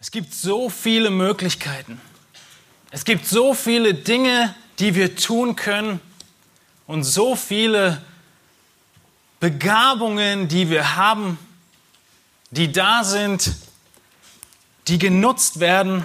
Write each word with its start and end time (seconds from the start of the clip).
Es 0.00 0.12
gibt 0.12 0.32
so 0.32 0.70
viele 0.70 1.10
Möglichkeiten. 1.10 2.00
Es 2.92 3.04
gibt 3.04 3.26
so 3.26 3.52
viele 3.52 3.94
Dinge, 3.94 4.54
die 4.78 4.94
wir 4.94 5.16
tun 5.16 5.56
können 5.56 6.00
und 6.86 7.02
so 7.02 7.34
viele 7.34 8.00
Begabungen, 9.40 10.46
die 10.46 10.70
wir 10.70 10.94
haben, 10.94 11.36
die 12.52 12.70
da 12.70 13.02
sind, 13.02 13.56
die 14.86 14.98
genutzt 14.98 15.58
werden. 15.58 16.04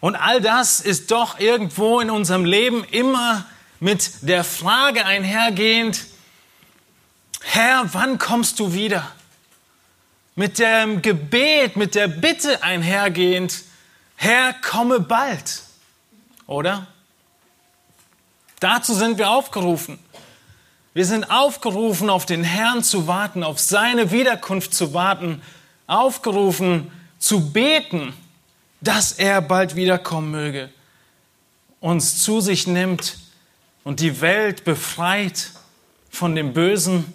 Und 0.00 0.16
all 0.16 0.40
das 0.40 0.80
ist 0.80 1.12
doch 1.12 1.38
irgendwo 1.38 2.00
in 2.00 2.10
unserem 2.10 2.44
Leben 2.44 2.82
immer 2.82 3.46
mit 3.78 4.28
der 4.28 4.42
Frage 4.42 5.06
einhergehend, 5.06 6.04
Herr, 7.42 7.94
wann 7.94 8.18
kommst 8.18 8.58
du 8.58 8.72
wieder? 8.72 9.12
Mit 10.36 10.58
dem 10.58 11.00
Gebet, 11.00 11.76
mit 11.76 11.94
der 11.94 12.08
Bitte 12.08 12.62
einhergehend, 12.62 13.62
Herr, 14.16 14.52
komme 14.52 15.00
bald. 15.00 15.62
Oder? 16.46 16.86
Dazu 18.60 18.94
sind 18.94 19.18
wir 19.18 19.30
aufgerufen. 19.30 19.98
Wir 20.92 21.04
sind 21.04 21.30
aufgerufen, 21.30 22.08
auf 22.10 22.26
den 22.26 22.44
Herrn 22.44 22.82
zu 22.82 23.06
warten, 23.06 23.42
auf 23.42 23.58
seine 23.58 24.10
Wiederkunft 24.12 24.74
zu 24.74 24.94
warten, 24.94 25.42
aufgerufen 25.86 26.90
zu 27.18 27.52
beten, 27.52 28.14
dass 28.80 29.12
er 29.12 29.40
bald 29.40 29.74
wiederkommen 29.74 30.30
möge, 30.30 30.70
uns 31.80 32.22
zu 32.22 32.40
sich 32.40 32.66
nimmt 32.66 33.18
und 33.84 34.00
die 34.00 34.20
Welt 34.20 34.64
befreit 34.64 35.50
von 36.10 36.34
dem 36.34 36.52
Bösen, 36.52 37.12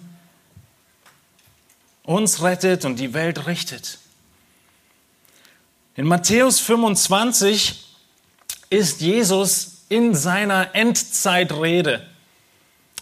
uns 2.03 2.41
rettet 2.41 2.85
und 2.85 2.99
die 2.99 3.13
Welt 3.13 3.47
richtet. 3.47 3.99
In 5.95 6.07
Matthäus 6.07 6.59
25 6.59 7.85
ist 8.69 9.01
Jesus 9.01 9.83
in 9.89 10.15
seiner 10.15 10.73
Endzeitrede. 10.73 12.07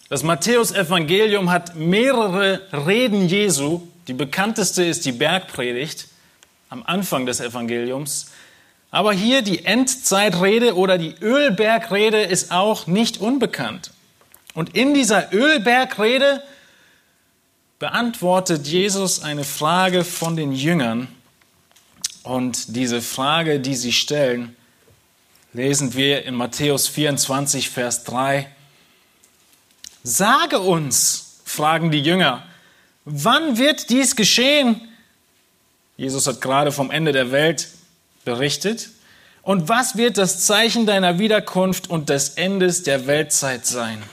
Das 0.10 0.24
Matthäusevangelium 0.24 1.52
hat 1.52 1.76
mehrere 1.76 2.62
Reden 2.74 3.28
Jesu. 3.28 3.82
Die 4.08 4.14
bekannteste 4.14 4.84
ist 4.84 5.06
die 5.06 5.12
Bergpredigt 5.12 6.08
am 6.70 6.84
Anfang 6.84 7.28
des 7.28 7.40
Evangeliums. 7.40 8.32
Aber 8.90 9.14
hier 9.14 9.44
die 9.44 9.66
Endzeitrede 9.66 10.76
oder 10.76 10.98
die 10.98 11.14
Ölbergrede 11.22 12.24
ist 12.24 12.52
auch 12.52 12.88
nicht 12.88 13.20
unbekannt. 13.20 13.92
Und 14.56 14.76
in 14.76 14.96
dieser 14.96 15.32
Ölbergrede 15.32 16.42
beantwortet 17.80 18.68
Jesus 18.68 19.24
eine 19.24 19.46
Frage 19.46 20.04
von 20.04 20.36
den 20.36 20.52
Jüngern. 20.52 21.08
Und 22.24 22.76
diese 22.76 23.02
Frage, 23.02 23.62
die 23.62 23.76
sie 23.76 23.94
stellen, 23.94 24.56
lesen 25.54 25.94
wir 25.94 26.26
in 26.26 26.36
Matthäus 26.36 26.88
24, 26.90 27.70
Vers 27.70 28.04
3. 28.04 28.48
Sage 30.04 30.60
uns, 30.60 31.40
fragen 31.46 31.90
die 31.90 32.02
Jünger, 32.02 32.44
wann 33.06 33.58
wird 33.58 33.90
dies 33.90 34.16
geschehen? 34.16 34.82
Jesus 35.98 36.28
hat 36.28 36.42
gerade 36.42 36.72
vom 36.72 36.92
Ende 36.92 37.14
der 37.14 37.32
Welt 37.32 37.70
berichtet. 38.26 38.90
Und 39.42 39.70
was 39.70 39.96
wird 39.96 40.18
das 40.18 40.46
Zeichen 40.46 40.86
deiner 40.86 41.18
Wiederkunft 41.18 41.90
und 41.90 42.10
des 42.10 42.30
Endes 42.30 42.84
der 42.84 43.08
Weltzeit 43.08 43.66
sein? 43.66 44.04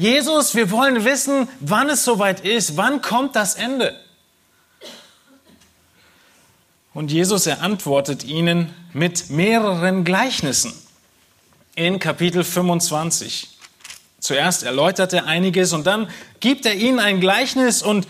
Jesus, 0.00 0.54
wir 0.54 0.70
wollen 0.70 1.04
wissen, 1.04 1.46
wann 1.60 1.90
es 1.90 2.04
soweit 2.04 2.40
ist, 2.40 2.78
wann 2.78 3.02
kommt 3.02 3.36
das 3.36 3.54
Ende? 3.54 4.00
Und 6.94 7.12
Jesus, 7.12 7.46
er 7.46 7.60
antwortet 7.60 8.24
ihnen 8.24 8.74
mit 8.94 9.28
mehreren 9.28 10.04
Gleichnissen 10.04 10.72
in 11.74 11.98
Kapitel 11.98 12.44
25. 12.44 13.58
Zuerst 14.20 14.62
erläutert 14.62 15.12
er 15.12 15.26
einiges 15.26 15.74
und 15.74 15.86
dann 15.86 16.08
gibt 16.40 16.64
er 16.64 16.76
ihnen 16.76 16.98
ein 16.98 17.20
Gleichnis 17.20 17.82
und 17.82 18.08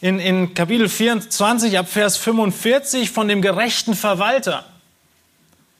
in, 0.00 0.20
in 0.20 0.54
Kapitel 0.54 0.88
24 0.88 1.80
ab 1.80 1.88
Vers 1.88 2.16
45 2.16 3.10
von 3.10 3.26
dem 3.26 3.42
gerechten 3.42 3.94
Verwalter. 3.94 4.66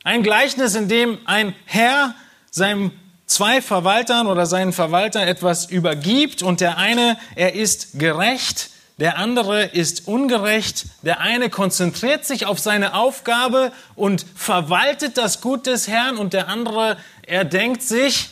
Ein 0.02 0.24
Gleichnis, 0.24 0.74
in 0.74 0.88
dem 0.88 1.18
ein 1.26 1.54
Herr 1.64 2.16
seinem 2.50 2.90
zwei 3.28 3.62
Verwaltern 3.62 4.26
oder 4.26 4.46
seinen 4.46 4.72
Verwalter 4.72 5.24
etwas 5.24 5.70
übergibt 5.70 6.42
und 6.42 6.60
der 6.60 6.78
eine, 6.78 7.16
er 7.36 7.54
ist 7.54 7.98
gerecht, 7.98 8.70
der 8.98 9.16
andere 9.16 9.64
ist 9.64 10.08
ungerecht, 10.08 10.86
der 11.02 11.20
eine 11.20 11.50
konzentriert 11.50 12.24
sich 12.24 12.46
auf 12.46 12.58
seine 12.58 12.94
Aufgabe 12.94 13.72
und 13.94 14.26
verwaltet 14.34 15.16
das 15.16 15.40
Gut 15.40 15.66
des 15.66 15.86
Herrn 15.86 16.16
und 16.16 16.32
der 16.32 16.48
andere, 16.48 16.98
er 17.22 17.44
denkt 17.44 17.82
sich, 17.82 18.30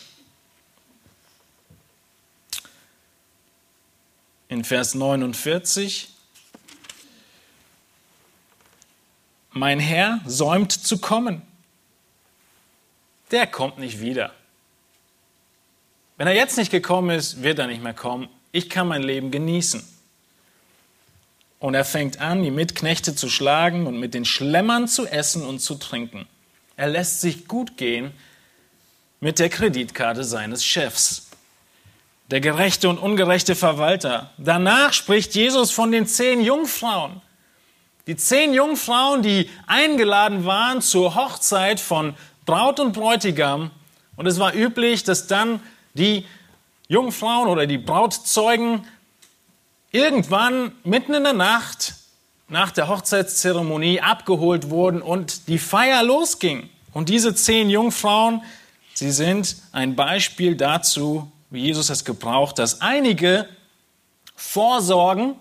in 4.49 4.65
Vers 4.65 4.95
49, 4.95 6.09
mein 9.51 9.79
Herr 9.79 10.21
säumt 10.27 10.73
zu 10.73 10.99
kommen. 10.99 11.43
Der 13.31 13.47
kommt 13.47 13.79
nicht 13.79 14.01
wieder. 14.01 14.33
Wenn 16.17 16.27
er 16.27 16.35
jetzt 16.35 16.57
nicht 16.57 16.71
gekommen 16.71 17.11
ist, 17.11 17.43
wird 17.43 17.59
er 17.59 17.67
nicht 17.67 17.83
mehr 17.83 17.95
kommen. 17.95 18.29
Ich 18.53 18.71
kann 18.71 18.89
mein 18.89 19.03
Leben 19.03 19.31
genießen. 19.31 19.87
Und 21.59 21.75
er 21.75 21.85
fängt 21.85 22.21
an, 22.21 22.43
die 22.43 22.51
Mitknechte 22.51 23.15
zu 23.15 23.29
schlagen 23.29 23.87
und 23.87 23.99
mit 23.99 24.15
den 24.15 24.25
Schlemmern 24.25 24.89
zu 24.89 25.07
essen 25.07 25.43
und 25.43 25.59
zu 25.61 25.75
trinken. 25.75 26.27
Er 26.77 26.89
lässt 26.89 27.21
sich 27.21 27.49
gut 27.49 27.77
gehen 27.77 28.13
mit 29.21 29.39
der 29.39 29.49
Kreditkarte 29.49 30.25
seines 30.25 30.65
Chefs. 30.65 31.29
Der 32.31 32.41
gerechte 32.41 32.89
und 32.89 32.99
ungerechte 32.99 33.55
Verwalter. 33.55 34.31
Danach 34.37 34.93
spricht 34.93 35.35
Jesus 35.35 35.71
von 35.71 35.93
den 35.93 36.07
zehn 36.07 36.41
Jungfrauen. 36.41 37.23
Die 38.07 38.17
zehn 38.17 38.53
Jungfrauen, 38.53 39.23
die 39.23 39.51
eingeladen 39.67 40.45
waren 40.45 40.81
zur 40.81 41.15
Hochzeit 41.15 41.81
von 41.81 42.15
Braut 42.45 42.81
und 42.81 42.93
Bräutigam. 42.93 43.71
Und 44.17 44.27
es 44.27 44.39
war 44.39 44.55
üblich, 44.55 45.05
dass 45.05 45.27
dann 45.27 45.61
die 45.99 46.27
Jungfrauen 46.89 47.49
oder 47.49 47.67
die 47.67 47.79
Brautzeugen 47.79 48.87
irgendwann 49.91 50.73
mitten 50.85 51.15
in 51.15 51.25
der 51.25 51.33
Nacht 51.33 51.95
nach 52.49 52.71
der 52.71 52.89
Hochzeitszeremonie 52.89 54.01
abgeholt 54.01 54.71
wurden 54.71 55.03
und 55.03 55.49
die 55.49 55.59
Feier 55.59 56.03
losging. 56.03 56.69
Und 56.93 57.09
diese 57.09 57.35
zehn 57.35 57.69
Jungfrauen, 57.71 58.43
sie 58.95 59.11
sind 59.11 59.57
ein 59.73 59.97
Beispiel 59.97 60.57
dazu, 60.57 61.31
wie 61.51 61.63
Jesus 61.63 61.91
es 61.91 62.05
gebraucht, 62.05 62.59
dass 62.59 62.81
einige 62.81 63.49
vorsorgen, 64.37 65.35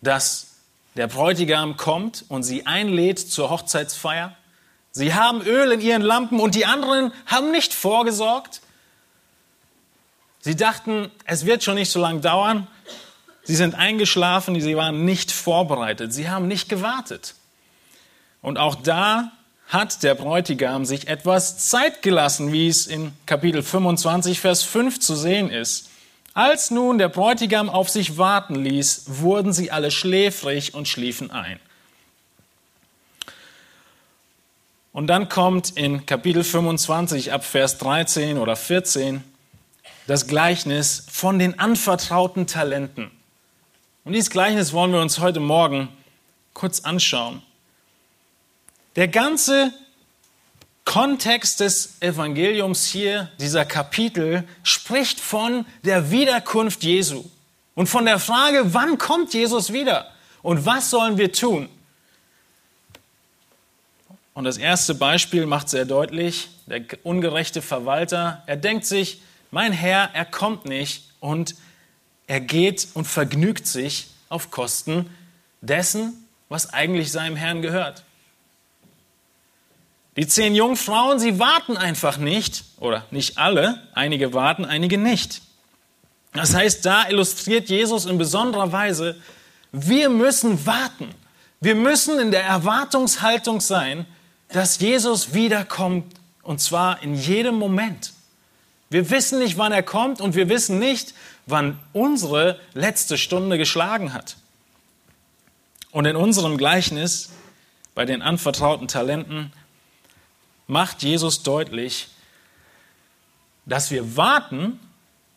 dass 0.00 0.48
der 0.96 1.06
Bräutigam 1.06 1.76
kommt 1.76 2.24
und 2.28 2.42
sie 2.42 2.66
einlädt 2.66 3.18
zur 3.18 3.50
Hochzeitsfeier. 3.50 4.36
Sie 4.90 5.14
haben 5.14 5.42
Öl 5.42 5.72
in 5.72 5.80
ihren 5.80 6.02
Lampen 6.02 6.40
und 6.40 6.54
die 6.54 6.66
anderen 6.66 7.12
haben 7.26 7.52
nicht 7.52 7.72
vorgesorgt. 7.72 8.60
Sie 10.40 10.56
dachten, 10.56 11.10
es 11.24 11.46
wird 11.46 11.64
schon 11.64 11.74
nicht 11.74 11.90
so 11.90 12.00
lange 12.00 12.20
dauern. 12.20 12.66
Sie 13.42 13.56
sind 13.56 13.74
eingeschlafen, 13.74 14.60
sie 14.60 14.76
waren 14.76 15.04
nicht 15.04 15.32
vorbereitet, 15.32 16.12
sie 16.12 16.28
haben 16.28 16.48
nicht 16.48 16.68
gewartet. 16.68 17.34
Und 18.42 18.58
auch 18.58 18.74
da 18.74 19.32
hat 19.68 20.02
der 20.02 20.14
Bräutigam 20.14 20.84
sich 20.84 21.08
etwas 21.08 21.68
Zeit 21.68 22.02
gelassen, 22.02 22.52
wie 22.52 22.68
es 22.68 22.86
in 22.86 23.12
Kapitel 23.26 23.62
25, 23.62 24.40
Vers 24.40 24.62
5 24.62 25.00
zu 25.00 25.14
sehen 25.14 25.50
ist. 25.50 25.90
Als 26.34 26.70
nun 26.70 26.98
der 26.98 27.08
Bräutigam 27.08 27.68
auf 27.68 27.88
sich 27.88 28.16
warten 28.16 28.54
ließ, 28.54 29.04
wurden 29.06 29.52
sie 29.52 29.70
alle 29.70 29.90
schläfrig 29.90 30.72
und 30.72 30.86
schliefen 30.86 31.30
ein. 31.30 31.58
Und 34.92 35.08
dann 35.08 35.28
kommt 35.28 35.70
in 35.70 36.06
Kapitel 36.06 36.44
25 36.44 37.32
ab 37.32 37.44
Vers 37.44 37.78
13 37.78 38.38
oder 38.38 38.56
14 38.56 39.22
das 40.08 40.26
Gleichnis 40.26 41.04
von 41.12 41.38
den 41.38 41.58
anvertrauten 41.58 42.46
Talenten. 42.46 43.10
Und 44.04 44.14
dieses 44.14 44.30
Gleichnis 44.30 44.72
wollen 44.72 44.90
wir 44.90 45.02
uns 45.02 45.18
heute 45.18 45.38
Morgen 45.38 45.90
kurz 46.54 46.80
anschauen. 46.80 47.42
Der 48.96 49.06
ganze 49.06 49.70
Kontext 50.86 51.60
des 51.60 52.00
Evangeliums 52.00 52.86
hier, 52.86 53.30
dieser 53.38 53.66
Kapitel, 53.66 54.44
spricht 54.62 55.20
von 55.20 55.66
der 55.84 56.10
Wiederkunft 56.10 56.84
Jesu 56.84 57.26
und 57.74 57.86
von 57.86 58.06
der 58.06 58.18
Frage, 58.18 58.72
wann 58.72 58.96
kommt 58.96 59.34
Jesus 59.34 59.74
wieder 59.74 60.10
und 60.40 60.64
was 60.64 60.88
sollen 60.88 61.18
wir 61.18 61.32
tun? 61.32 61.68
Und 64.32 64.44
das 64.44 64.56
erste 64.56 64.94
Beispiel 64.94 65.44
macht 65.44 65.68
sehr 65.68 65.84
deutlich, 65.84 66.48
der 66.64 66.80
ungerechte 67.02 67.60
Verwalter, 67.60 68.42
er 68.46 68.56
denkt 68.56 68.86
sich, 68.86 69.20
mein 69.50 69.72
Herr, 69.72 70.10
er 70.12 70.24
kommt 70.24 70.64
nicht 70.64 71.04
und 71.20 71.54
er 72.26 72.40
geht 72.40 72.88
und 72.94 73.06
vergnügt 73.06 73.66
sich 73.66 74.08
auf 74.28 74.50
Kosten 74.50 75.08
dessen, 75.60 76.28
was 76.48 76.72
eigentlich 76.72 77.10
seinem 77.10 77.36
Herrn 77.36 77.62
gehört. 77.62 78.04
Die 80.16 80.26
zehn 80.26 80.54
Jungfrauen, 80.54 81.18
sie 81.18 81.38
warten 81.38 81.76
einfach 81.76 82.18
nicht, 82.18 82.64
oder 82.78 83.06
nicht 83.10 83.38
alle, 83.38 83.86
einige 83.94 84.34
warten, 84.34 84.64
einige 84.64 84.98
nicht. 84.98 85.42
Das 86.32 86.54
heißt, 86.54 86.84
da 86.84 87.08
illustriert 87.08 87.68
Jesus 87.68 88.04
in 88.04 88.18
besonderer 88.18 88.72
Weise, 88.72 89.20
wir 89.72 90.08
müssen 90.08 90.66
warten. 90.66 91.08
Wir 91.60 91.74
müssen 91.74 92.18
in 92.18 92.30
der 92.30 92.44
Erwartungshaltung 92.44 93.60
sein, 93.60 94.06
dass 94.48 94.78
Jesus 94.80 95.34
wiederkommt, 95.34 96.14
und 96.42 96.60
zwar 96.60 97.02
in 97.02 97.14
jedem 97.14 97.56
Moment. 97.56 98.12
Wir 98.90 99.10
wissen 99.10 99.38
nicht, 99.38 99.58
wann 99.58 99.72
er 99.72 99.82
kommt 99.82 100.20
und 100.20 100.34
wir 100.34 100.48
wissen 100.48 100.78
nicht, 100.78 101.14
wann 101.46 101.78
unsere 101.92 102.58
letzte 102.74 103.18
Stunde 103.18 103.58
geschlagen 103.58 104.12
hat. 104.12 104.36
Und 105.90 106.04
in 106.04 106.16
unserem 106.16 106.56
Gleichnis 106.56 107.30
bei 107.94 108.04
den 108.04 108.22
anvertrauten 108.22 108.88
Talenten 108.88 109.52
macht 110.66 111.02
Jesus 111.02 111.42
deutlich, 111.42 112.08
dass 113.66 113.90
wir 113.90 114.16
warten, 114.16 114.78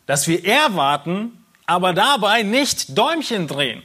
dass 0.06 0.28
wir 0.28 0.44
erwarten, 0.44 1.44
aber 1.66 1.92
dabei 1.92 2.42
nicht 2.42 2.96
Däumchen 2.96 3.46
drehen. 3.46 3.82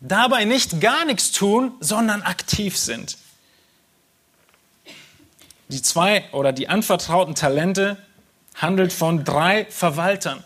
Dabei 0.00 0.44
nicht 0.44 0.80
gar 0.80 1.04
nichts 1.04 1.32
tun, 1.32 1.72
sondern 1.80 2.22
aktiv 2.22 2.76
sind. 2.76 3.16
Die 5.72 5.80
zwei 5.80 6.22
oder 6.32 6.52
die 6.52 6.68
anvertrauten 6.68 7.34
Talente 7.34 7.96
handelt 8.56 8.92
von 8.92 9.24
drei 9.24 9.64
Verwaltern. 9.70 10.44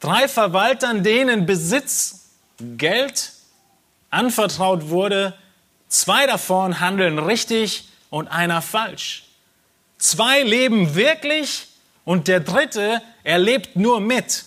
Drei 0.00 0.28
Verwaltern, 0.28 1.04
denen 1.04 1.44
Besitz, 1.44 2.30
Geld 2.78 3.32
anvertraut 4.08 4.88
wurde. 4.88 5.34
Zwei 5.88 6.26
davon 6.26 6.80
handeln 6.80 7.18
richtig 7.18 7.90
und 8.08 8.28
einer 8.28 8.62
falsch. 8.62 9.24
Zwei 9.98 10.42
leben 10.42 10.94
wirklich 10.94 11.66
und 12.06 12.28
der 12.28 12.40
dritte, 12.40 13.02
er 13.24 13.38
lebt 13.38 13.76
nur 13.76 14.00
mit. 14.00 14.46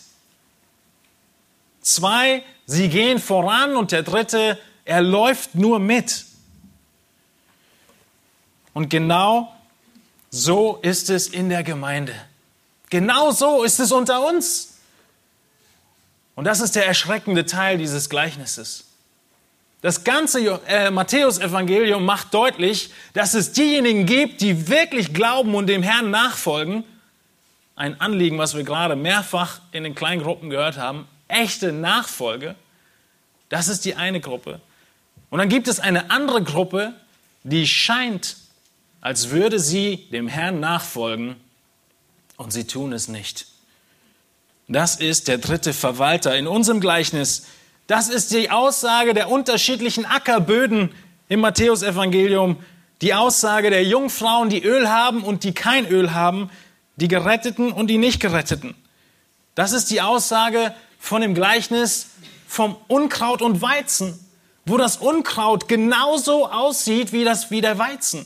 Zwei, 1.81 2.41
sie 2.65 2.89
gehen 2.89 3.19
voran 3.19 3.75
und 3.75 3.91
der 3.91 4.01
dritte, 4.01 4.57
er 4.86 5.01
läuft 5.01 5.53
nur 5.53 5.77
mit. 5.77 6.25
Und 8.75 8.89
genau 8.89 9.56
so 10.30 10.80
ist 10.81 11.10
es 11.10 11.30
in 11.30 11.48
der 11.48 11.63
Gemeinde. 11.63 12.13
Genau 12.89 13.31
so 13.31 13.63
ist 13.63 13.80
es 13.80 13.94
unter 13.94 14.27
uns. 14.27 14.80
Und 16.36 16.44
das 16.44 16.60
ist 16.60 16.75
der 16.75 16.86
erschreckende 16.86 17.45
Teil 17.45 17.77
dieses 17.77 18.10
Gleichnisses. 18.10 18.83
Das 19.81 20.04
ganze 20.04 20.60
äh, 20.68 20.92
Matthäusevangelium 20.92 22.04
macht 22.04 22.33
deutlich, 22.33 22.92
dass 23.13 23.33
es 23.33 23.54
diejenigen 23.54 24.06
gibt, 24.06 24.42
die 24.42 24.68
wirklich 24.68 25.13
glauben 25.13 25.56
und 25.56 25.68
dem 25.68 25.81
Herrn 25.81 26.12
nachfolgen. 26.12 26.83
Ein 27.77 28.01
Anliegen, 28.01 28.38
was 28.38 28.57
wir 28.57 28.63
gerade 28.63 28.98
mehrfach 28.98 29.62
in 29.72 29.86
den 29.86 29.95
kleinen 29.95 30.22
Gruppen 30.22 30.50
gehört 30.50 30.77
haben. 30.77 31.07
Echte 31.30 31.72
Nachfolge. 31.72 32.56
Das 33.48 33.69
ist 33.69 33.86
die 33.86 33.95
eine 33.95 34.19
Gruppe. 34.19 34.60
Und 35.30 35.39
dann 35.39 35.48
gibt 35.48 35.69
es 35.69 35.80
eine 35.80 36.12
andere 36.12 36.44
Gruppe, 36.44 36.94
die 37.44 37.66
scheint 37.68 38.36
als 39.05 39.29
würde 39.29 39.59
sie 39.59 40.07
dem 40.11 40.27
Herrn 40.27 40.59
nachfolgen 40.59 41.35
und 42.37 42.51
sie 42.51 42.65
tun 42.65 42.91
es 42.91 43.07
nicht. 43.07 43.45
Das 44.67 44.95
ist 44.95 45.27
der 45.27 45.37
dritte 45.37 45.73
Verwalter 45.73 46.35
in 46.35 46.47
unserem 46.47 46.79
Gleichnis. 46.79 47.45
Das 47.85 48.09
ist 48.09 48.31
die 48.31 48.49
Aussage 48.49 49.13
der 49.13 49.29
unterschiedlichen 49.29 50.07
Ackerböden 50.07 50.89
im 51.29 51.41
Matthäusevangelium. 51.41 52.57
Die 53.03 53.13
Aussage 53.13 53.69
der 53.69 53.83
Jungfrauen, 53.83 54.49
die 54.49 54.63
Öl 54.63 54.89
haben 54.89 55.23
und 55.23 55.43
die 55.43 55.53
kein 55.53 55.85
Öl 55.85 56.15
haben, 56.15 56.49
die 56.95 57.07
Geretteten 57.07 57.71
und 57.71 57.91
die 57.91 57.99
nicht 57.99 58.19
Geretteten. 58.19 58.73
Das 59.53 59.71
ist 59.71 59.91
die 59.91 60.01
Aussage 60.01 60.73
von 60.97 61.21
dem 61.21 61.35
Gleichnis 61.35 62.07
vom 62.47 62.75
Unkraut 62.87 63.43
und 63.43 63.61
Weizen, 63.61 64.19
wo 64.65 64.79
das 64.79 64.97
Unkraut 64.97 65.67
genauso 65.67 66.49
aussieht 66.49 67.13
wie, 67.13 67.23
das, 67.23 67.51
wie 67.51 67.61
der 67.61 67.77
Weizen. 67.77 68.25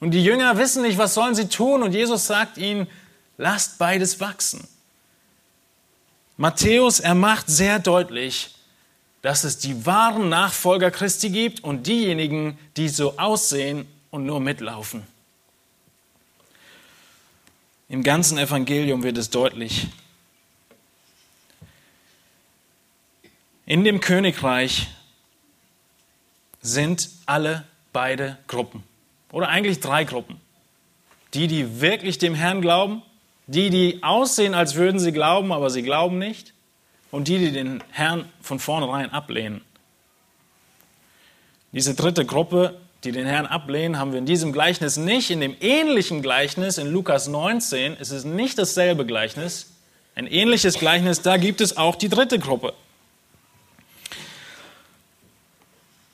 Und 0.00 0.10
die 0.10 0.22
Jünger 0.22 0.58
wissen 0.58 0.82
nicht, 0.82 0.98
was 0.98 1.14
sollen 1.14 1.34
sie 1.34 1.48
tun. 1.48 1.82
Und 1.82 1.92
Jesus 1.92 2.26
sagt 2.26 2.58
ihnen, 2.58 2.86
lasst 3.38 3.78
beides 3.78 4.20
wachsen. 4.20 4.66
Matthäus, 6.36 7.00
er 7.00 7.14
macht 7.14 7.48
sehr 7.48 7.78
deutlich, 7.78 8.54
dass 9.22 9.44
es 9.44 9.58
die 9.58 9.86
wahren 9.86 10.28
Nachfolger 10.28 10.90
Christi 10.90 11.30
gibt 11.30 11.64
und 11.64 11.86
diejenigen, 11.86 12.58
die 12.76 12.88
so 12.88 13.18
aussehen 13.18 13.88
und 14.10 14.26
nur 14.26 14.40
mitlaufen. 14.40 15.02
Im 17.88 18.02
ganzen 18.02 18.36
Evangelium 18.36 19.02
wird 19.02 19.16
es 19.16 19.30
deutlich. 19.30 19.88
In 23.64 23.84
dem 23.84 24.00
Königreich 24.00 24.88
sind 26.60 27.10
alle 27.26 27.64
beide 27.92 28.38
Gruppen. 28.46 28.82
Oder 29.36 29.50
eigentlich 29.50 29.80
drei 29.80 30.04
Gruppen. 30.04 30.40
Die, 31.34 31.46
die 31.46 31.82
wirklich 31.82 32.16
dem 32.16 32.34
Herrn 32.34 32.62
glauben, 32.62 33.02
die, 33.46 33.68
die 33.68 34.02
aussehen, 34.02 34.54
als 34.54 34.76
würden 34.76 34.98
sie 34.98 35.12
glauben, 35.12 35.52
aber 35.52 35.68
sie 35.68 35.82
glauben 35.82 36.18
nicht, 36.18 36.54
und 37.10 37.28
die, 37.28 37.38
die 37.38 37.52
den 37.52 37.84
Herrn 37.90 38.24
von 38.40 38.58
vornherein 38.58 39.12
ablehnen. 39.12 39.60
Diese 41.72 41.94
dritte 41.94 42.24
Gruppe, 42.24 42.80
die 43.04 43.12
den 43.12 43.26
Herrn 43.26 43.44
ablehnen, 43.44 43.98
haben 43.98 44.12
wir 44.12 44.20
in 44.20 44.24
diesem 44.24 44.54
Gleichnis 44.54 44.96
nicht. 44.96 45.30
In 45.30 45.42
dem 45.42 45.54
ähnlichen 45.60 46.22
Gleichnis 46.22 46.78
in 46.78 46.90
Lukas 46.90 47.28
19 47.28 47.98
ist 47.98 48.12
es 48.12 48.24
nicht 48.24 48.56
dasselbe 48.56 49.04
Gleichnis. 49.04 49.74
Ein 50.14 50.28
ähnliches 50.28 50.78
Gleichnis, 50.78 51.20
da 51.20 51.36
gibt 51.36 51.60
es 51.60 51.76
auch 51.76 51.96
die 51.96 52.08
dritte 52.08 52.38
Gruppe. 52.38 52.72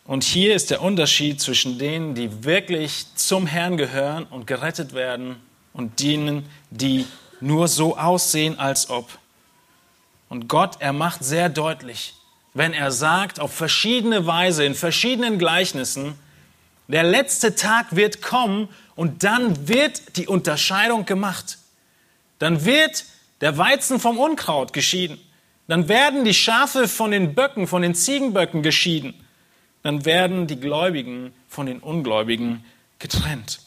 Und 0.04 0.24
hier 0.24 0.54
ist 0.54 0.70
der 0.70 0.82
Unterschied 0.82 1.40
zwischen 1.40 1.78
denen, 1.78 2.14
die 2.14 2.44
wirklich 2.44 3.06
zum 3.14 3.46
Herrn 3.46 3.76
gehören 3.76 4.24
und 4.24 4.46
gerettet 4.46 4.94
werden 4.94 5.36
und 5.72 6.00
denen, 6.00 6.48
die 6.70 7.06
nur 7.40 7.68
so 7.68 7.96
aussehen, 7.96 8.58
als 8.58 8.90
ob. 8.90 9.08
Und 10.28 10.48
Gott, 10.48 10.76
er 10.80 10.92
macht 10.92 11.22
sehr 11.22 11.48
deutlich, 11.48 12.14
wenn 12.52 12.72
er 12.72 12.90
sagt, 12.90 13.38
auf 13.38 13.52
verschiedene 13.52 14.26
Weise, 14.26 14.64
in 14.64 14.74
verschiedenen 14.74 15.38
Gleichnissen, 15.38 16.18
der 16.88 17.04
letzte 17.04 17.54
Tag 17.54 17.94
wird 17.94 18.22
kommen 18.22 18.68
und 18.96 19.22
dann 19.22 19.68
wird 19.68 20.16
die 20.16 20.26
Unterscheidung 20.26 21.06
gemacht. 21.06 21.58
Dann 22.38 22.64
wird 22.64 23.04
der 23.40 23.56
Weizen 23.56 24.00
vom 24.00 24.18
Unkraut 24.18 24.72
geschieden. 24.72 25.18
Dann 25.68 25.88
werden 25.88 26.24
die 26.24 26.34
Schafe 26.34 26.88
von 26.88 27.12
den 27.12 27.34
Böcken, 27.34 27.68
von 27.68 27.82
den 27.82 27.94
Ziegenböcken 27.94 28.62
geschieden 28.62 29.21
dann 29.82 30.04
werden 30.04 30.46
die 30.46 30.58
Gläubigen 30.58 31.32
von 31.48 31.66
den 31.66 31.80
Ungläubigen 31.80 32.64
getrennt. 32.98 33.60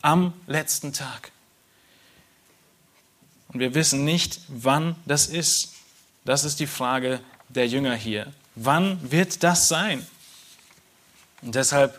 Am 0.00 0.32
letzten 0.46 0.92
Tag. 0.92 1.32
Und 3.48 3.60
wir 3.60 3.74
wissen 3.74 4.04
nicht, 4.04 4.40
wann 4.48 4.96
das 5.04 5.26
ist. 5.26 5.74
Das 6.24 6.44
ist 6.44 6.60
die 6.60 6.66
Frage 6.66 7.20
der 7.48 7.66
Jünger 7.66 7.94
hier. 7.94 8.32
Wann 8.54 8.98
wird 9.10 9.42
das 9.42 9.68
sein? 9.68 10.06
Und 11.42 11.54
deshalb 11.54 11.98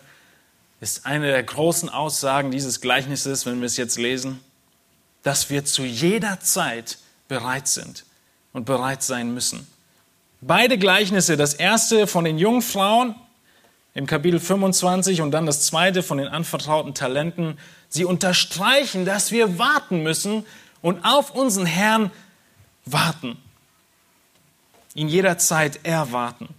ist 0.79 1.05
eine 1.05 1.27
der 1.27 1.43
großen 1.43 1.89
Aussagen 1.89 2.51
dieses 2.51 2.81
Gleichnisses, 2.81 3.45
wenn 3.45 3.59
wir 3.59 3.67
es 3.67 3.77
jetzt 3.77 3.97
lesen, 3.97 4.39
dass 5.21 5.49
wir 5.49 5.65
zu 5.65 5.83
jeder 5.83 6.39
Zeit 6.39 6.97
bereit 7.27 7.67
sind 7.67 8.05
und 8.51 8.65
bereit 8.65 9.03
sein 9.03 9.33
müssen. 9.33 9.67
Beide 10.41 10.77
Gleichnisse, 10.77 11.37
das 11.37 11.53
erste 11.53 12.05
von 12.07 12.25
den 12.25 12.37
Jungfrauen 12.37 13.15
im 13.95 14.07
Kapitel 14.07 14.39
25 14.39 15.21
und 15.21 15.31
dann 15.31 15.45
das 15.45 15.61
zweite 15.61 16.01
von 16.01 16.17
den 16.17 16.27
anvertrauten 16.27 16.93
Talenten. 16.93 17.59
Sie 17.89 18.05
unterstreichen, 18.05 19.05
dass 19.05 19.31
wir 19.31 19.59
warten 19.59 20.01
müssen 20.01 20.45
und 20.81 21.05
auf 21.05 21.31
unseren 21.31 21.65
Herrn 21.65 22.11
warten. 22.85 23.37
Ihn 24.95 25.09
jederzeit 25.09 25.85
erwarten. 25.85 26.49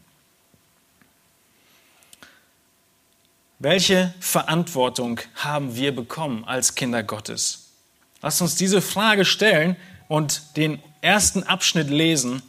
Welche 3.59 4.13
Verantwortung 4.21 5.21
haben 5.37 5.75
wir 5.77 5.95
bekommen 5.95 6.45
als 6.45 6.75
Kinder 6.75 7.03
Gottes? 7.03 7.71
Lasst 8.23 8.43
uns 8.43 8.57
diese 8.57 8.83
Frage 8.83 9.25
stellen 9.25 9.77
und 10.09 10.57
den 10.57 10.83
ersten 11.01 11.43
Abschnitt 11.43 11.91
lesen 11.91 12.43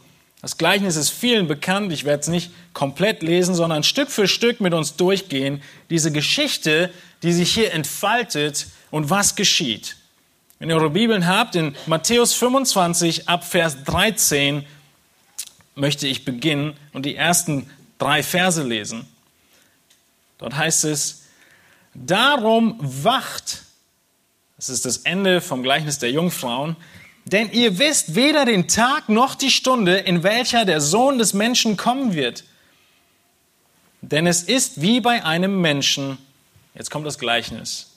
das 0.46 0.58
Gleichnis 0.58 0.94
ist 0.94 1.10
vielen 1.10 1.48
bekannt. 1.48 1.92
Ich 1.92 2.04
werde 2.04 2.20
es 2.20 2.28
nicht 2.28 2.52
komplett 2.72 3.20
lesen, 3.20 3.56
sondern 3.56 3.82
Stück 3.82 4.12
für 4.12 4.28
Stück 4.28 4.60
mit 4.60 4.74
uns 4.74 4.94
durchgehen. 4.94 5.60
Diese 5.90 6.12
Geschichte, 6.12 6.92
die 7.24 7.32
sich 7.32 7.52
hier 7.52 7.74
entfaltet 7.74 8.68
und 8.92 9.10
was 9.10 9.34
geschieht. 9.34 9.96
Wenn 10.60 10.70
ihr 10.70 10.76
eure 10.76 10.90
Bibeln 10.90 11.26
habt, 11.26 11.56
in 11.56 11.74
Matthäus 11.86 12.32
25 12.34 13.28
ab 13.28 13.44
Vers 13.44 13.82
13, 13.82 14.64
möchte 15.74 16.06
ich 16.06 16.24
beginnen 16.24 16.74
und 16.92 17.06
die 17.06 17.16
ersten 17.16 17.68
drei 17.98 18.22
Verse 18.22 18.62
lesen. 18.62 19.04
Dort 20.38 20.54
heißt 20.54 20.84
es, 20.84 21.24
darum 21.92 22.78
wacht, 22.78 23.62
das 24.58 24.68
ist 24.68 24.84
das 24.84 24.98
Ende 24.98 25.40
vom 25.40 25.64
Gleichnis 25.64 25.98
der 25.98 26.12
Jungfrauen, 26.12 26.76
denn 27.26 27.50
ihr 27.50 27.78
wisst 27.78 28.14
weder 28.14 28.44
den 28.44 28.68
Tag 28.68 29.08
noch 29.08 29.34
die 29.34 29.50
Stunde, 29.50 29.98
in 29.98 30.22
welcher 30.22 30.64
der 30.64 30.80
Sohn 30.80 31.18
des 31.18 31.34
Menschen 31.34 31.76
kommen 31.76 32.14
wird. 32.14 32.44
Denn 34.00 34.26
es 34.28 34.44
ist 34.44 34.80
wie 34.80 35.00
bei 35.00 35.24
einem 35.24 35.60
Menschen. 35.60 36.18
Jetzt 36.74 36.90
kommt 36.90 37.06
das 37.06 37.18
Gleichnis. 37.18 37.90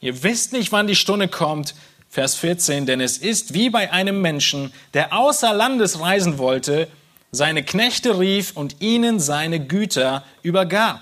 Ihr 0.00 0.22
wisst 0.22 0.52
nicht, 0.52 0.72
wann 0.72 0.86
die 0.86 0.96
Stunde 0.96 1.28
kommt. 1.28 1.74
Vers 2.10 2.34
14. 2.34 2.84
Denn 2.84 3.00
es 3.00 3.16
ist 3.16 3.54
wie 3.54 3.70
bei 3.70 3.92
einem 3.92 4.20
Menschen, 4.20 4.72
der 4.92 5.14
außer 5.14 5.54
Landes 5.54 6.00
reisen 6.00 6.36
wollte, 6.36 6.88
seine 7.32 7.62
Knechte 7.62 8.18
rief 8.18 8.56
und 8.56 8.80
ihnen 8.80 9.20
seine 9.20 9.64
Güter 9.64 10.24
übergab. 10.42 11.00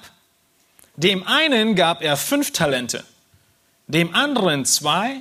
Dem 0.97 1.27
einen 1.27 1.75
gab 1.75 2.03
er 2.03 2.17
fünf 2.17 2.53
Talente, 2.53 3.05
dem 3.87 4.15
anderen 4.15 4.65
zwei, 4.65 5.17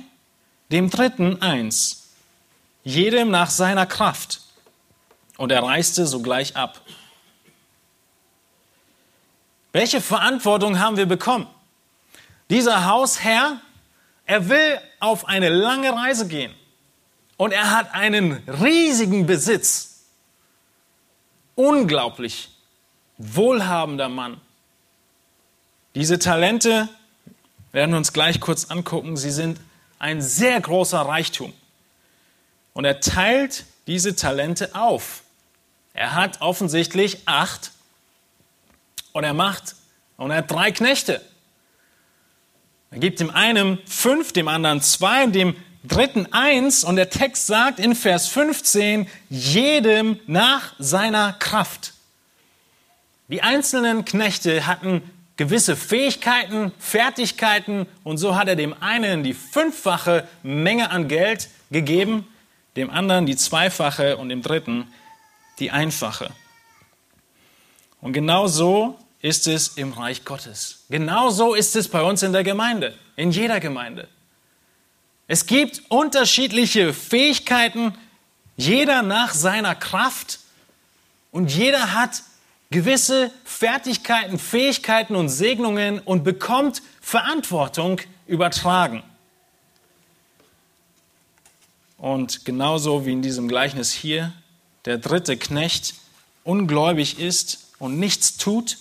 dem 0.70 0.90
dritten 0.90 1.40
eins, 1.40 1.97
jedem 2.88 3.30
nach 3.30 3.50
seiner 3.50 3.84
Kraft. 3.86 4.40
Und 5.36 5.52
er 5.52 5.62
reiste 5.62 6.06
sogleich 6.06 6.56
ab. 6.56 6.80
Welche 9.72 10.00
Verantwortung 10.00 10.78
haben 10.80 10.96
wir 10.96 11.06
bekommen? 11.06 11.46
Dieser 12.50 12.86
Hausherr, 12.86 13.60
er 14.24 14.48
will 14.48 14.80
auf 15.00 15.28
eine 15.28 15.50
lange 15.50 15.92
Reise 15.92 16.26
gehen 16.26 16.54
und 17.36 17.52
er 17.52 17.70
hat 17.70 17.94
einen 17.94 18.32
riesigen 18.48 19.26
Besitz. 19.26 20.06
Unglaublich 21.54 22.48
wohlhabender 23.18 24.08
Mann. 24.08 24.40
Diese 25.94 26.18
Talente 26.18 26.88
werden 27.72 27.90
wir 27.90 27.98
uns 27.98 28.12
gleich 28.12 28.40
kurz 28.40 28.70
angucken. 28.70 29.16
Sie 29.16 29.30
sind 29.30 29.60
ein 29.98 30.22
sehr 30.22 30.58
großer 30.60 31.00
Reichtum. 31.00 31.52
Und 32.78 32.84
er 32.84 33.00
teilt 33.00 33.64
diese 33.88 34.14
Talente 34.14 34.76
auf. 34.76 35.24
Er 35.94 36.14
hat 36.14 36.40
offensichtlich 36.42 37.18
acht 37.26 37.72
und 39.10 39.24
er 39.24 39.34
macht, 39.34 39.74
und 40.16 40.30
er 40.30 40.36
hat 40.36 40.50
drei 40.52 40.70
Knechte. 40.70 41.20
Er 42.92 43.00
gibt 43.00 43.18
dem 43.18 43.30
einen 43.30 43.80
fünf, 43.84 44.32
dem 44.32 44.46
anderen 44.46 44.80
zwei, 44.80 45.26
dem 45.26 45.56
dritten 45.82 46.32
eins. 46.32 46.84
Und 46.84 46.94
der 46.94 47.10
Text 47.10 47.48
sagt 47.48 47.80
in 47.80 47.96
Vers 47.96 48.28
15, 48.28 49.08
jedem 49.28 50.20
nach 50.28 50.72
seiner 50.78 51.32
Kraft. 51.32 51.94
Die 53.26 53.42
einzelnen 53.42 54.04
Knechte 54.04 54.68
hatten 54.68 55.02
gewisse 55.36 55.74
Fähigkeiten, 55.74 56.70
Fertigkeiten 56.78 57.88
und 58.04 58.18
so 58.18 58.36
hat 58.36 58.46
er 58.46 58.54
dem 58.54 58.80
einen 58.80 59.24
die 59.24 59.34
fünffache 59.34 60.28
Menge 60.44 60.92
an 60.92 61.08
Geld 61.08 61.48
gegeben, 61.72 62.24
dem 62.78 62.90
anderen 62.90 63.26
die 63.26 63.36
zweifache 63.36 64.16
und 64.16 64.28
dem 64.28 64.42
dritten 64.42 64.92
die 65.58 65.70
einfache. 65.70 66.30
Und 68.00 68.12
genau 68.12 68.46
so 68.46 68.98
ist 69.20 69.46
es 69.48 69.68
im 69.76 69.92
Reich 69.92 70.24
Gottes. 70.24 70.84
Genau 70.88 71.30
so 71.30 71.54
ist 71.54 71.74
es 71.76 71.88
bei 71.88 72.02
uns 72.02 72.22
in 72.22 72.32
der 72.32 72.44
Gemeinde, 72.44 72.96
in 73.16 73.32
jeder 73.32 73.60
Gemeinde. 73.60 74.08
Es 75.26 75.46
gibt 75.46 75.82
unterschiedliche 75.88 76.94
Fähigkeiten, 76.94 77.94
jeder 78.56 79.02
nach 79.02 79.34
seiner 79.34 79.74
Kraft 79.74 80.38
und 81.32 81.54
jeder 81.54 81.92
hat 81.92 82.22
gewisse 82.70 83.30
Fertigkeiten, 83.44 84.38
Fähigkeiten 84.38 85.16
und 85.16 85.28
Segnungen 85.28 85.98
und 85.98 86.22
bekommt 86.22 86.82
Verantwortung 87.00 88.00
übertragen. 88.26 89.02
Und 91.98 92.44
genauso 92.44 93.04
wie 93.04 93.12
in 93.12 93.22
diesem 93.22 93.48
Gleichnis 93.48 93.92
hier 93.92 94.32
der 94.84 94.98
dritte 94.98 95.36
Knecht 95.36 95.94
ungläubig 96.44 97.18
ist 97.18 97.66
und 97.78 97.98
nichts 97.98 98.36
tut, 98.38 98.78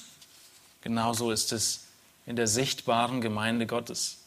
genauso 0.81 1.31
ist 1.31 1.51
es 1.51 1.81
in 2.25 2.35
der 2.35 2.47
sichtbaren 2.47 3.19
Gemeinde 3.19 3.65
Gottes. 3.65 4.17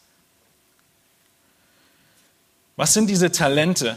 Was 2.76 2.92
sind 2.92 3.08
diese 3.08 3.32
Talente, 3.32 3.96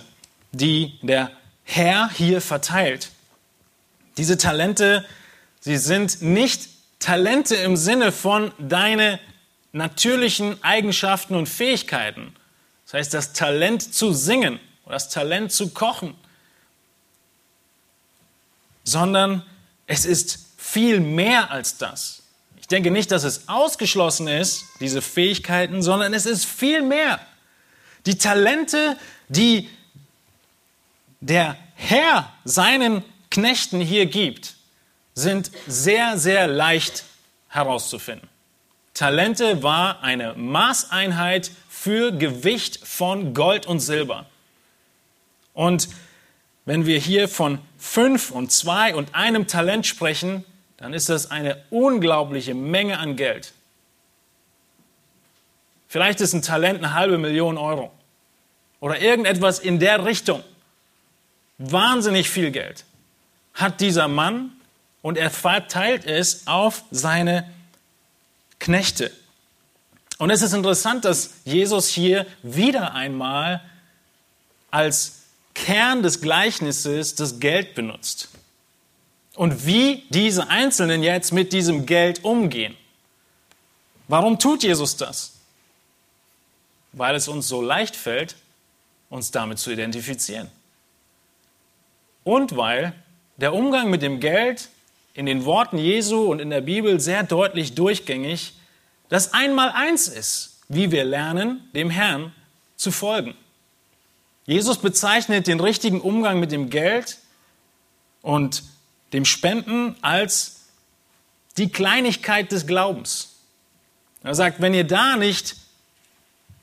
die 0.51 0.97
der 1.01 1.31
Herr 1.63 2.09
hier 2.09 2.39
verteilt? 2.39 3.09
Diese 4.17 4.37
Talente 4.37 5.05
Sie 5.65 5.77
sind 5.77 6.21
nicht 6.21 6.67
Talente 6.99 7.55
im 7.55 7.77
Sinne 7.77 8.11
von 8.11 8.51
deine 8.59 9.21
natürlichen 9.71 10.61
Eigenschaften 10.61 11.35
und 11.35 11.47
Fähigkeiten. 11.47 12.35
Das 12.83 12.95
heißt, 12.95 13.13
das 13.13 13.31
Talent 13.31 13.93
zu 13.93 14.11
singen 14.11 14.59
oder 14.85 14.93
das 14.93 15.09
Talent 15.09 15.51
zu 15.51 15.69
kochen, 15.69 16.15
sondern 18.83 19.43
es 19.87 20.05
ist 20.05 20.47
viel 20.57 20.99
mehr 20.99 21.51
als 21.51 21.77
das. 21.77 22.23
Ich 22.59 22.67
denke 22.67 22.91
nicht, 22.91 23.11
dass 23.11 23.23
es 23.23 23.47
ausgeschlossen 23.49 24.27
ist, 24.27 24.65
diese 24.79 25.01
Fähigkeiten, 25.01 25.83
sondern 25.83 26.13
es 26.13 26.25
ist 26.25 26.45
viel 26.45 26.81
mehr. 26.81 27.19
Die 28.05 28.17
Talente, 28.17 28.97
die 29.27 29.69
der 31.19 31.57
Herr 31.75 32.31
seinen 32.43 33.03
Knechten 33.29 33.79
hier 33.79 34.05
gibt, 34.05 34.55
sind 35.15 35.51
sehr, 35.67 36.17
sehr 36.17 36.47
leicht 36.47 37.03
herauszufinden. 37.47 38.27
Talente 38.93 39.63
war 39.63 40.01
eine 40.03 40.33
Maßeinheit 40.33 41.51
für 41.69 42.11
Gewicht 42.11 42.85
von 42.85 43.33
Gold 43.33 43.65
und 43.65 43.79
Silber. 43.79 44.25
Und 45.53 45.89
wenn 46.65 46.85
wir 46.85 46.97
hier 46.97 47.27
von 47.27 47.59
fünf 47.77 48.31
und 48.31 48.51
zwei 48.51 48.95
und 48.95 49.15
einem 49.15 49.47
Talent 49.47 49.85
sprechen, 49.85 50.45
dann 50.77 50.93
ist 50.93 51.09
das 51.09 51.31
eine 51.31 51.63
unglaubliche 51.69 52.53
Menge 52.53 52.99
an 52.99 53.15
Geld. 53.15 53.53
Vielleicht 55.87 56.21
ist 56.21 56.33
ein 56.33 56.41
Talent 56.41 56.79
eine 56.79 56.93
halbe 56.93 57.17
Million 57.17 57.57
Euro 57.57 57.91
oder 58.79 58.99
irgendetwas 58.99 59.59
in 59.59 59.79
der 59.79 60.05
Richtung. 60.05 60.43
Wahnsinnig 61.57 62.29
viel 62.29 62.51
Geld 62.51 62.83
hat 63.53 63.79
dieser 63.79 64.07
Mann 64.07 64.51
und 65.01 65.17
er 65.17 65.29
verteilt 65.29 66.05
es 66.05 66.47
auf 66.47 66.83
seine 66.89 67.49
Knechte. 68.59 69.11
Und 70.17 70.29
es 70.29 70.41
ist 70.41 70.53
interessant, 70.53 71.05
dass 71.05 71.35
Jesus 71.45 71.87
hier 71.87 72.25
wieder 72.41 72.93
einmal 72.93 73.61
als 74.71 75.22
Kern 75.53 76.03
des 76.03 76.21
Gleichnisses 76.21 77.15
das 77.15 77.39
Geld 77.39 77.75
benutzt. 77.75 78.29
Und 79.35 79.65
wie 79.65 80.03
diese 80.09 80.49
Einzelnen 80.49 81.03
jetzt 81.03 81.31
mit 81.31 81.53
diesem 81.53 81.85
Geld 81.85 82.23
umgehen. 82.23 82.75
Warum 84.07 84.37
tut 84.37 84.63
Jesus 84.63 84.95
das? 84.95 85.33
Weil 86.91 87.15
es 87.15 87.27
uns 87.27 87.47
so 87.47 87.61
leicht 87.61 87.95
fällt, 87.95 88.35
uns 89.09 89.31
damit 89.31 89.59
zu 89.59 89.71
identifizieren. 89.71 90.49
Und 92.23 92.55
weil 92.55 92.93
der 93.37 93.53
Umgang 93.53 93.89
mit 93.89 94.01
dem 94.01 94.19
Geld 94.19 94.69
in 95.13 95.25
den 95.25 95.45
Worten 95.45 95.77
Jesu 95.77 96.23
und 96.31 96.39
in 96.39 96.49
der 96.49 96.61
Bibel 96.61 96.99
sehr 96.99 97.23
deutlich 97.23 97.75
durchgängig, 97.75 98.53
dass 99.09 99.33
einmal 99.33 99.69
eins 99.69 100.07
ist, 100.07 100.61
wie 100.69 100.91
wir 100.91 101.03
lernen, 101.03 101.69
dem 101.73 101.89
Herrn 101.89 102.33
zu 102.75 102.91
folgen. 102.91 103.35
Jesus 104.45 104.77
bezeichnet 104.77 105.47
den 105.47 105.59
richtigen 105.59 106.01
Umgang 106.01 106.39
mit 106.39 106.51
dem 106.51 106.69
Geld 106.69 107.17
und 108.21 108.63
dem 109.13 109.25
Spenden 109.25 109.95
als 110.01 110.61
die 111.57 111.69
Kleinigkeit 111.69 112.51
des 112.51 112.67
Glaubens. 112.67 113.35
Er 114.23 114.35
sagt, 114.35 114.61
wenn 114.61 114.73
ihr 114.73 114.85
da 114.85 115.15
nicht 115.17 115.55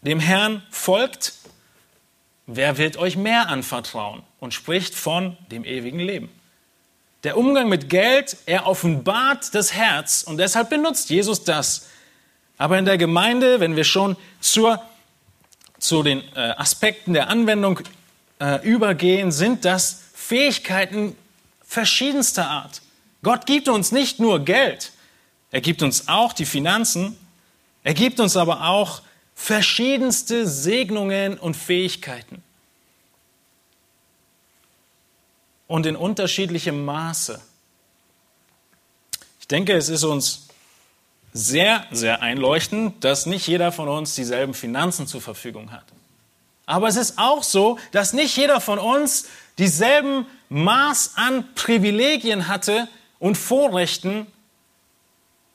dem 0.03 0.21
Herrn 0.21 0.63
folgt, 0.71 1.35
wer 2.47 2.79
wird 2.79 2.97
euch 2.97 3.17
mehr 3.17 3.49
anvertrauen? 3.49 4.23
Und 4.41 4.55
spricht 4.55 4.95
von 4.95 5.37
dem 5.51 5.65
ewigen 5.65 6.01
Leben. 6.01 6.31
Der 7.25 7.37
Umgang 7.37 7.69
mit 7.69 7.91
Geld, 7.91 8.39
er 8.47 8.67
offenbart 8.67 9.55
das 9.55 9.75
Herz 9.75 10.23
und 10.23 10.39
deshalb 10.39 10.71
benutzt 10.71 11.11
Jesus 11.11 11.45
das. 11.45 11.89
Aber 12.57 12.79
in 12.79 12.87
der 12.87 12.97
Gemeinde, 12.97 13.61
wenn 13.61 13.77
wir 13.77 13.85
schon 13.85 14.17
zur, 14.41 14.83
zu 15.81 16.03
den 16.03 16.23
äh, 16.35 16.55
Aspekten 16.57 17.13
der 17.13 17.29
Anwendung 17.29 17.81
äh, 18.39 18.65
übergehen, 18.65 19.33
sind 19.33 19.65
das 19.65 20.03
Fähigkeiten 20.15 21.17
verschiedenster 21.63 22.49
Art. 22.49 22.83
Gott 23.23 23.47
gibt 23.47 23.69
uns 23.69 23.91
nicht 23.91 24.21
nur 24.21 24.45
Geld, 24.45 24.93
er 25.51 25.61
gibt 25.61 25.83
uns 25.83 26.07
auch 26.07 26.33
die 26.33 26.47
Finanzen, 26.47 27.17
er 27.83 27.95
gibt 27.95 28.21
uns 28.21 28.37
aber 28.37 28.69
auch 28.69 29.03
verschiedenste 29.35 30.47
Segnungen 30.47 31.39
und 31.39 31.57
Fähigkeiten. 31.57 32.43
und 35.71 35.87
in 35.87 35.95
unterschiedlichem 35.95 36.85
Maße. 36.85 37.41
Ich 39.39 39.47
denke, 39.47 39.75
es 39.75 39.89
ist 39.89 40.03
uns 40.03 40.49
sehr, 41.33 41.87
sehr 41.91 42.23
einleuchtend, 42.23 43.05
dass 43.05 43.27
nicht 43.27 43.47
jeder 43.47 43.73
von 43.73 43.89
uns 43.89 44.15
dieselben 44.15 44.55
Finanzen 44.55 45.07
zur 45.07 45.21
Verfügung 45.21 45.71
hat. 45.71 45.85
Aber 46.67 46.89
es 46.89 46.97
ist 46.97 47.19
auch 47.19 47.43
so, 47.43 47.79
dass 47.93 48.13
nicht 48.13 48.37
jeder 48.37 48.61
von 48.61 48.79
uns 48.79 49.27
dieselben 49.59 50.27
Maß 50.49 51.13
an 51.17 51.45
Privilegien 51.55 52.49
hatte 52.49 52.89
und 53.19 53.37
Vorrechten 53.37 54.27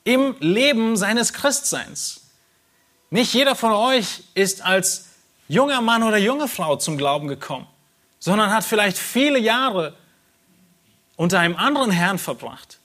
im 0.04 0.36
Leben 0.40 0.96
seines 0.96 1.32
Christseins. 1.32 2.22
Nicht 3.10 3.34
jeder 3.34 3.54
von 3.54 3.72
euch 3.72 4.24
ist 4.34 4.62
als 4.62 5.06
junger 5.48 5.80
Mann 5.80 6.02
oder 6.02 6.16
junge 6.16 6.48
Frau 6.48 6.76
zum 6.76 6.96
Glauben 6.98 7.28
gekommen, 7.28 7.66
sondern 8.18 8.52
hat 8.52 8.64
vielleicht 8.64 8.98
viele 8.98 9.38
Jahre 9.38 9.94
unter 11.16 11.40
einem 11.40 11.56
anderen 11.56 11.90
Herrn 11.90 12.18
verbracht. 12.18 12.78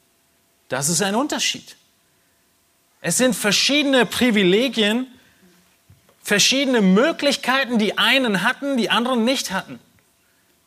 Das 0.69 0.89
ist 0.89 1.01
ein 1.01 1.15
Unterschied. 1.15 1.75
Es 3.01 3.17
sind 3.17 3.35
verschiedene 3.35 4.05
Privilegien, 4.05 5.07
verschiedene 6.21 6.81
Möglichkeiten, 6.81 7.79
die 7.79 7.97
einen 7.97 8.43
hatten, 8.43 8.77
die 8.77 8.91
anderen 8.91 9.25
nicht 9.25 9.51
hatten. 9.51 9.79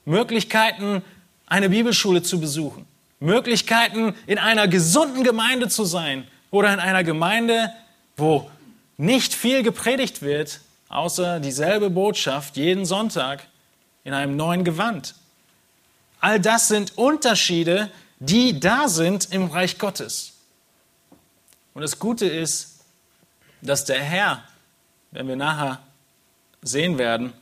Möglichkeiten, 0.05 1.03
eine 1.47 1.71
Bibelschule 1.71 2.23
zu 2.23 2.41
besuchen. 2.41 2.87
Möglichkeiten, 3.21 4.15
in 4.27 4.39
einer 4.39 4.67
gesunden 4.67 5.23
Gemeinde 5.23 5.69
zu 5.69 5.85
sein 5.85 6.27
oder 6.51 6.75
in 6.75 6.81
einer 6.81 7.05
Gemeinde, 7.05 7.73
wo 8.17 8.51
nicht 8.97 9.33
viel 9.33 9.63
gepredigt 9.63 10.21
wird, 10.21 10.61
außer 10.89 11.41
dieselbe 11.41 11.89
Botschaft 11.89 12.57
jeden 12.57 12.85
Sonntag 12.85 13.47
in 14.03 14.13
einem 14.13 14.37
neuen 14.37 14.65
Gewand. 14.65 15.15
All 16.21 16.41
das 16.41 16.69
sind 16.69 16.99
Unterschiede, 16.99 17.91
die 18.19 18.59
da 18.59 18.89
sind 18.89 19.33
im 19.33 19.47
Reich 19.47 19.79
Gottes. 19.79 20.34
Und 21.75 21.83
das 21.83 21.99
Gute 21.99 22.27
ist, 22.27 22.85
dass 23.61 23.85
der 23.85 24.01
Herr, 24.01 24.45
wenn 25.11 25.27
wir 25.27 25.37
nachher 25.37 25.81
sehen 26.63 26.99
werden, 26.99 27.33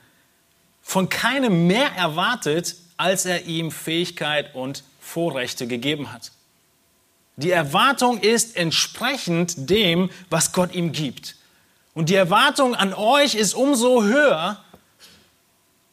von 0.83 1.09
keinem 1.09 1.67
mehr 1.67 1.93
erwartet, 1.93 2.77
als 2.97 3.27
er 3.27 3.45
ihm 3.45 3.71
Fähigkeit 3.71 4.55
und 4.55 4.85
Vorrechte 5.01 5.67
gegeben 5.67 6.13
hat. 6.13 6.33
Die 7.37 7.51
Erwartung 7.51 8.21
ist 8.21 8.57
entsprechend 8.57 9.71
dem, 9.71 10.11
was 10.31 10.53
Gott 10.53 10.75
ihm 10.75 10.93
gibt. 10.93 11.37
Und 11.95 12.09
die 12.09 12.15
Erwartung 12.15 12.75
an 12.75 12.95
euch 12.95 13.35
ist 13.35 13.55
umso 13.55 14.03
höher, 14.03 14.63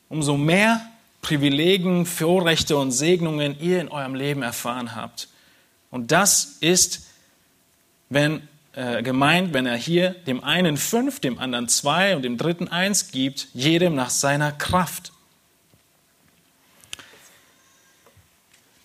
umso 0.08 0.38
mehr 0.38 0.82
Privilegien, 1.22 2.06
Vorrechte 2.06 2.78
und 2.78 2.92
Segnungen 2.92 3.60
ihr 3.60 3.82
in 3.82 3.90
eurem 3.90 4.16
Leben 4.16 4.42
erfahren 4.42 4.96
habt. 4.96 5.28
Und 5.92 6.12
das 6.12 6.58
ist 6.62 7.09
wenn, 8.10 8.48
äh, 8.74 9.04
gemeint, 9.04 9.54
wenn 9.54 9.66
er 9.66 9.78
hier 9.78 10.12
dem 10.28 10.44
einen 10.44 10.78
fünf, 10.78 11.20
dem 11.20 11.40
anderen 11.40 11.68
zwei 11.68 12.16
und 12.16 12.24
dem 12.24 12.38
dritten 12.38 12.68
eins 12.68 13.12
gibt, 13.12 13.48
jedem 13.54 13.96
nach 13.96 14.10
seiner 14.10 14.52
Kraft. 14.52 15.12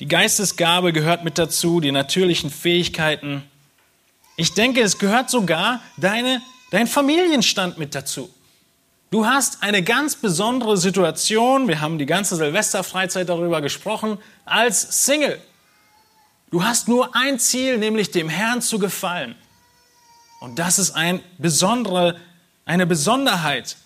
Die 0.00 0.09
Geistesgabe 0.09 0.93
gehört 0.93 1.25
mit 1.25 1.38
dazu, 1.38 1.81
die 1.81 1.93
natürlichen 1.93 2.50
Fähigkeiten. 2.50 3.43
Ich 4.37 4.52
denke, 4.52 4.83
es 4.83 4.99
gehört 4.99 5.31
sogar 5.31 5.81
deine, 5.97 6.43
dein 6.71 6.87
Familienstand 6.87 7.78
mit 7.78 7.95
dazu. 7.95 8.28
Du 9.11 9.26
hast 9.26 9.62
eine 9.62 9.85
ganz 9.85 10.16
besondere 10.16 10.76
Situation, 10.76 11.69
wir 11.69 11.81
haben 11.81 11.99
die 11.99 12.07
ganze 12.07 12.35
Silvesterfreizeit 12.35 13.28
darüber 13.28 13.61
gesprochen, 13.61 14.19
als 14.45 15.04
Single. 15.04 15.40
Du 16.54 16.62
hast 16.62 16.87
nur 16.87 17.16
ein 17.16 17.40
Ziel, 17.40 17.78
nämlich 17.78 18.12
dem 18.12 18.28
Herrn 18.28 18.62
zu 18.62 18.78
gefallen. 18.78 19.34
Und 20.38 20.61
das 20.61 20.78
ist 20.78 20.92
ein 20.92 21.18
besondere, 21.37 22.14
eine 22.64 22.87
Besonderheit. 22.87 23.76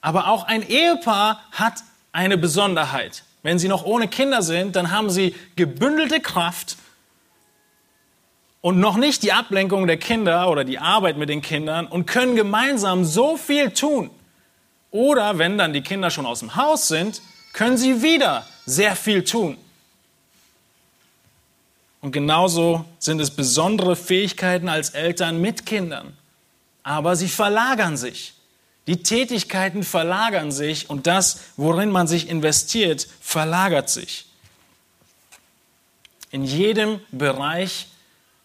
Aber 0.00 0.28
auch 0.28 0.44
ein 0.44 0.62
Ehepaar 0.62 1.42
hat 1.50 1.82
eine 2.12 2.38
Besonderheit. 2.38 3.24
Wenn 3.42 3.58
sie 3.58 3.66
noch 3.66 3.84
ohne 3.84 4.06
Kinder 4.06 4.42
sind, 4.42 4.76
dann 4.76 4.92
haben 4.92 5.10
sie 5.10 5.34
gebündelte 5.56 6.20
Kraft 6.20 6.76
und 8.60 8.78
noch 8.78 8.96
nicht 8.96 9.24
die 9.24 9.32
Ablenkung 9.32 9.88
der 9.88 9.96
Kinder 9.96 10.48
oder 10.50 10.62
die 10.62 10.78
Arbeit 10.78 11.16
mit 11.16 11.28
den 11.28 11.42
Kindern 11.42 11.88
und 11.88 12.06
können 12.06 12.36
gemeinsam 12.36 13.04
so 13.04 13.36
viel 13.36 13.72
tun. 13.72 14.08
Oder 14.92 15.38
wenn 15.38 15.58
dann 15.58 15.72
die 15.72 15.82
Kinder 15.82 16.10
schon 16.10 16.26
aus 16.26 16.38
dem 16.38 16.54
Haus 16.54 16.86
sind, 16.86 17.20
können 17.54 17.76
sie 17.76 18.02
wieder 18.04 18.46
sehr 18.66 18.94
viel 18.94 19.24
tun. 19.24 19.58
Und 22.00 22.12
genauso 22.12 22.84
sind 22.98 23.20
es 23.20 23.30
besondere 23.30 23.96
Fähigkeiten 23.96 24.68
als 24.68 24.90
Eltern 24.90 25.40
mit 25.40 25.66
Kindern. 25.66 26.16
Aber 26.82 27.16
sie 27.16 27.28
verlagern 27.28 27.96
sich. 27.96 28.34
Die 28.86 29.02
Tätigkeiten 29.02 29.82
verlagern 29.82 30.50
sich 30.50 30.88
und 30.88 31.06
das, 31.06 31.40
worin 31.56 31.90
man 31.90 32.06
sich 32.06 32.28
investiert, 32.28 33.06
verlagert 33.20 33.90
sich. 33.90 34.26
In 36.30 36.44
jedem 36.44 37.00
Bereich 37.10 37.88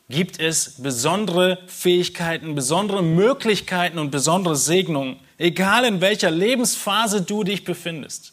gibt 0.10 0.39
es 0.39 0.82
besondere 0.82 1.60
Fähigkeiten, 1.68 2.56
besondere 2.56 3.04
Möglichkeiten 3.04 4.00
und 4.00 4.12
besondere 4.12 4.56
Segnungen, 4.56 5.20
egal 5.38 5.86
in 5.86 6.02
welcher 6.02 6.32
Lebensphase 6.32 7.22
du 7.22 7.44
dich 7.44 7.63
befindest. 7.63 8.33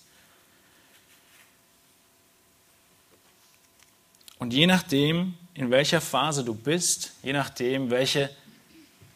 Und 4.40 4.54
je 4.54 4.66
nachdem, 4.66 5.34
in 5.54 5.70
welcher 5.70 6.00
Phase 6.00 6.44
du 6.44 6.54
bist, 6.54 7.12
je 7.22 7.34
nachdem, 7.34 7.90
welche 7.90 8.30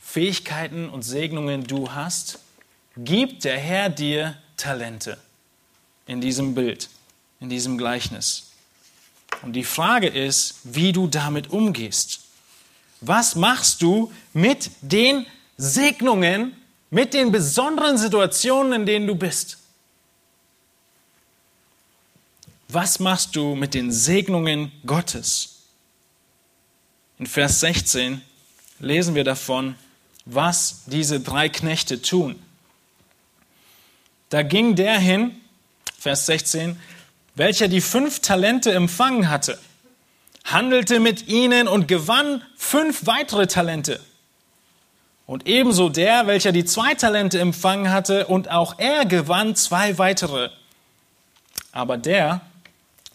Fähigkeiten 0.01 0.91
und 0.91 1.03
Segnungen 1.03 1.67
du 1.67 1.91
hast, 1.93 2.39
gibt 2.97 3.45
der 3.45 3.59
Herr 3.59 3.89
dir 3.89 4.37
Talente 4.59 5.19
in 6.07 6.21
diesem 6.21 6.55
Bild, 6.55 6.91
in 7.41 7.49
diesem 7.49 7.79
Gleichnis. 7.79 8.53
Und 9.43 9.55
die 9.55 9.65
Frage 9.65 10.09
ist, 10.09 10.61
wie 10.65 10.93
du 10.93 11.07
damit 11.07 11.51
umgehst. 11.51 12.21
Was 13.01 13.35
machst 13.35 13.81
du 13.81 14.13
mit 14.35 14.71
den 14.83 15.27
Segnungen, 15.57 16.55
mit 16.91 17.15
den 17.15 17.33
besonderen 17.33 17.97
Situationen, 17.97 18.73
in 18.75 18.87
denen 18.87 19.07
du 19.07 19.15
bist? 19.15 19.64
Was 22.69 22.99
machst 22.99 23.37
du 23.37 23.55
mit 23.55 23.75
den 23.75 23.93
Segnungen 23.93 24.73
Gottes? 24.87 25.63
In 27.19 27.27
Vers 27.27 27.61
16 27.61 28.23
lesen 28.81 29.15
wir 29.15 29.25
davon, 29.25 29.77
was 30.25 30.85
diese 30.87 31.21
drei 31.21 31.49
Knechte 31.49 32.01
tun. 32.03 32.41
Da 34.31 34.43
ging 34.43 34.75
der 34.75 34.99
hin, 34.99 35.33
Vers 35.99 36.27
16, 36.27 36.81
welcher 37.35 37.69
die 37.69 37.81
fünf 37.81 38.21
Talente 38.21 38.73
empfangen 38.73 39.29
hatte, 39.29 39.59
handelte 40.45 41.01
mit 41.01 41.29
ihnen 41.29 41.69
und 41.69 41.89
gewann 41.89 42.43
fünf 42.57 43.07
weitere 43.07 43.47
Talente. 43.47 44.01
Und 45.27 45.47
ebenso 45.47 45.89
der, 45.89 46.27
welcher 46.27 46.53
die 46.53 46.65
zwei 46.65 46.95
Talente 46.95 47.39
empfangen 47.39 47.91
hatte, 47.91 48.27
und 48.27 48.51
auch 48.51 48.79
er 48.79 49.07
gewann 49.07 49.57
zwei 49.57 49.97
weitere. 49.97 50.51
Aber 51.73 51.97
der, 51.97 52.43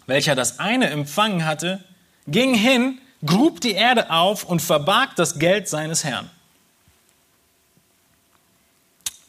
welcher 0.09 0.35
das 0.35 0.59
eine 0.59 0.89
empfangen 0.89 1.45
hatte, 1.45 1.83
ging 2.27 2.53
hin, 2.53 2.99
grub 3.25 3.61
die 3.61 3.73
Erde 3.73 4.11
auf 4.11 4.43
und 4.43 4.61
verbarg 4.61 5.15
das 5.15 5.39
Geld 5.39 5.69
seines 5.69 6.03
Herrn. 6.03 6.29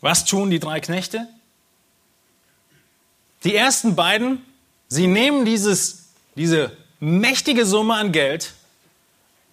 Was 0.00 0.24
tun 0.24 0.50
die 0.50 0.58
drei 0.58 0.80
Knechte? 0.80 1.28
Die 3.44 3.54
ersten 3.54 3.96
beiden, 3.96 4.44
sie 4.88 5.06
nehmen 5.06 5.44
dieses, 5.44 6.08
diese 6.34 6.76
mächtige 6.98 7.64
Summe 7.64 7.94
an 7.94 8.12
Geld 8.12 8.54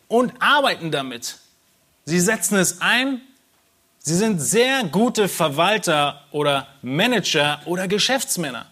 und 0.07 0.33
arbeiten 0.39 0.91
damit. 0.91 1.37
Sie 2.05 2.19
setzen 2.19 2.57
es 2.57 2.81
ein. 2.81 3.21
Sie 3.99 4.15
sind 4.15 4.39
sehr 4.39 4.85
gute 4.85 5.27
Verwalter 5.27 6.25
oder 6.31 6.67
Manager 6.81 7.61
oder 7.65 7.87
Geschäftsmänner. 7.87 8.65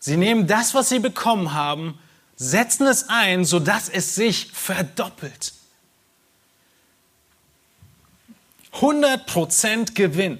Sie 0.00 0.16
nehmen 0.16 0.46
das, 0.46 0.74
was 0.74 0.88
sie 0.88 0.98
bekommen 0.98 1.52
haben, 1.52 1.98
setzen 2.34 2.86
es 2.86 3.08
ein, 3.10 3.44
sodass 3.44 3.90
es 3.90 4.14
sich 4.14 4.50
verdoppelt. 4.52 5.52
100% 8.72 9.94
Gewinn. 9.94 10.38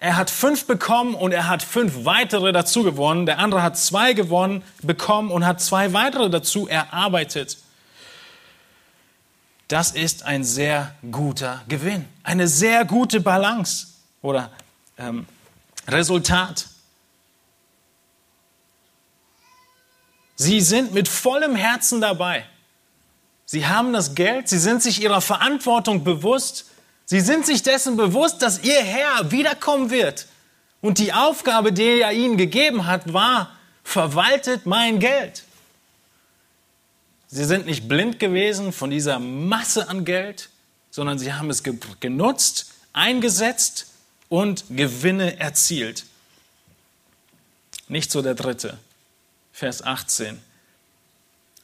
Er 0.00 0.16
hat 0.16 0.30
fünf 0.30 0.66
bekommen 0.66 1.14
und 1.14 1.32
er 1.32 1.46
hat 1.46 1.62
fünf 1.62 2.04
weitere 2.06 2.52
dazu 2.52 2.82
gewonnen. 2.82 3.26
Der 3.26 3.38
andere 3.38 3.62
hat 3.62 3.78
zwei 3.78 4.14
gewonnen, 4.14 4.64
bekommen 4.82 5.30
und 5.30 5.46
hat 5.46 5.60
zwei 5.60 5.92
weitere 5.92 6.30
dazu 6.30 6.66
erarbeitet. 6.66 7.58
Das 9.68 9.90
ist 9.90 10.24
ein 10.24 10.42
sehr 10.42 10.94
guter 11.10 11.62
Gewinn, 11.68 12.06
eine 12.24 12.48
sehr 12.48 12.84
gute 12.84 13.20
Balance 13.20 13.88
oder 14.22 14.50
ähm, 14.98 15.26
Resultat. 15.86 16.66
Sie 20.36 20.60
sind 20.60 20.94
mit 20.94 21.08
vollem 21.08 21.56
Herzen 21.56 22.00
dabei. 22.00 22.46
Sie 23.44 23.66
haben 23.66 23.92
das 23.92 24.14
Geld, 24.14 24.48
sie 24.48 24.58
sind 24.58 24.82
sich 24.82 25.02
ihrer 25.02 25.20
Verantwortung 25.20 26.04
bewusst, 26.04 26.66
sie 27.04 27.20
sind 27.20 27.44
sich 27.44 27.62
dessen 27.62 27.96
bewusst, 27.96 28.40
dass 28.40 28.62
ihr 28.62 28.80
Herr 28.80 29.30
wiederkommen 29.30 29.90
wird. 29.90 30.26
Und 30.80 30.98
die 30.98 31.12
Aufgabe, 31.12 31.72
die 31.72 32.00
er 32.00 32.12
ihnen 32.12 32.36
gegeben 32.36 32.86
hat, 32.86 33.12
war, 33.12 33.50
verwaltet 33.84 34.66
mein 34.66 34.98
Geld. 34.98 35.44
Sie 37.28 37.44
sind 37.44 37.66
nicht 37.66 37.88
blind 37.88 38.18
gewesen 38.18 38.72
von 38.72 38.90
dieser 38.90 39.18
Masse 39.18 39.88
an 39.88 40.04
Geld, 40.04 40.50
sondern 40.90 41.18
sie 41.18 41.32
haben 41.32 41.50
es 41.50 41.62
genutzt, 41.62 42.72
eingesetzt 42.92 43.86
und 44.28 44.64
Gewinne 44.70 45.38
erzielt. 45.40 46.04
Nicht 47.88 48.10
so 48.10 48.22
der 48.22 48.34
dritte. 48.34 48.78
Vers 49.52 49.82
18. 49.82 50.40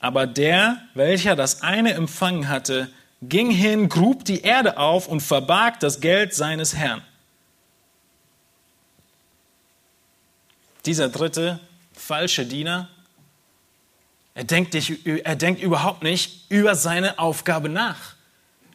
Aber 0.01 0.27
der, 0.27 0.83
welcher 0.95 1.35
das 1.35 1.63
eine 1.63 1.95
empfangen 1.95 2.49
hatte, 2.49 2.91
ging 3.23 3.51
hin, 3.51 3.89
grub 3.89 4.25
die 4.25 4.43
Erde 4.43 4.77
auf 4.79 5.09
und 5.09 5.21
verbarg 5.21 5.81
das 5.81 6.01
Geld 6.01 6.35
seines 6.35 6.77
Herrn. 6.77 7.03
Dieser 10.87 11.09
dritte 11.09 11.59
falsche 11.93 12.47
Diener, 12.47 12.89
er 14.35 14.45
denkt, 14.45 14.77
er 15.05 15.37
denkt 15.37 15.61
überhaupt 15.61 16.05
nicht 16.05 16.49
über 16.49 16.77
seine 16.77 17.19
Aufgabe 17.19 17.69
nach. 17.69 18.15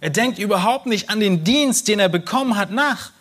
Er 0.02 0.10
denkt 0.10 0.38
überhaupt 0.38 0.86
nicht 0.88 1.10
an 1.10 1.21
den 1.21 1.45
Dienst, 1.45 1.88
den 1.88 1.99
er 1.99 2.10
bekommen 2.10 2.58
hat, 2.58 2.71
nach. 2.71 3.12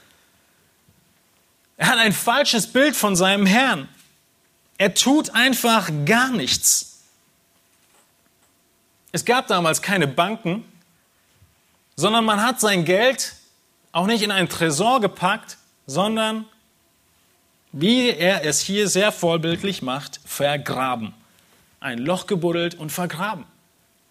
Er 1.77 1.87
hat 1.87 1.99
ein 1.99 2.13
falsches 2.13 2.67
Bild 2.67 2.97
von 2.97 3.15
seinem 3.15 3.47
Herrn. 3.47 3.89
Er 4.83 4.95
tut 4.95 5.31
einfach 5.33 5.93
gar 6.05 6.31
nichts. 6.31 7.05
Es 9.13 9.25
gab 9.25 9.47
damals 9.47 9.81
keine 9.81 10.09
Banken, 10.09 10.65
sondern 11.95 12.25
man 12.25 12.43
hat 12.43 12.59
sein 12.59 12.85
Geld 12.85 13.37
auch 13.93 14.07
nicht 14.07 14.25
in 14.25 14.33
einen 14.33 14.49
Tresor 14.49 15.01
gepackt, 15.01 15.57
sondern, 15.87 16.47
wie 17.71 18.11
er 18.11 18.45
es 18.45 18.59
hier 18.59 18.89
sehr 18.89 19.13
vorbildlich 19.13 19.83
macht, 19.83 20.19
vergraben. 20.25 21.15
Ein 21.79 21.99
Loch 21.99 22.27
gebuddelt 22.27 22.75
und 22.75 22.91
vergraben. 22.91 23.45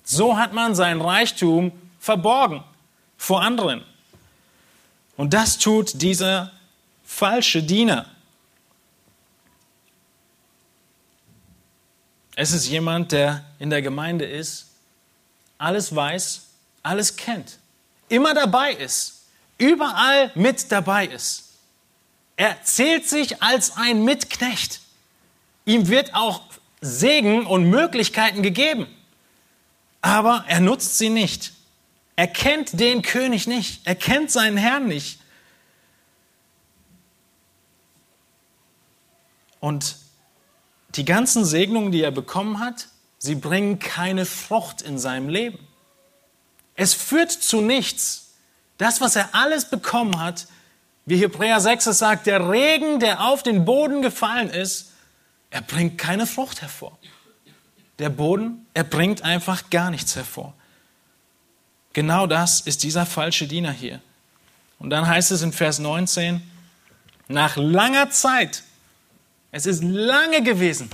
So 0.05 0.37
hat 0.37 0.53
man 0.53 0.73
sein 0.73 1.01
Reichtum 1.01 1.73
verborgen 1.99 2.63
vor 3.17 3.41
anderen. 3.41 3.83
Und 5.17 5.33
das 5.33 5.57
tut 5.57 6.01
dieser 6.01 6.53
falsche 7.03 7.61
Diener. 7.61 8.05
Es 12.35 12.51
ist 12.53 12.67
jemand, 12.67 13.11
der 13.11 13.43
in 13.59 13.69
der 13.69 13.81
Gemeinde 13.81 14.25
ist, 14.25 14.67
alles 15.57 15.93
weiß, 15.95 16.47
alles 16.81 17.15
kennt, 17.15 17.59
immer 18.09 18.33
dabei 18.33 18.73
ist, 18.73 19.23
überall 19.57 20.31
mit 20.35 20.71
dabei 20.71 21.07
ist. 21.07 21.49
Er 22.37 22.63
zählt 22.63 23.07
sich 23.07 23.43
als 23.43 23.77
ein 23.77 24.03
Mitknecht. 24.03 24.81
Ihm 25.65 25.89
wird 25.89 26.15
auch 26.15 26.41
Segen 26.79 27.45
und 27.45 27.69
Möglichkeiten 27.69 28.41
gegeben, 28.41 28.87
aber 30.01 30.45
er 30.47 30.59
nutzt 30.59 30.97
sie 30.97 31.09
nicht. 31.09 31.53
Er 32.15 32.27
kennt 32.27 32.79
den 32.79 33.03
König 33.03 33.45
nicht, 33.45 33.81
er 33.85 33.95
kennt 33.95 34.31
seinen 34.31 34.57
Herrn 34.57 34.87
nicht. 34.87 35.19
Und 39.59 39.95
die 40.95 41.05
ganzen 41.05 41.45
Segnungen, 41.45 41.91
die 41.91 42.01
er 42.01 42.11
bekommen 42.11 42.59
hat, 42.59 42.87
sie 43.17 43.35
bringen 43.35 43.79
keine 43.79 44.25
Frucht 44.25 44.81
in 44.81 44.97
seinem 44.97 45.29
Leben. 45.29 45.59
Es 46.75 46.93
führt 46.93 47.31
zu 47.31 47.61
nichts. 47.61 48.33
Das, 48.77 49.01
was 49.01 49.15
er 49.15 49.33
alles 49.33 49.69
bekommen 49.69 50.19
hat, 50.19 50.47
wie 51.05 51.17
Hebräer 51.17 51.59
6 51.59 51.87
es 51.87 51.99
sagt, 51.99 52.27
der 52.27 52.49
Regen, 52.49 52.99
der 52.99 53.23
auf 53.25 53.43
den 53.43 53.65
Boden 53.65 54.01
gefallen 54.01 54.49
ist, 54.49 54.91
er 55.49 55.61
bringt 55.61 55.97
keine 55.97 56.25
Frucht 56.25 56.61
hervor. 56.61 56.97
Der 57.99 58.09
Boden, 58.09 58.65
er 58.73 58.83
bringt 58.83 59.21
einfach 59.21 59.69
gar 59.69 59.91
nichts 59.91 60.15
hervor. 60.15 60.53
Genau 61.93 62.25
das 62.25 62.61
ist 62.61 62.83
dieser 62.83 63.05
falsche 63.05 63.47
Diener 63.47 63.71
hier. 63.71 64.01
Und 64.79 64.89
dann 64.89 65.05
heißt 65.05 65.31
es 65.31 65.41
in 65.41 65.53
Vers 65.53 65.79
19, 65.79 66.41
nach 67.27 67.57
langer 67.57 68.09
Zeit 68.09 68.63
es 69.51 69.65
ist 69.65 69.83
lange 69.83 70.41
gewesen. 70.43 70.89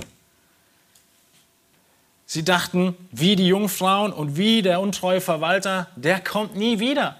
Sie 2.26 2.44
dachten, 2.44 2.94
wie 3.10 3.36
die 3.36 3.46
Jungfrauen 3.46 4.12
und 4.12 4.36
wie 4.36 4.60
der 4.60 4.80
untreue 4.80 5.20
Verwalter, 5.20 5.88
der 5.96 6.20
kommt 6.20 6.56
nie 6.56 6.78
wieder. 6.78 7.16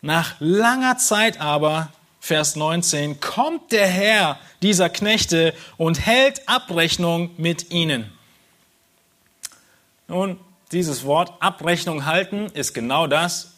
Nach 0.00 0.34
langer 0.40 0.98
Zeit 0.98 1.40
aber, 1.40 1.92
Vers 2.20 2.56
19, 2.56 3.20
kommt 3.20 3.70
der 3.70 3.86
Herr 3.86 4.40
dieser 4.60 4.88
Knechte 4.88 5.54
und 5.76 6.04
hält 6.04 6.48
Abrechnung 6.48 7.30
mit 7.36 7.70
ihnen. 7.70 8.10
Nun, 10.08 10.40
dieses 10.72 11.04
Wort 11.04 11.32
Abrechnung 11.40 12.06
halten 12.06 12.46
ist 12.54 12.74
genau 12.74 13.06
das, 13.06 13.52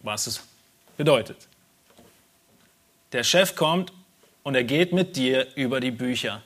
was 0.00 0.26
es 0.26 0.42
bedeutet. 0.96 1.46
Der 3.12 3.22
Chef 3.22 3.54
kommt 3.54 3.92
und 4.46 4.54
er 4.54 4.62
geht 4.62 4.92
mit 4.92 5.16
dir 5.16 5.48
über 5.56 5.80
die 5.80 5.90
Bücher. 5.90 6.40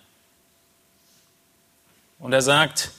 Und 2.19 2.33
er 2.33 2.41
sagt, 2.41 2.93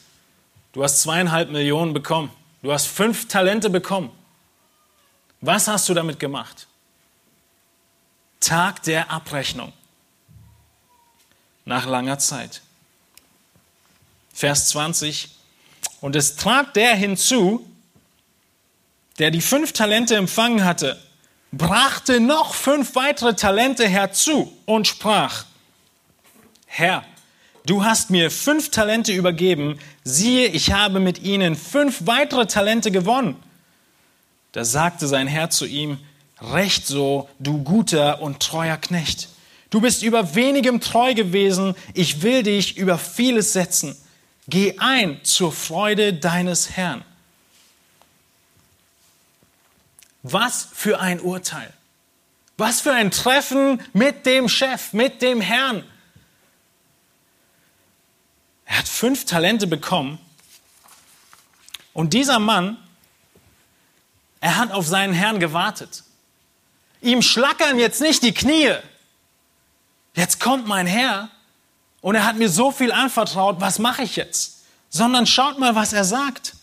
du 0.73 0.83
hast 0.83 1.01
zweieinhalb 1.01 1.49
Millionen 1.49 1.91
bekommen, 1.91 2.29
du 2.61 2.71
hast 2.71 2.85
fünf 2.85 3.27
Talente 3.27 3.71
bekommen. 3.71 4.11
Was 5.39 5.67
hast 5.67 5.89
du 5.89 5.95
damit 5.95 6.19
gemacht? 6.19 6.67
Tag 8.41 8.83
der 8.83 9.09
Abrechnung. 9.09 9.73
Nach 11.65 11.87
langer 11.87 12.19
Zeit. 12.19 12.61
Vers 14.31 14.69
20. 14.69 15.29
Und 16.01 16.15
es 16.15 16.35
trat 16.35 16.75
der 16.75 16.93
hinzu, 16.93 17.67
der 19.17 19.31
die 19.31 19.41
fünf 19.41 19.73
Talente 19.73 20.15
empfangen 20.15 20.63
hatte 20.63 21.01
brachte 21.51 22.19
noch 22.19 22.53
fünf 22.53 22.95
weitere 22.95 23.35
Talente 23.35 23.87
herzu 23.87 24.51
und 24.65 24.87
sprach, 24.87 25.45
Herr, 26.65 27.03
du 27.65 27.83
hast 27.83 28.09
mir 28.09 28.31
fünf 28.31 28.71
Talente 28.71 29.11
übergeben, 29.11 29.79
siehe, 30.03 30.47
ich 30.47 30.71
habe 30.71 30.99
mit 30.99 31.21
ihnen 31.21 31.55
fünf 31.55 32.05
weitere 32.05 32.47
Talente 32.47 32.91
gewonnen. 32.91 33.35
Da 34.53 34.65
sagte 34.65 35.07
sein 35.07 35.27
Herr 35.27 35.49
zu 35.49 35.65
ihm, 35.65 35.97
Recht 36.41 36.87
so, 36.87 37.29
du 37.37 37.61
guter 37.61 38.21
und 38.21 38.39
treuer 38.39 38.77
Knecht. 38.77 39.29
Du 39.69 39.79
bist 39.79 40.01
über 40.01 40.33
wenigem 40.33 40.81
treu 40.81 41.13
gewesen, 41.13 41.75
ich 41.93 42.23
will 42.23 42.41
dich 42.41 42.77
über 42.77 42.97
vieles 42.97 43.53
setzen. 43.53 43.95
Geh 44.47 44.77
ein 44.79 45.19
zur 45.23 45.51
Freude 45.51 46.13
deines 46.13 46.71
Herrn. 46.71 47.05
Was 50.23 50.67
für 50.73 50.99
ein 50.99 51.19
Urteil. 51.19 51.73
Was 52.57 52.81
für 52.81 52.93
ein 52.93 53.11
Treffen 53.11 53.81
mit 53.93 54.25
dem 54.25 54.47
Chef, 54.47 54.93
mit 54.93 55.21
dem 55.21 55.41
Herrn. 55.41 55.83
Er 58.65 58.79
hat 58.79 58.87
fünf 58.87 59.25
Talente 59.25 59.67
bekommen. 59.67 60.19
Und 61.93 62.13
dieser 62.13 62.39
Mann, 62.39 62.77
er 64.39 64.57
hat 64.57 64.71
auf 64.71 64.87
seinen 64.87 65.13
Herrn 65.13 65.39
gewartet. 65.39 66.03
Ihm 67.01 67.21
schlackern 67.21 67.79
jetzt 67.79 68.01
nicht 68.01 68.23
die 68.23 68.33
Knie. 68.33 68.75
Jetzt 70.13 70.39
kommt 70.39 70.67
mein 70.67 70.87
Herr 70.87 71.29
und 72.01 72.15
er 72.15 72.25
hat 72.25 72.35
mir 72.35 72.49
so 72.49 72.71
viel 72.71 72.91
anvertraut, 72.91 73.59
was 73.59 73.79
mache 73.79 74.03
ich 74.03 74.15
jetzt? 74.15 74.65
Sondern 74.89 75.25
schaut 75.25 75.57
mal, 75.57 75.75
was 75.75 75.93
er 75.93 76.03
sagt. 76.03 76.55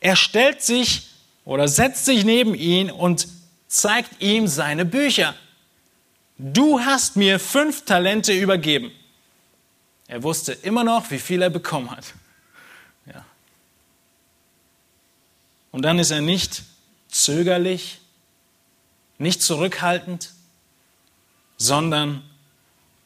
Er 0.00 0.16
stellt 0.16 0.62
sich 0.62 1.07
oder 1.48 1.66
setzt 1.66 2.04
sich 2.04 2.26
neben 2.26 2.54
ihn 2.54 2.90
und 2.90 3.26
zeigt 3.68 4.20
ihm 4.20 4.48
seine 4.48 4.84
Bücher. 4.84 5.34
Du 6.36 6.78
hast 6.80 7.16
mir 7.16 7.40
fünf 7.40 7.86
Talente 7.86 8.34
übergeben. 8.34 8.92
Er 10.08 10.22
wusste 10.22 10.52
immer 10.52 10.84
noch, 10.84 11.10
wie 11.10 11.18
viel 11.18 11.40
er 11.40 11.48
bekommen 11.48 11.90
hat. 11.90 12.12
Ja. 13.06 13.24
Und 15.72 15.80
dann 15.86 15.98
ist 15.98 16.10
er 16.10 16.20
nicht 16.20 16.64
zögerlich, 17.08 17.98
nicht 19.16 19.40
zurückhaltend, 19.40 20.34
sondern 21.56 22.28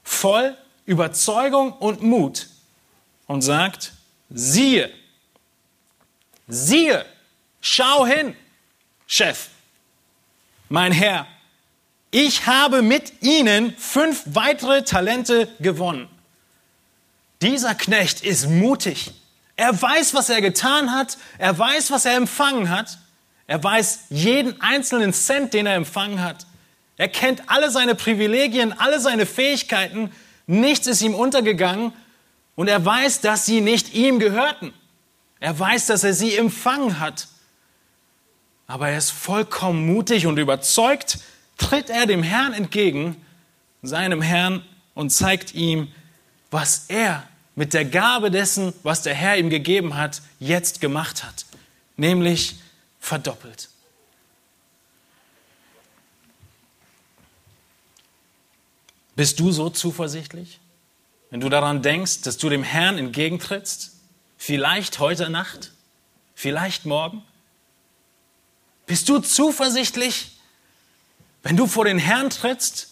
voll 0.03 0.57
Überzeugung 0.85 1.75
und 1.75 2.03
Mut 2.03 2.49
und 3.29 3.43
sagt, 3.43 3.93
siehe, 4.31 4.91
siehe, 6.49 7.07
Schau 7.63 8.05
hin, 8.05 8.37
Chef, 9.07 9.49
mein 10.69 10.91
Herr, 10.91 11.27
ich 12.11 12.47
habe 12.47 12.83
mit 12.83 13.23
Ihnen 13.23 13.75
fünf 13.79 14.23
weitere 14.27 14.83
Talente 14.83 15.49
gewonnen. 15.61 16.09
dieser 17.41 17.75
Knecht 17.75 18.23
ist 18.23 18.49
mutig. 18.49 19.13
Er 19.57 19.81
weiß, 19.81 20.13
was 20.15 20.29
er 20.29 20.41
getan 20.41 20.93
hat. 20.93 21.19
Er 21.39 21.57
weiß, 21.59 21.91
was 21.91 22.05
er 22.05 22.17
empfangen 22.17 22.69
hat. 22.69 22.99
Er 23.47 23.63
weiß 23.63 24.07
jeden 24.11 24.61
einzelnen 24.61 25.13
Cent, 25.13 25.55
den 25.55 25.67
er 25.67 25.75
empfangen 25.75 26.21
hat. 26.23 26.47
Er 26.97 27.09
kennt 27.09 27.49
alle 27.49 27.71
seine 27.71 27.95
Privilegien, 27.95 28.73
alle 28.79 29.01
seine 29.01 29.27
Fähigkeiten. 29.27 30.13
Nichts 30.47 30.87
ist 30.87 31.03
ihm 31.03 31.15
untergegangen. 31.15 31.93
Und 32.55 32.69
er 32.69 32.85
weiß, 32.85 33.21
dass 33.21 33.47
sie 33.47 33.61
nicht 33.61 33.95
ihm 33.95 34.19
gehörten. 34.19 34.73
Er 35.41 35.59
weiß, 35.59 35.87
dass 35.87 36.05
er 36.05 36.15
sie 36.15 36.37
empfangen 36.37 37.01
hat. 37.01 37.29
Aber 38.67 38.89
er 38.89 38.99
ist 38.99 39.11
vollkommen 39.11 39.87
mutig 39.87 40.27
und 40.27 40.39
überzeugt, 40.39 41.19
tritt 41.59 41.91
er 41.91 42.07
dem 42.07 42.23
Herrn 42.23 42.53
entgegen, 42.53 43.17
seinem 43.83 44.23
Herrn, 44.23 44.65
und 44.95 45.11
zeigt 45.11 45.55
ihm, 45.55 45.91
was 46.51 46.87
er 46.89 47.27
mit 47.55 47.75
der 47.75 47.85
Gabe 47.85 48.31
dessen, 48.31 48.73
was 48.83 49.03
der 49.03 49.15
Herr 49.15 49.37
ihm 49.37 49.51
gegeben 49.51 49.97
hat, 49.97 50.23
jetzt 50.39 50.81
gemacht 50.81 51.25
hat, 51.25 51.47
nämlich 51.97 52.57
verdoppelt. 53.01 53.69
Bist 59.15 59.41
du 59.41 59.53
so 59.53 59.69
zuversichtlich, 59.69 60.59
wenn 61.31 61.41
du 61.41 61.49
daran 61.49 61.83
denkst, 61.83 62.23
dass 62.23 62.39
du 62.39 62.49
dem 62.49 62.63
Herrn 62.63 62.99
entgegentrittst? 62.99 63.93
Vielleicht 64.39 64.99
heute 64.99 65.29
Nacht, 65.29 65.73
vielleicht 66.35 66.87
morgen? 66.87 67.23
Bist 68.93 69.09
du 69.09 69.21
zuversichtlich, 69.21 70.33
wenn 71.43 71.57
du 71.57 71.67
vor 71.67 71.87
den 71.87 71.97
Herrn 71.97 72.29
trittst? 72.29 72.89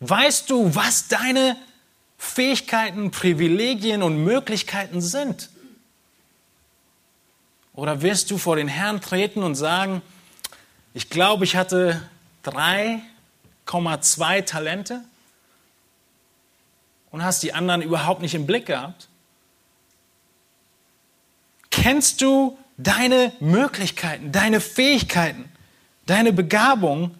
Weißt 0.00 0.48
du, 0.48 0.74
was 0.74 1.08
deine 1.08 1.54
Fähigkeiten, 2.16 3.10
Privilegien 3.10 4.02
und 4.02 4.24
Möglichkeiten 4.24 5.02
sind? 5.02 5.50
Oder 7.74 8.00
wirst 8.00 8.30
du 8.30 8.38
vor 8.38 8.56
den 8.56 8.68
Herrn 8.68 9.02
treten 9.02 9.42
und 9.42 9.54
sagen, 9.54 10.00
ich 10.94 11.10
glaube, 11.10 11.44
ich 11.44 11.54
hatte 11.54 12.00
3,2 12.46 14.46
Talente 14.46 15.04
und 17.10 17.22
hast 17.22 17.42
die 17.42 17.52
anderen 17.52 17.82
überhaupt 17.82 18.22
nicht 18.22 18.34
im 18.34 18.46
Blick 18.46 18.64
gehabt? 18.64 19.08
Kennst 21.70 22.22
du 22.22 22.56
deine 22.82 23.32
Möglichkeiten, 23.40 24.32
deine 24.32 24.60
Fähigkeiten, 24.60 25.50
deine 26.06 26.32
Begabung 26.32 27.14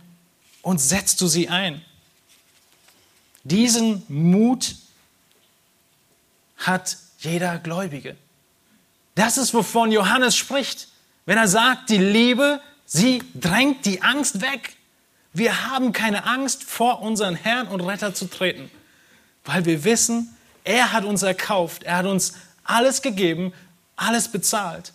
und 0.62 0.80
setzt 0.80 1.20
du 1.20 1.26
sie 1.26 1.48
ein? 1.48 1.82
Diesen 3.44 4.02
Mut 4.08 4.76
hat 6.56 6.96
jeder 7.18 7.58
Gläubige. 7.58 8.16
Das 9.14 9.36
ist, 9.36 9.52
wovon 9.52 9.92
Johannes 9.92 10.36
spricht, 10.36 10.88
wenn 11.26 11.38
er 11.38 11.48
sagt, 11.48 11.90
die 11.90 11.98
Liebe, 11.98 12.60
sie 12.86 13.22
drängt 13.34 13.84
die 13.84 14.02
Angst 14.02 14.40
weg. 14.40 14.76
Wir 15.32 15.70
haben 15.70 15.92
keine 15.92 16.24
Angst, 16.24 16.64
vor 16.64 17.02
unseren 17.02 17.34
Herrn 17.34 17.68
und 17.68 17.80
Retter 17.80 18.14
zu 18.14 18.26
treten, 18.26 18.70
weil 19.44 19.64
wir 19.64 19.84
wissen, 19.84 20.36
er 20.64 20.92
hat 20.92 21.04
uns 21.04 21.22
erkauft, 21.22 21.82
er 21.82 21.98
hat 21.98 22.06
uns 22.06 22.34
alles 22.64 23.02
gegeben, 23.02 23.52
alles 23.96 24.28
bezahlt. 24.28 24.92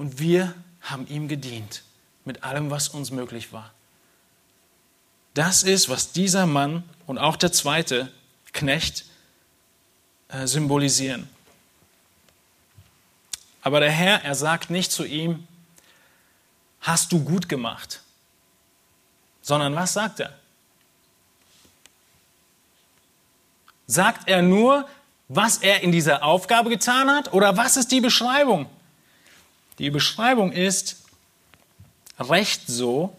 Und 0.00 0.18
wir 0.18 0.54
haben 0.80 1.06
ihm 1.08 1.28
gedient 1.28 1.82
mit 2.24 2.42
allem, 2.42 2.70
was 2.70 2.88
uns 2.88 3.10
möglich 3.10 3.52
war. 3.52 3.70
Das 5.34 5.62
ist, 5.62 5.90
was 5.90 6.12
dieser 6.12 6.46
Mann 6.46 6.84
und 7.06 7.18
auch 7.18 7.36
der 7.36 7.52
zweite 7.52 8.10
Knecht 8.54 9.04
äh, 10.28 10.46
symbolisieren. 10.46 11.28
Aber 13.60 13.80
der 13.80 13.90
Herr, 13.90 14.24
er 14.24 14.34
sagt 14.34 14.70
nicht 14.70 14.90
zu 14.90 15.04
ihm, 15.04 15.46
hast 16.80 17.12
du 17.12 17.22
gut 17.22 17.46
gemacht, 17.46 18.00
sondern 19.42 19.74
was 19.74 19.92
sagt 19.92 20.20
er? 20.20 20.32
Sagt 23.86 24.28
er 24.30 24.40
nur, 24.40 24.88
was 25.28 25.58
er 25.58 25.82
in 25.82 25.92
dieser 25.92 26.24
Aufgabe 26.24 26.70
getan 26.70 27.10
hat 27.10 27.34
oder 27.34 27.58
was 27.58 27.76
ist 27.76 27.92
die 27.92 28.00
Beschreibung? 28.00 28.66
Die 29.80 29.88
Beschreibung 29.88 30.52
ist 30.52 30.96
recht 32.18 32.64
so, 32.66 33.16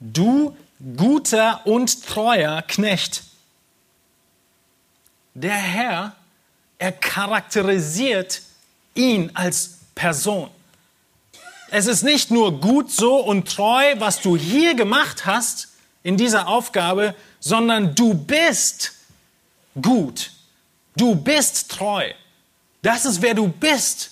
du 0.00 0.56
guter 0.96 1.64
und 1.68 2.04
treuer 2.04 2.62
Knecht. 2.62 3.22
Der 5.34 5.54
Herr, 5.54 6.16
er 6.80 6.90
charakterisiert 6.90 8.42
ihn 8.96 9.30
als 9.34 9.78
Person. 9.94 10.50
Es 11.70 11.86
ist 11.86 12.02
nicht 12.02 12.32
nur 12.32 12.60
gut 12.60 12.90
so 12.90 13.18
und 13.18 13.46
treu, 13.46 13.94
was 13.98 14.20
du 14.20 14.36
hier 14.36 14.74
gemacht 14.74 15.26
hast 15.26 15.68
in 16.02 16.16
dieser 16.16 16.48
Aufgabe, 16.48 17.14
sondern 17.38 17.94
du 17.94 18.14
bist 18.14 18.94
gut. 19.80 20.32
Du 20.96 21.14
bist 21.14 21.70
treu. 21.70 22.10
Das 22.82 23.04
ist 23.04 23.22
wer 23.22 23.34
du 23.34 23.46
bist. 23.46 24.10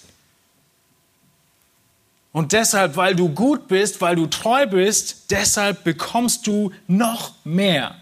Und 2.38 2.52
deshalb, 2.52 2.94
weil 2.94 3.16
du 3.16 3.30
gut 3.30 3.66
bist, 3.66 4.00
weil 4.00 4.14
du 4.14 4.28
treu 4.28 4.64
bist, 4.64 5.32
deshalb 5.32 5.82
bekommst 5.82 6.46
du 6.46 6.70
noch 6.86 7.34
mehr. 7.42 7.96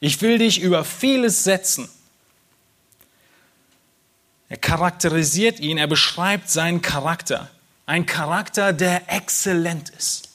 Ich 0.00 0.22
will 0.22 0.38
dich 0.38 0.62
über 0.62 0.86
vieles 0.86 1.44
setzen. 1.44 1.90
Er 4.48 4.56
charakterisiert 4.56 5.60
ihn, 5.60 5.76
er 5.76 5.86
beschreibt 5.86 6.48
seinen 6.48 6.80
Charakter. 6.80 7.50
Ein 7.84 8.06
Charakter, 8.06 8.72
der 8.72 9.12
exzellent 9.12 9.90
ist. 9.90 10.30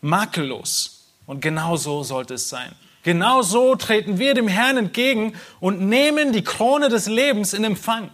Makellos. 0.00 1.04
Und 1.26 1.42
genau 1.42 1.76
so 1.76 2.02
sollte 2.02 2.32
es 2.32 2.48
sein. 2.48 2.74
Genau 3.02 3.42
so 3.42 3.76
treten 3.76 4.18
wir 4.18 4.32
dem 4.32 4.48
Herrn 4.48 4.78
entgegen 4.78 5.34
und 5.60 5.82
nehmen 5.82 6.32
die 6.32 6.44
Krone 6.44 6.88
des 6.88 7.08
Lebens 7.08 7.52
in 7.52 7.64
Empfang. 7.64 8.08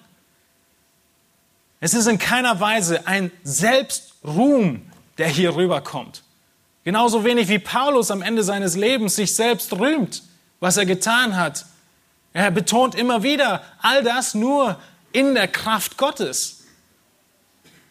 Es 1.81 1.95
ist 1.95 2.07
in 2.07 2.19
keiner 2.19 2.59
Weise 2.61 3.07
ein 3.07 3.31
Selbstruhm, 3.45 4.83
der 5.17 5.29
hier 5.29 5.55
rüberkommt. 5.55 6.23
Genauso 6.85 7.25
wenig 7.25 7.49
wie 7.49 7.59
Paulus 7.59 8.11
am 8.11 8.23
Ende 8.23 8.43
seines 8.43 8.75
Lebens 8.75 9.17
sich 9.17 9.35
selbst 9.35 9.73
rühmt, 9.75 10.23
was 10.61 10.77
er 10.77 10.87
getan 10.87 11.37
hat. 11.37 11.67
Er 12.33 12.51
betont 12.51 12.95
immer 12.95 13.23
wieder 13.23 13.63
all 13.81 14.03
das 14.03 14.35
nur 14.35 14.79
in 15.13 15.35
der 15.35 15.49
Kraft 15.49 15.97
Gottes. 15.97 16.65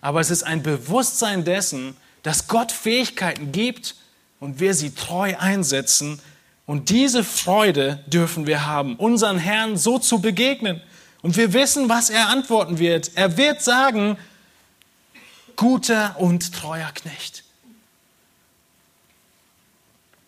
Aber 0.02 0.20
es 0.20 0.32
ist 0.32 0.44
ein 0.44 0.64
Bewusstsein 0.64 1.44
dessen, 1.44 1.96
dass 2.24 2.48
Gott 2.48 2.72
Fähigkeiten 2.72 3.52
gibt 3.52 3.96
und 4.40 4.60
wir 4.60 4.74
sie 4.74 4.94
treu 4.94 5.36
einsetzen. 5.38 6.20
Und 6.66 6.90
diese 6.90 7.24
Freude 7.24 8.04
dürfen 8.08 8.48
wir 8.48 8.66
haben, 8.66 8.96
unseren 8.96 9.38
Herrn 9.38 9.78
so 9.78 10.00
zu 10.00 10.20
begegnen. 10.20 10.82
Und 11.22 11.36
wir 11.36 11.54
wissen, 11.54 11.90
was 11.90 12.10
er 12.10 12.30
antworten 12.30 12.80
wird. 12.80 13.12
Er 13.16 13.38
wird 13.38 13.62
sagen, 13.62 14.18
guter 15.56 16.16
und 16.20 16.54
treuer 16.54 16.92
Knecht. 16.94 17.44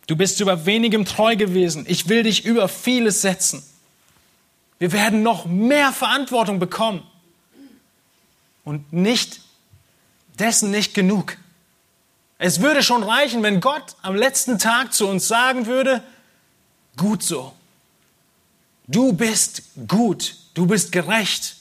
Du 0.08 0.16
bist 0.16 0.40
über 0.40 0.66
wenigem 0.66 1.06
treu 1.06 1.36
gewesen. 1.36 1.86
Ich 1.88 2.10
will 2.10 2.24
dich 2.24 2.44
über 2.44 2.68
vieles 2.68 3.22
setzen. 3.22 3.64
Wir 4.80 4.92
werden 4.92 5.22
noch 5.22 5.46
mehr 5.46 5.92
Verantwortung 5.92 6.58
bekommen. 6.58 7.04
Und 8.64 8.92
nicht 8.92 9.42
dessen 10.40 10.72
nicht 10.72 10.94
genug. 10.94 11.38
Es 12.40 12.62
würde 12.62 12.82
schon 12.82 13.04
reichen, 13.04 13.44
wenn 13.44 13.60
Gott 13.60 13.98
am 14.02 14.16
letzten 14.16 14.58
Tag 14.58 14.94
zu 14.94 15.08
uns 15.08 15.28
sagen 15.28 15.66
würde, 15.66 16.02
gut 16.98 17.22
so. 17.22 17.54
Du 18.88 19.14
bist 19.14 19.62
gut, 19.88 20.38
du 20.60 20.66
bist 20.66 20.92
gerecht, 20.92 21.56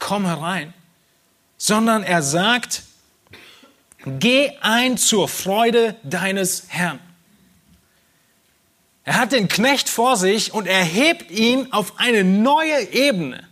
komm 0.00 0.26
herein. 0.26 0.74
Sondern 1.56 2.02
er 2.02 2.20
sagt, 2.20 2.82
geh 4.04 4.50
ein 4.60 4.98
zur 4.98 5.28
Freude 5.28 5.94
deines 6.02 6.64
Herrn. 6.66 6.98
Er 9.04 9.20
hat 9.20 9.30
den 9.30 9.46
Knecht 9.46 9.88
vor 9.88 10.16
sich 10.16 10.52
und 10.52 10.66
er 10.66 10.82
hebt 10.82 11.30
ihn 11.30 11.72
auf 11.72 12.00
eine 12.00 12.24
neue 12.24 12.92
Ebene. 12.92 13.48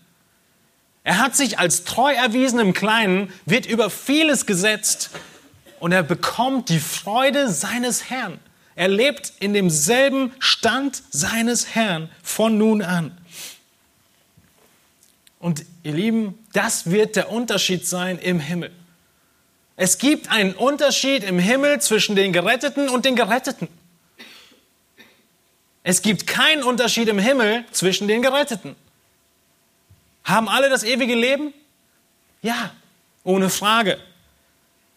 Er 1.05 1.19
hat 1.19 1.37
sich 1.37 1.61
als 1.61 1.85
treu 1.85 2.13
erwiesen 2.13 2.59
im 2.59 2.73
Kleinen, 2.73 3.33
wird 3.47 3.67
über 3.67 3.89
vieles 3.89 4.47
gesetzt 4.47 5.11
und 5.79 5.93
er 5.93 6.03
bekommt 6.03 6.71
die 6.71 6.81
Freude 6.81 7.49
seines 7.53 8.11
Herrn. 8.11 8.41
Er 8.75 8.89
lebt 8.89 9.33
in 9.39 9.55
demselben 9.55 10.33
Stand 10.41 11.05
seines 11.11 11.77
Herrn 11.77 12.11
von 12.25 12.59
nun 12.59 12.83
an. 12.83 13.17
Und 15.41 15.65
ihr 15.83 15.93
Lieben, 15.93 16.39
das 16.53 16.91
wird 16.91 17.17
der 17.17 17.31
Unterschied 17.31 17.87
sein 17.87 18.19
im 18.19 18.39
Himmel. 18.39 18.71
Es 19.77 19.97
gibt 19.97 20.31
einen 20.31 20.53
Unterschied 20.53 21.25
im 21.25 21.39
Himmel 21.39 21.81
zwischen 21.81 22.15
den 22.15 22.33
Geretteten 22.33 22.91
und 22.91 23.07
den 23.07 23.17
Geretteten. 23.17 23.67
Es 25.83 26.03
gibt 26.03 26.27
keinen 26.27 26.63
Unterschied 26.63 27.09
im 27.09 27.19
Himmel 27.19 27.65
zwischen 27.73 28.07
den 28.07 28.21
Geretteten. 28.21 28.77
Haben 30.25 30.51
alle 30.51 30.69
das 30.69 30.85
ewige 30.85 31.15
Leben? 31.15 31.55
Ja, 32.43 32.73
ohne 33.25 33.49
Frage. 33.49 33.99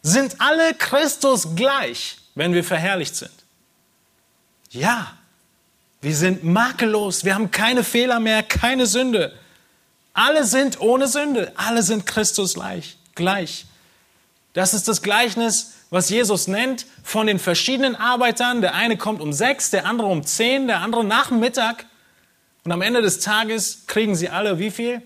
Sind 0.02 0.42
alle 0.42 0.74
Christus 0.74 1.56
gleich, 1.56 2.18
wenn 2.36 2.54
wir 2.54 2.66
verherrlicht 2.66 3.16
sind? 3.16 3.32
Ja, 4.72 5.14
wir 6.02 6.16
sind 6.16 6.44
makellos, 6.44 7.24
wir 7.24 7.36
haben 7.36 7.50
keine 7.50 7.86
Fehler 7.86 8.20
mehr, 8.20 8.44
keine 8.44 8.86
Sünde. 8.86 9.34
Alle 10.14 10.46
sind 10.46 10.80
ohne 10.80 11.08
Sünde, 11.08 11.52
alle 11.56 11.82
sind 11.82 12.06
Christus 12.06 12.56
gleich. 13.16 13.66
Das 14.54 14.76
ist 14.76 14.88
das 14.88 15.02
Gleichnis, 15.02 15.74
was 15.90 16.10
Jesus 16.10 16.48
nennt, 16.48 16.86
von 17.04 17.26
den 17.26 17.40
verschiedenen 17.40 17.96
Arbeitern. 17.96 18.62
Der 18.62 18.76
eine 18.76 18.98
kommt 18.98 19.22
um 19.22 19.34
sechs, 19.34 19.72
der 19.72 19.86
andere 19.86 20.08
um 20.08 20.24
zehn, 20.24 20.68
der 20.68 20.82
andere 20.82 21.04
nach 21.04 21.30
dem 21.30 21.40
Mittag. 21.40 21.86
Und 22.64 22.72
am 22.72 22.82
Ende 22.82 23.02
des 23.02 23.20
Tages 23.20 23.86
kriegen 23.88 24.16
sie 24.16 24.30
alle 24.30 24.60
wie 24.60 24.72
viel? 24.72 25.02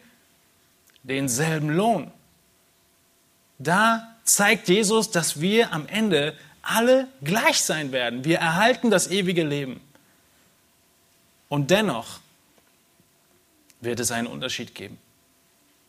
Denselben 1.03 1.69
Lohn. 1.69 2.11
Da 3.57 4.15
zeigt 4.25 4.67
Jesus, 4.67 5.09
dass 5.09 5.39
wir 5.39 5.73
am 5.73 5.87
Ende 5.87 6.37
alle 6.61 7.07
gleich 7.23 7.61
sein 7.61 7.93
werden. 7.93 8.25
Wir 8.25 8.39
erhalten 8.39 8.91
das 8.91 9.07
ewige 9.07 9.43
Leben. 9.43 9.79
Und 11.47 11.71
dennoch 11.71 12.19
wird 13.81 13.99
es 13.99 14.11
einen 14.11 14.27
Unterschied 14.27 14.75
geben. 14.75 14.97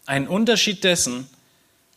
Einen 0.06 0.28
Unterschied 0.28 0.84
dessen, 0.84 1.28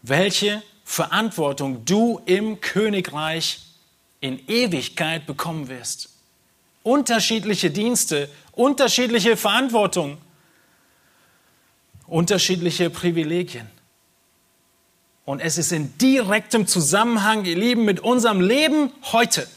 welche 0.02 0.64
Verantwortung 0.84 1.86
du 1.86 2.22
im 2.26 2.60
Königreich 2.60 3.60
in 4.20 4.46
Ewigkeit 4.48 5.26
bekommen 5.26 5.68
wirst. 5.70 6.10
Unterschiedliche 6.84 7.72
Dienste, 7.72 8.30
unterschiedliche 8.52 9.38
Verantwortung, 9.38 10.18
unterschiedliche 12.08 12.90
Privilegien. 12.90 13.70
Und 15.24 15.40
es 15.40 15.58
ist 15.58 15.72
in 15.72 15.98
direktem 15.98 16.68
Zusammenhang, 16.68 17.46
ihr 17.46 17.56
Lieben, 17.56 17.86
mit 17.86 18.00
unserem 18.00 18.42
Leben 18.42 18.92
heute. 19.12 19.48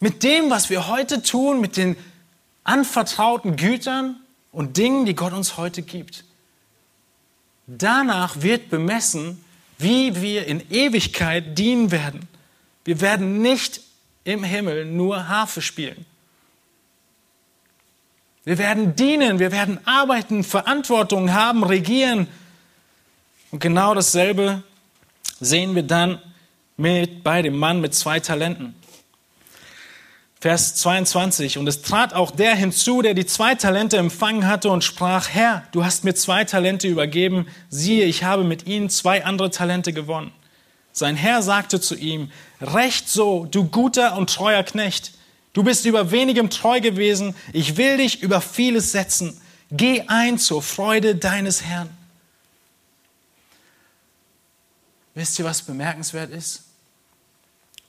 Mit 0.00 0.22
dem, 0.22 0.50
was 0.50 0.70
wir 0.70 0.86
heute 0.86 1.22
tun, 1.22 1.60
mit 1.60 1.76
den 1.76 1.96
anvertrauten 2.62 3.56
Gütern 3.56 4.20
und 4.54 4.76
Dingen, 4.76 5.04
die 5.04 5.14
Gott 5.14 5.32
uns 5.32 5.56
heute 5.56 5.82
gibt. 5.82 6.24
Danach 7.66 8.40
wird 8.40 8.70
bemessen, 8.70 9.44
wie 9.78 10.20
wir 10.20 10.46
in 10.46 10.62
Ewigkeit 10.70 11.58
dienen 11.58 11.90
werden. 11.90 12.28
Wir 12.84 13.00
werden 13.00 13.42
nicht 13.42 13.80
im 14.24 14.44
Himmel 14.44 14.86
nur 14.86 15.28
Harfe 15.28 15.60
spielen. 15.60 16.06
Wir 18.44 18.58
werden 18.58 18.94
dienen, 18.94 19.38
wir 19.38 19.52
werden 19.52 19.78
arbeiten, 19.86 20.44
Verantwortung 20.44 21.32
haben, 21.32 21.64
regieren, 21.64 22.28
und 23.54 23.60
genau 23.60 23.94
dasselbe 23.94 24.64
sehen 25.38 25.76
wir 25.76 25.84
dann 25.84 26.20
mit, 26.76 27.22
bei 27.22 27.40
dem 27.40 27.56
Mann 27.56 27.80
mit 27.80 27.94
zwei 27.94 28.18
Talenten. 28.18 28.74
Vers 30.44 30.74
22. 30.74 31.56
Und 31.56 31.66
es 31.68 31.80
trat 31.80 32.12
auch 32.12 32.30
der 32.30 32.54
hinzu, 32.54 33.00
der 33.00 33.14
die 33.14 33.24
zwei 33.24 33.54
Talente 33.54 33.96
empfangen 33.96 34.46
hatte 34.46 34.68
und 34.68 34.84
sprach, 34.84 35.30
Herr, 35.30 35.66
du 35.72 35.86
hast 35.86 36.04
mir 36.04 36.14
zwei 36.14 36.44
Talente 36.44 36.86
übergeben. 36.86 37.46
Siehe, 37.70 38.04
ich 38.04 38.24
habe 38.24 38.44
mit 38.44 38.66
ihnen 38.66 38.90
zwei 38.90 39.24
andere 39.24 39.50
Talente 39.50 39.94
gewonnen. 39.94 40.32
Sein 40.92 41.16
Herr 41.16 41.40
sagte 41.40 41.80
zu 41.80 41.94
ihm, 41.94 42.30
Recht 42.60 43.08
so, 43.08 43.46
du 43.46 43.64
guter 43.64 44.18
und 44.18 44.34
treuer 44.34 44.62
Knecht. 44.64 45.12
Du 45.54 45.62
bist 45.62 45.86
über 45.86 46.10
wenigem 46.10 46.50
treu 46.50 46.78
gewesen. 46.82 47.34
Ich 47.54 47.78
will 47.78 47.96
dich 47.96 48.22
über 48.22 48.42
vieles 48.42 48.92
setzen. 48.92 49.40
Geh 49.70 50.02
ein 50.08 50.36
zur 50.38 50.60
Freude 50.62 51.16
deines 51.16 51.62
Herrn. 51.62 51.88
Wisst 55.14 55.38
ihr, 55.38 55.46
was 55.46 55.62
bemerkenswert 55.62 56.30
ist? 56.30 56.64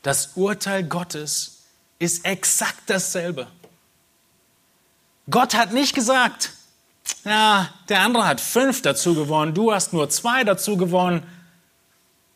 Das 0.04 0.30
Urteil 0.36 0.86
Gottes 0.86 1.55
ist 2.00 2.26
exakt 2.26 2.84
dasselbe. 2.88 3.48
Gott 5.30 5.56
hat 5.56 5.74
nicht 5.74 5.96
gesagt, 5.96 6.52
ja, 7.24 7.70
der 7.90 8.02
andere 8.02 8.28
hat 8.28 8.42
fünf 8.42 8.82
dazu 8.82 9.16
gewonnen, 9.16 9.54
du 9.54 9.74
hast 9.74 9.94
nur 9.94 10.10
zwei 10.10 10.44
dazu 10.44 10.78
gewonnen. 10.78 11.24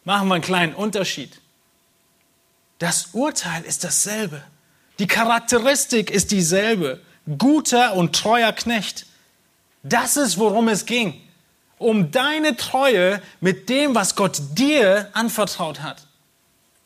Machen 0.05 0.27
wir 0.27 0.35
einen 0.35 0.43
kleinen 0.43 0.73
Unterschied. 0.73 1.39
Das 2.79 3.09
Urteil 3.13 3.63
ist 3.63 3.83
dasselbe. 3.83 4.41
Die 4.97 5.07
Charakteristik 5.07 6.09
ist 6.09 6.31
dieselbe. 6.31 7.01
Guter 7.37 7.93
und 7.95 8.15
treuer 8.15 8.53
Knecht. 8.53 9.05
Das 9.83 10.17
ist, 10.17 10.39
worum 10.39 10.67
es 10.67 10.85
ging 10.85 11.21
um 11.79 12.11
deine 12.11 12.55
Treue 12.57 13.21
mit 13.39 13.69
dem, 13.69 13.95
was 13.95 14.15
Gott 14.15 14.39
dir 14.51 15.09
anvertraut 15.13 15.81
hat. 15.81 16.05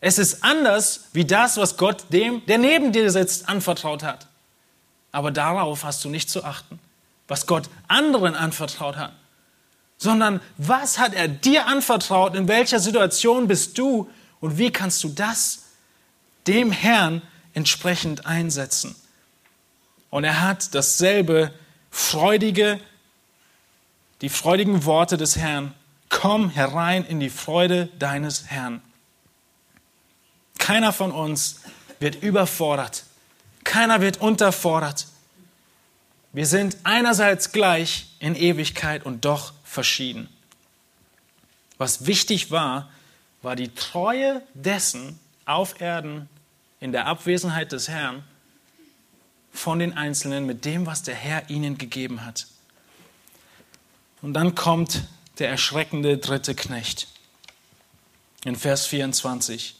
Es 0.05 0.17
ist 0.17 0.43
anders 0.43 1.05
wie 1.13 1.23
das, 1.23 1.55
was 1.55 1.77
Gott 1.77 2.03
dem, 2.09 2.45
der 2.45 2.57
neben 2.57 2.91
dir 2.91 3.09
sitzt, 3.09 3.47
anvertraut 3.47 4.03
hat. 4.03 4.27
Aber 5.13 5.31
darauf 5.31 5.85
hast 5.85 6.03
du 6.03 6.09
nicht 6.09 6.29
zu 6.29 6.43
achten, 6.43 6.77
was 7.29 7.47
Gott 7.47 7.69
anderen 7.87 8.35
anvertraut 8.35 8.97
hat, 8.97 9.13
sondern 9.97 10.41
was 10.57 10.99
hat 10.99 11.13
er 11.13 11.29
dir 11.29 11.67
anvertraut, 11.67 12.35
in 12.35 12.49
welcher 12.49 12.81
Situation 12.81 13.47
bist 13.47 13.77
du 13.77 14.09
und 14.41 14.57
wie 14.57 14.71
kannst 14.71 15.01
du 15.05 15.07
das 15.07 15.67
dem 16.47 16.73
Herrn 16.73 17.21
entsprechend 17.53 18.25
einsetzen. 18.25 18.97
Und 20.09 20.25
er 20.25 20.41
hat 20.41 20.75
dasselbe 20.75 21.53
freudige 21.91 22.77
die 24.19 24.27
freudigen 24.27 24.83
Worte 24.83 25.15
des 25.15 25.37
Herrn. 25.37 25.73
Komm 26.09 26.49
herein 26.49 27.05
in 27.05 27.21
die 27.21 27.29
Freude 27.29 27.87
deines 27.99 28.47
Herrn. 28.47 28.81
Keiner 30.63 30.93
von 30.93 31.11
uns 31.11 31.59
wird 31.99 32.23
überfordert. 32.23 33.03
Keiner 33.65 33.99
wird 33.99 34.21
unterfordert. 34.21 35.07
Wir 36.31 36.45
sind 36.45 36.77
einerseits 36.83 37.51
gleich 37.51 38.07
in 38.19 38.33
Ewigkeit 38.33 39.05
und 39.05 39.25
doch 39.25 39.51
verschieden. 39.65 40.29
Was 41.77 42.05
wichtig 42.05 42.49
war, 42.49 42.89
war 43.41 43.57
die 43.57 43.75
Treue 43.75 44.41
dessen 44.53 45.19
auf 45.43 45.81
Erden 45.81 46.29
in 46.79 46.93
der 46.93 47.07
Abwesenheit 47.07 47.73
des 47.73 47.89
Herrn 47.89 48.23
von 49.51 49.79
den 49.79 49.97
Einzelnen 49.97 50.45
mit 50.45 50.63
dem, 50.63 50.85
was 50.85 51.03
der 51.03 51.15
Herr 51.15 51.49
ihnen 51.49 51.77
gegeben 51.77 52.25
hat. 52.25 52.47
Und 54.21 54.33
dann 54.33 54.55
kommt 54.55 55.03
der 55.39 55.49
erschreckende 55.49 56.19
dritte 56.19 56.55
Knecht. 56.55 57.09
In 58.45 58.55
Vers 58.55 58.85
24. 58.85 59.75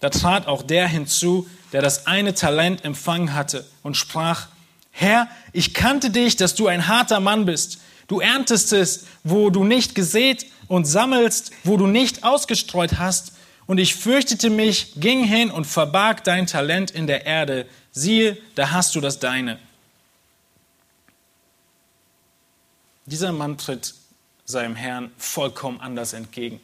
Da 0.00 0.10
trat 0.10 0.46
auch 0.46 0.62
der 0.62 0.86
hinzu, 0.88 1.48
der 1.72 1.82
das 1.82 2.06
eine 2.06 2.34
Talent 2.34 2.84
empfangen 2.84 3.34
hatte 3.34 3.64
und 3.82 3.96
sprach, 3.96 4.48
Herr, 4.90 5.28
ich 5.52 5.74
kannte 5.74 6.10
dich, 6.10 6.36
dass 6.36 6.54
du 6.54 6.68
ein 6.68 6.88
harter 6.88 7.20
Mann 7.20 7.44
bist. 7.46 7.78
Du 8.08 8.20
erntest 8.20 9.04
wo 9.24 9.50
du 9.50 9.64
nicht 9.64 9.94
gesät 9.94 10.46
und 10.68 10.86
sammelst, 10.86 11.50
wo 11.64 11.76
du 11.76 11.86
nicht 11.86 12.24
ausgestreut 12.24 12.98
hast. 12.98 13.32
Und 13.66 13.78
ich 13.78 13.94
fürchtete 13.94 14.48
mich, 14.48 14.92
ging 14.96 15.24
hin 15.24 15.50
und 15.50 15.66
verbarg 15.66 16.22
dein 16.24 16.46
Talent 16.46 16.90
in 16.90 17.06
der 17.06 17.26
Erde. 17.26 17.66
Siehe, 17.90 18.38
da 18.54 18.70
hast 18.70 18.94
du 18.94 19.00
das 19.00 19.18
deine. 19.18 19.58
Dieser 23.06 23.32
Mann 23.32 23.58
tritt 23.58 23.94
seinem 24.44 24.76
Herrn 24.76 25.10
vollkommen 25.18 25.80
anders 25.80 26.12
entgegen. 26.12 26.60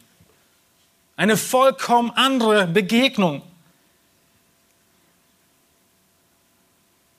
Eine 1.15 1.37
vollkommen 1.37 2.11
andere 2.11 2.67
Begegnung. 2.67 3.41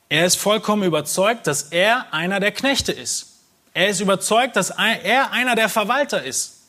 Er 0.09 0.27
ist 0.27 0.37
vollkommen 0.37 0.83
überzeugt, 0.83 1.47
dass 1.47 1.65
er 1.65 2.13
einer 2.13 2.41
der 2.41 2.53
Knechte 2.53 2.93
ist. 2.93 3.41
Er 3.73 3.89
ist 3.89 4.01
überzeugt, 4.01 4.57
dass 4.57 4.71
er 4.71 5.33
einer 5.33 5.57
der 5.57 5.69
Verwalter 5.69 6.23
ist. 6.23 6.61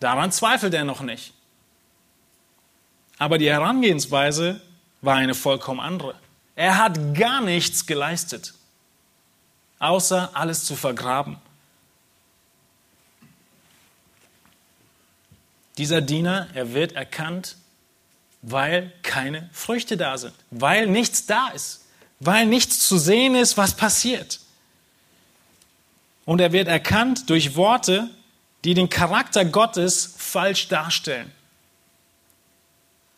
Daran 0.00 0.32
zweifelt 0.32 0.74
er 0.74 0.84
noch 0.84 1.02
nicht. 1.02 1.34
Aber 3.18 3.38
die 3.38 3.50
Herangehensweise 3.50 4.60
war 5.02 5.16
eine 5.16 5.34
vollkommen 5.34 5.80
andere. 5.80 6.14
Er 6.56 6.78
hat 6.78 7.14
gar 7.14 7.40
nichts 7.40 7.86
geleistet 7.86 8.54
außer 9.80 10.30
alles 10.34 10.64
zu 10.64 10.76
vergraben. 10.76 11.38
Dieser 15.80 16.02
Diener, 16.02 16.46
er 16.52 16.74
wird 16.74 16.92
erkannt, 16.92 17.56
weil 18.42 18.92
keine 19.02 19.48
Früchte 19.50 19.96
da 19.96 20.18
sind, 20.18 20.34
weil 20.50 20.86
nichts 20.86 21.24
da 21.24 21.48
ist, 21.48 21.86
weil 22.18 22.44
nichts 22.44 22.86
zu 22.86 22.98
sehen 22.98 23.34
ist, 23.34 23.56
was 23.56 23.74
passiert. 23.74 24.40
Und 26.26 26.38
er 26.42 26.52
wird 26.52 26.68
erkannt 26.68 27.30
durch 27.30 27.56
Worte, 27.56 28.10
die 28.62 28.74
den 28.74 28.90
Charakter 28.90 29.46
Gottes 29.46 30.16
falsch 30.18 30.68
darstellen. 30.68 31.32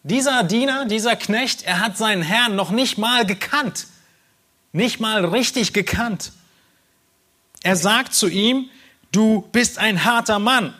Dieser 0.05 0.45
Diener, 0.45 0.85
dieser 0.85 1.17
Knecht, 1.17 1.63
er 1.63 1.81
hat 1.81 1.97
seinen 1.99 2.23
Herrn 2.23 2.55
noch 2.55 2.71
nicht 2.71 2.97
mal 2.97 3.27
gekannt. 3.27 3.89
nicht 4.71 5.01
mal 5.01 5.25
richtig 5.25 5.73
gekannt. 5.73 6.31
Er 7.65 7.75
sagt 7.75 8.15
zu 8.15 8.29
ihm, 8.29 8.71
du 9.11 9.49
bist 9.51 9.79
ein 9.79 10.05
harter 10.05 10.39
Mann. 10.39 10.75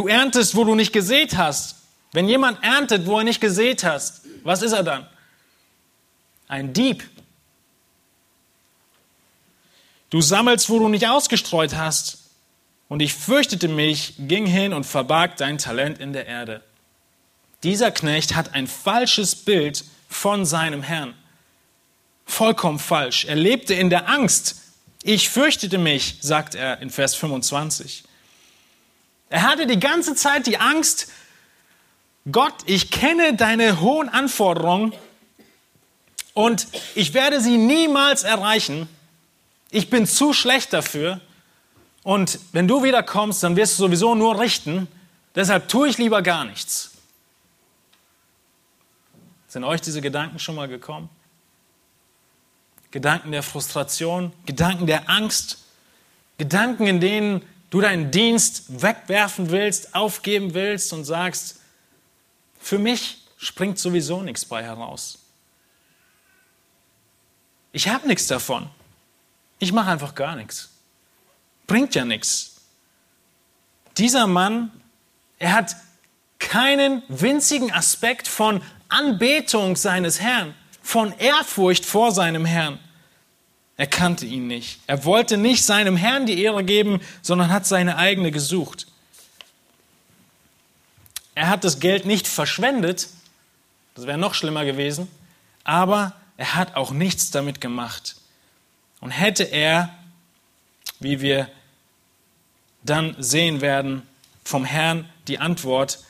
Du 0.00 0.08
erntest, 0.08 0.54
wo 0.54 0.64
du 0.64 0.74
nicht 0.74 0.94
gesät 0.94 1.36
hast. 1.36 1.76
Wenn 2.12 2.26
jemand 2.26 2.64
erntet, 2.64 3.04
wo 3.04 3.18
er 3.18 3.24
nicht 3.24 3.38
gesät 3.38 3.84
hast, 3.84 4.22
was 4.44 4.62
ist 4.62 4.72
er 4.72 4.82
dann? 4.82 5.06
Ein 6.48 6.72
Dieb. 6.72 7.06
Du 10.08 10.22
sammelst, 10.22 10.70
wo 10.70 10.78
du 10.78 10.88
nicht 10.88 11.06
ausgestreut 11.06 11.76
hast. 11.76 12.30
Und 12.88 13.02
ich 13.02 13.12
fürchtete 13.12 13.68
mich, 13.68 14.14
ging 14.20 14.46
hin 14.46 14.72
und 14.72 14.84
verbarg 14.84 15.36
dein 15.36 15.58
Talent 15.58 15.98
in 15.98 16.14
der 16.14 16.24
Erde. 16.24 16.62
Dieser 17.62 17.90
Knecht 17.90 18.34
hat 18.34 18.54
ein 18.54 18.68
falsches 18.68 19.36
Bild 19.36 19.84
von 20.08 20.46
seinem 20.46 20.82
Herrn. 20.82 21.12
Vollkommen 22.24 22.78
falsch. 22.78 23.26
Er 23.26 23.36
lebte 23.36 23.74
in 23.74 23.90
der 23.90 24.08
Angst. 24.08 24.62
Ich 25.02 25.28
fürchtete 25.28 25.76
mich, 25.76 26.16
sagt 26.22 26.54
er 26.54 26.80
in 26.80 26.88
Vers 26.88 27.14
25. 27.16 28.04
Er 29.30 29.42
hatte 29.42 29.66
die 29.66 29.80
ganze 29.80 30.14
Zeit 30.14 30.46
die 30.46 30.58
Angst, 30.58 31.10
Gott, 32.30 32.54
ich 32.66 32.90
kenne 32.90 33.34
deine 33.34 33.80
hohen 33.80 34.08
Anforderungen 34.08 34.92
und 36.34 36.66
ich 36.94 37.14
werde 37.14 37.40
sie 37.40 37.56
niemals 37.56 38.24
erreichen. 38.24 38.88
Ich 39.70 39.88
bin 39.88 40.06
zu 40.06 40.32
schlecht 40.32 40.72
dafür. 40.72 41.20
Und 42.02 42.40
wenn 42.52 42.66
du 42.66 42.82
wieder 42.82 43.02
kommst, 43.02 43.42
dann 43.42 43.56
wirst 43.56 43.78
du 43.78 43.84
sowieso 43.84 44.14
nur 44.14 44.38
richten. 44.38 44.88
Deshalb 45.34 45.68
tue 45.68 45.88
ich 45.88 45.96
lieber 45.96 46.22
gar 46.22 46.44
nichts. 46.44 46.90
Sind 49.48 49.64
euch 49.64 49.80
diese 49.80 50.00
Gedanken 50.00 50.38
schon 50.38 50.56
mal 50.56 50.68
gekommen? 50.68 51.08
Gedanken 52.90 53.30
der 53.30 53.44
Frustration, 53.44 54.32
Gedanken 54.46 54.86
der 54.86 55.08
Angst, 55.08 55.58
Gedanken, 56.38 56.86
in 56.86 57.00
denen 57.00 57.42
du 57.70 57.80
deinen 57.80 58.10
Dienst 58.10 58.82
wegwerfen 58.82 59.50
willst, 59.50 59.94
aufgeben 59.94 60.54
willst 60.54 60.92
und 60.92 61.04
sagst, 61.04 61.60
für 62.60 62.78
mich 62.78 63.18
springt 63.38 63.78
sowieso 63.78 64.22
nichts 64.22 64.44
bei 64.44 64.62
heraus. 64.62 65.18
Ich 67.72 67.88
habe 67.88 68.06
nichts 68.06 68.26
davon. 68.26 68.68
Ich 69.58 69.72
mache 69.72 69.90
einfach 69.90 70.14
gar 70.14 70.36
nichts. 70.36 70.70
Bringt 71.66 71.94
ja 71.94 72.04
nichts. 72.04 72.56
Dieser 73.96 74.26
Mann, 74.26 74.70
er 75.38 75.52
hat 75.52 75.76
keinen 76.38 77.02
winzigen 77.08 77.72
Aspekt 77.72 78.26
von 78.26 78.62
Anbetung 78.88 79.76
seines 79.76 80.20
Herrn, 80.20 80.54
von 80.82 81.16
Ehrfurcht 81.18 81.84
vor 81.84 82.12
seinem 82.12 82.44
Herrn. 82.44 82.78
Er 83.80 83.86
kannte 83.86 84.26
ihn 84.26 84.46
nicht. 84.46 84.78
Er 84.86 85.06
wollte 85.06 85.38
nicht 85.38 85.64
seinem 85.64 85.96
Herrn 85.96 86.26
die 86.26 86.42
Ehre 86.42 86.62
geben, 86.62 87.00
sondern 87.22 87.50
hat 87.50 87.64
seine 87.64 87.96
eigene 87.96 88.30
gesucht. 88.30 88.86
Er 91.34 91.48
hat 91.48 91.64
das 91.64 91.80
Geld 91.80 92.04
nicht 92.04 92.28
verschwendet, 92.28 93.08
das 93.94 94.06
wäre 94.06 94.18
noch 94.18 94.34
schlimmer 94.34 94.66
gewesen, 94.66 95.08
aber 95.64 96.12
er 96.36 96.56
hat 96.56 96.76
auch 96.76 96.90
nichts 96.90 97.30
damit 97.30 97.62
gemacht. 97.62 98.16
Und 99.00 99.12
hätte 99.12 99.44
er, 99.44 99.88
wie 100.98 101.22
wir 101.22 101.48
dann 102.82 103.16
sehen 103.18 103.62
werden, 103.62 104.02
vom 104.44 104.66
Herrn 104.66 105.08
die 105.26 105.38
Antwort, 105.38 106.00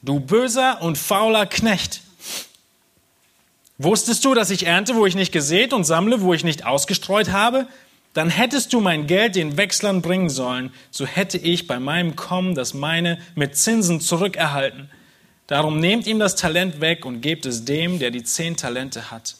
du 0.00 0.20
böser 0.20 0.80
und 0.80 0.96
fauler 0.96 1.46
Knecht, 1.46 2.02
wusstest 3.78 4.24
du, 4.24 4.34
dass 4.34 4.50
ich 4.50 4.66
ernte, 4.66 4.96
wo 4.96 5.06
ich 5.06 5.14
nicht 5.14 5.32
gesät 5.32 5.72
und 5.72 5.84
sammle, 5.84 6.20
wo 6.20 6.32
ich 6.34 6.44
nicht 6.44 6.64
ausgestreut 6.64 7.30
habe? 7.30 7.66
Dann 8.14 8.30
hättest 8.30 8.72
du 8.72 8.80
mein 8.80 9.06
Geld 9.06 9.36
den 9.36 9.58
Wechslern 9.58 10.00
bringen 10.00 10.30
sollen, 10.30 10.72
so 10.90 11.04
hätte 11.04 11.36
ich 11.36 11.66
bei 11.66 11.78
meinem 11.78 12.16
Kommen 12.16 12.54
das 12.54 12.72
meine 12.72 13.18
mit 13.34 13.56
Zinsen 13.56 14.00
zurückerhalten. 14.00 14.90
Darum 15.46 15.78
nehmt 15.78 16.06
ihm 16.06 16.18
das 16.18 16.34
Talent 16.34 16.80
weg 16.80 17.04
und 17.04 17.20
gebt 17.20 17.44
es 17.46 17.64
dem, 17.64 17.98
der 17.98 18.10
die 18.10 18.24
zehn 18.24 18.56
Talente 18.56 19.10
hat. 19.10 19.36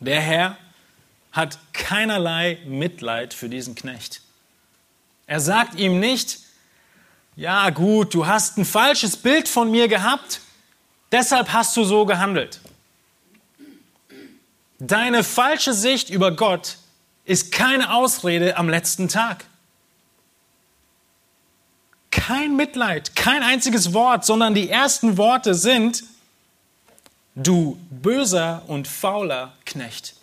Der 0.00 0.20
Herr 0.20 0.58
hat 1.32 1.58
keinerlei 1.72 2.58
Mitleid 2.66 3.34
für 3.34 3.48
diesen 3.48 3.74
Knecht. 3.74 4.20
Er 5.26 5.40
sagt 5.40 5.80
ihm 5.80 5.98
nicht, 5.98 6.40
ja 7.36 7.70
gut, 7.70 8.14
du 8.14 8.26
hast 8.26 8.58
ein 8.58 8.64
falsches 8.64 9.16
Bild 9.16 9.48
von 9.48 9.70
mir 9.70 9.88
gehabt, 9.88 10.40
deshalb 11.12 11.52
hast 11.52 11.76
du 11.76 11.84
so 11.84 12.06
gehandelt. 12.06 12.60
Deine 14.78 15.24
falsche 15.24 15.72
Sicht 15.72 16.10
über 16.10 16.32
Gott 16.32 16.78
ist 17.24 17.52
keine 17.52 17.94
Ausrede 17.94 18.56
am 18.56 18.68
letzten 18.68 19.08
Tag. 19.08 19.44
Kein 22.10 22.56
Mitleid, 22.56 23.16
kein 23.16 23.42
einziges 23.42 23.92
Wort, 23.92 24.24
sondern 24.24 24.54
die 24.54 24.68
ersten 24.68 25.16
Worte 25.16 25.54
sind, 25.54 26.04
du 27.34 27.78
böser 27.90 28.62
und 28.66 28.86
fauler 28.86 29.54
Knecht. 29.64 30.14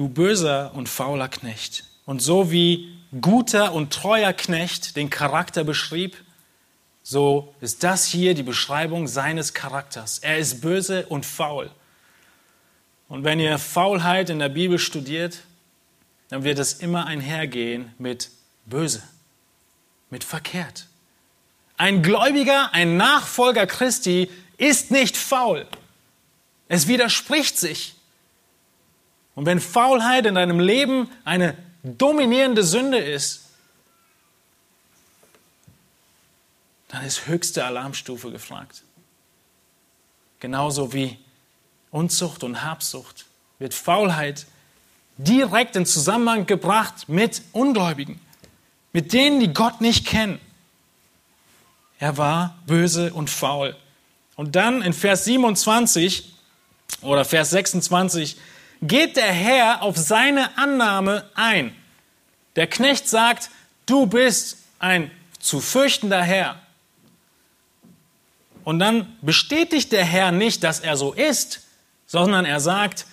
du 0.00 0.08
böser 0.08 0.72
und 0.74 0.88
fauler 0.88 1.28
Knecht. 1.28 1.84
Und 2.06 2.22
so 2.22 2.50
wie 2.50 2.88
guter 3.20 3.74
und 3.74 3.92
treuer 3.92 4.32
Knecht 4.32 4.96
den 4.96 5.10
Charakter 5.10 5.62
beschrieb, 5.62 6.16
so 7.10 7.52
ist 7.60 7.82
das 7.82 8.06
hier 8.06 8.34
die 8.34 8.44
Beschreibung 8.44 9.08
seines 9.08 9.52
Charakters. 9.52 10.20
Er 10.20 10.38
ist 10.38 10.60
böse 10.60 11.06
und 11.06 11.26
faul. 11.26 11.68
Und 13.08 13.24
wenn 13.24 13.40
ihr 13.40 13.58
Faulheit 13.58 14.30
in 14.30 14.38
der 14.38 14.48
Bibel 14.48 14.78
studiert, 14.78 15.40
dann 16.28 16.44
wird 16.44 16.60
es 16.60 16.74
immer 16.74 17.06
einhergehen 17.06 17.92
mit 17.98 18.30
böse, 18.64 19.02
mit 20.10 20.22
verkehrt. 20.22 20.86
Ein 21.76 22.04
Gläubiger, 22.04 22.72
ein 22.74 22.96
Nachfolger 22.96 23.66
Christi 23.66 24.30
ist 24.56 24.92
nicht 24.92 25.16
faul. 25.16 25.66
Es 26.68 26.86
widerspricht 26.86 27.58
sich. 27.58 27.96
Und 29.34 29.46
wenn 29.46 29.58
Faulheit 29.58 30.26
in 30.26 30.36
deinem 30.36 30.60
Leben 30.60 31.10
eine 31.24 31.56
dominierende 31.82 32.62
Sünde 32.62 32.98
ist, 32.98 33.49
dann 36.90 37.04
ist 37.04 37.26
höchste 37.26 37.64
Alarmstufe 37.64 38.30
gefragt. 38.30 38.82
Genauso 40.40 40.92
wie 40.92 41.18
Unzucht 41.90 42.44
und 42.44 42.64
Habsucht 42.64 43.26
wird 43.58 43.74
Faulheit 43.74 44.46
direkt 45.16 45.76
in 45.76 45.86
Zusammenhang 45.86 46.46
gebracht 46.46 47.08
mit 47.08 47.42
Ungläubigen, 47.52 48.20
mit 48.92 49.12
denen, 49.12 49.40
die 49.40 49.52
Gott 49.52 49.80
nicht 49.80 50.06
kennen. 50.06 50.40
Er 51.98 52.16
war 52.16 52.58
böse 52.66 53.12
und 53.12 53.28
faul. 53.28 53.76
Und 54.34 54.56
dann 54.56 54.82
in 54.82 54.94
Vers 54.94 55.24
27 55.26 56.34
oder 57.02 57.24
Vers 57.24 57.50
26 57.50 58.38
geht 58.82 59.16
der 59.16 59.30
Herr 59.30 59.82
auf 59.82 59.96
seine 59.96 60.56
Annahme 60.56 61.28
ein. 61.34 61.76
Der 62.56 62.66
Knecht 62.66 63.08
sagt, 63.08 63.50
du 63.84 64.06
bist 64.06 64.56
ein 64.78 65.10
zu 65.38 65.60
fürchtender 65.60 66.22
Herr. 66.22 66.60
Und 68.70 68.78
dann 68.78 69.16
bestätigt 69.20 69.90
der 69.90 70.04
Herr 70.04 70.30
nicht, 70.30 70.62
dass 70.62 70.78
er 70.78 70.96
so 70.96 71.12
ist, 71.12 71.62
sondern 72.06 72.44
er 72.44 72.60
sagt, 72.60 73.04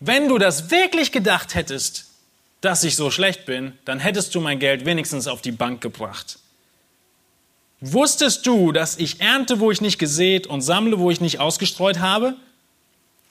wenn 0.00 0.26
du 0.26 0.38
das 0.38 0.70
wirklich 0.70 1.12
gedacht 1.12 1.54
hättest, 1.54 2.06
dass 2.62 2.82
ich 2.82 2.96
so 2.96 3.10
schlecht 3.10 3.44
bin, 3.44 3.74
dann 3.84 4.00
hättest 4.00 4.34
du 4.34 4.40
mein 4.40 4.58
Geld 4.58 4.86
wenigstens 4.86 5.28
auf 5.28 5.42
die 5.42 5.52
Bank 5.52 5.82
gebracht. 5.82 6.38
Wusstest 7.82 8.46
du, 8.46 8.72
dass 8.72 8.96
ich 8.96 9.20
ernte, 9.20 9.60
wo 9.60 9.70
ich 9.70 9.82
nicht 9.82 9.98
gesät 9.98 10.46
und 10.46 10.62
sammle, 10.62 10.98
wo 10.98 11.10
ich 11.10 11.20
nicht 11.20 11.40
ausgestreut 11.40 11.98
habe? 11.98 12.34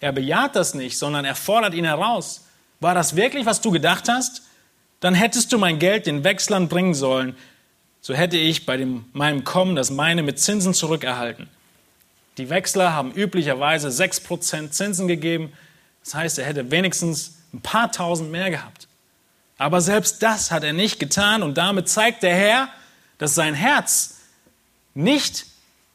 Er 0.02 0.12
bejaht 0.12 0.56
das 0.56 0.76
nicht, 0.76 1.00
sondern 1.00 1.26
er 1.26 1.34
fordert 1.34 1.74
ihn 1.74 1.86
heraus. 1.86 2.46
War 2.80 2.94
das 2.94 3.16
wirklich, 3.16 3.48
was 3.48 3.60
du 3.60 3.72
gedacht 3.72 4.08
hast? 4.08 4.44
Dann 5.00 5.16
hättest 5.16 5.52
du 5.52 5.58
mein 5.58 5.80
Geld 5.80 6.06
den 6.06 6.24
Wechslern 6.24 6.68
bringen 6.68 6.94
sollen. 6.94 7.36
So 8.02 8.14
hätte 8.14 8.38
ich 8.38 8.68
bei 8.68 8.78
dem, 8.78 9.06
meinem 9.14 9.44
Kommen 9.44 9.76
das 9.76 9.90
meine 9.90 10.22
mit 10.22 10.38
Zinsen 10.38 10.76
zurückerhalten. 10.76 11.50
Die 12.38 12.50
Wechsler 12.50 12.94
haben 12.94 13.12
üblicherweise 13.12 13.90
6% 13.90 14.72
Zinsen 14.72 15.08
gegeben. 15.08 15.52
Das 16.04 16.16
heißt, 16.16 16.40
er 16.40 16.46
hätte 16.46 16.72
wenigstens 16.72 17.36
ein 17.54 17.62
paar 17.62 17.92
tausend 17.92 18.32
mehr 18.32 18.50
gehabt. 18.50 18.88
Aber 19.58 19.82
selbst 19.82 20.24
das 20.24 20.50
hat 20.50 20.64
er 20.64 20.74
nicht 20.74 21.00
getan 21.00 21.44
und 21.44 21.58
damit 21.58 21.88
zeigt 21.88 22.24
der 22.24 22.36
Herr, 22.36 22.70
dass 23.18 23.36
sein 23.36 23.54
Herz 23.54 24.22
nicht 24.94 25.46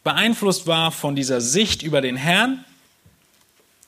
beeinflusst 0.05 0.69
war 0.69 0.93
von 0.93 1.17
dieser 1.17 1.41
Sicht 1.41 1.83
über 1.83 2.01
den 2.01 2.17
Herrn, 2.17 2.65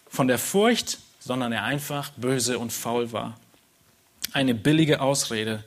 von 0.08 0.26
der 0.26 0.38
Furcht, 0.38 0.98
sondern 1.20 1.52
er 1.52 1.62
einfach 1.62 2.10
böse 2.16 2.58
und 2.58 2.72
faul 2.72 3.12
war. 3.12 3.38
Eine 4.32 4.54
billige 4.54 5.00
Ausrede, 5.00 5.62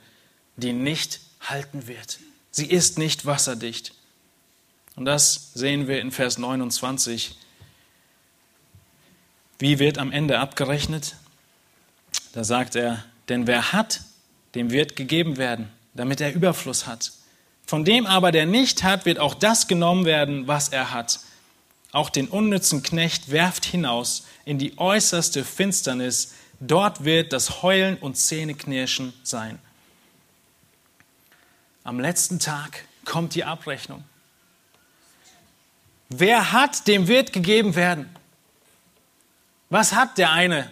die 0.57 0.73
nicht 0.73 1.21
halten 1.39 1.87
wird. 1.87 2.19
Sie 2.51 2.65
ist 2.65 2.97
nicht 2.97 3.25
wasserdicht. 3.25 3.93
Und 4.95 5.05
das 5.05 5.51
sehen 5.53 5.87
wir 5.87 6.01
in 6.01 6.11
Vers 6.11 6.37
29. 6.37 7.35
Wie 9.59 9.79
wird 9.79 9.97
am 9.97 10.11
Ende 10.11 10.39
abgerechnet? 10.39 11.15
Da 12.33 12.43
sagt 12.43 12.75
er, 12.75 13.03
denn 13.29 13.47
wer 13.47 13.73
hat, 13.73 14.01
dem 14.55 14.71
wird 14.71 14.95
gegeben 14.95 15.37
werden, 15.37 15.69
damit 15.93 16.21
er 16.21 16.33
Überfluss 16.33 16.87
hat. 16.87 17.11
Von 17.65 17.85
dem 17.85 18.05
aber, 18.05 18.31
der 18.31 18.45
nicht 18.45 18.83
hat, 18.83 19.05
wird 19.05 19.19
auch 19.19 19.33
das 19.33 19.67
genommen 19.67 20.05
werden, 20.05 20.47
was 20.47 20.69
er 20.69 20.91
hat. 20.91 21.19
Auch 21.91 22.09
den 22.09 22.27
unnützen 22.27 22.83
Knecht 22.83 23.31
werft 23.31 23.65
hinaus 23.65 24.25
in 24.45 24.57
die 24.57 24.77
äußerste 24.77 25.43
Finsternis, 25.43 26.33
dort 26.59 27.03
wird 27.03 27.33
das 27.33 27.61
Heulen 27.61 27.97
und 27.97 28.17
Zähneknirschen 28.17 29.13
sein. 29.23 29.59
Am 31.83 31.99
letzten 31.99 32.39
Tag 32.39 32.85
kommt 33.05 33.35
die 33.35 33.43
Abrechnung. 33.43 34.03
Wer 36.13 36.51
hat, 36.51 36.87
dem 36.87 37.07
wird 37.07 37.31
gegeben 37.31 37.75
werden. 37.75 38.09
Was 39.69 39.93
hat 39.95 40.17
der 40.17 40.33
eine? 40.33 40.69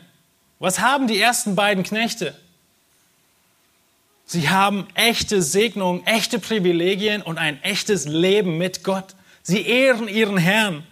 Was 0.59 0.79
haben 0.79 1.07
die 1.07 1.19
ersten 1.19 1.55
beiden 1.55 1.83
Knechte? 1.83 2.37
Sie 4.25 4.49
haben 4.49 4.85
echte 4.95 5.41
Segnungen, 5.41 6.05
echte 6.05 6.39
Privilegien 6.39 7.21
und 7.21 7.37
ein 7.37 7.63
echtes 7.63 8.05
Leben 8.05 8.57
mit 8.57 8.83
Gott. 8.83 9.15
Sie 9.41 9.65
ehren 9.65 10.09
ihren 10.09 10.37
Herrn. 10.37 10.85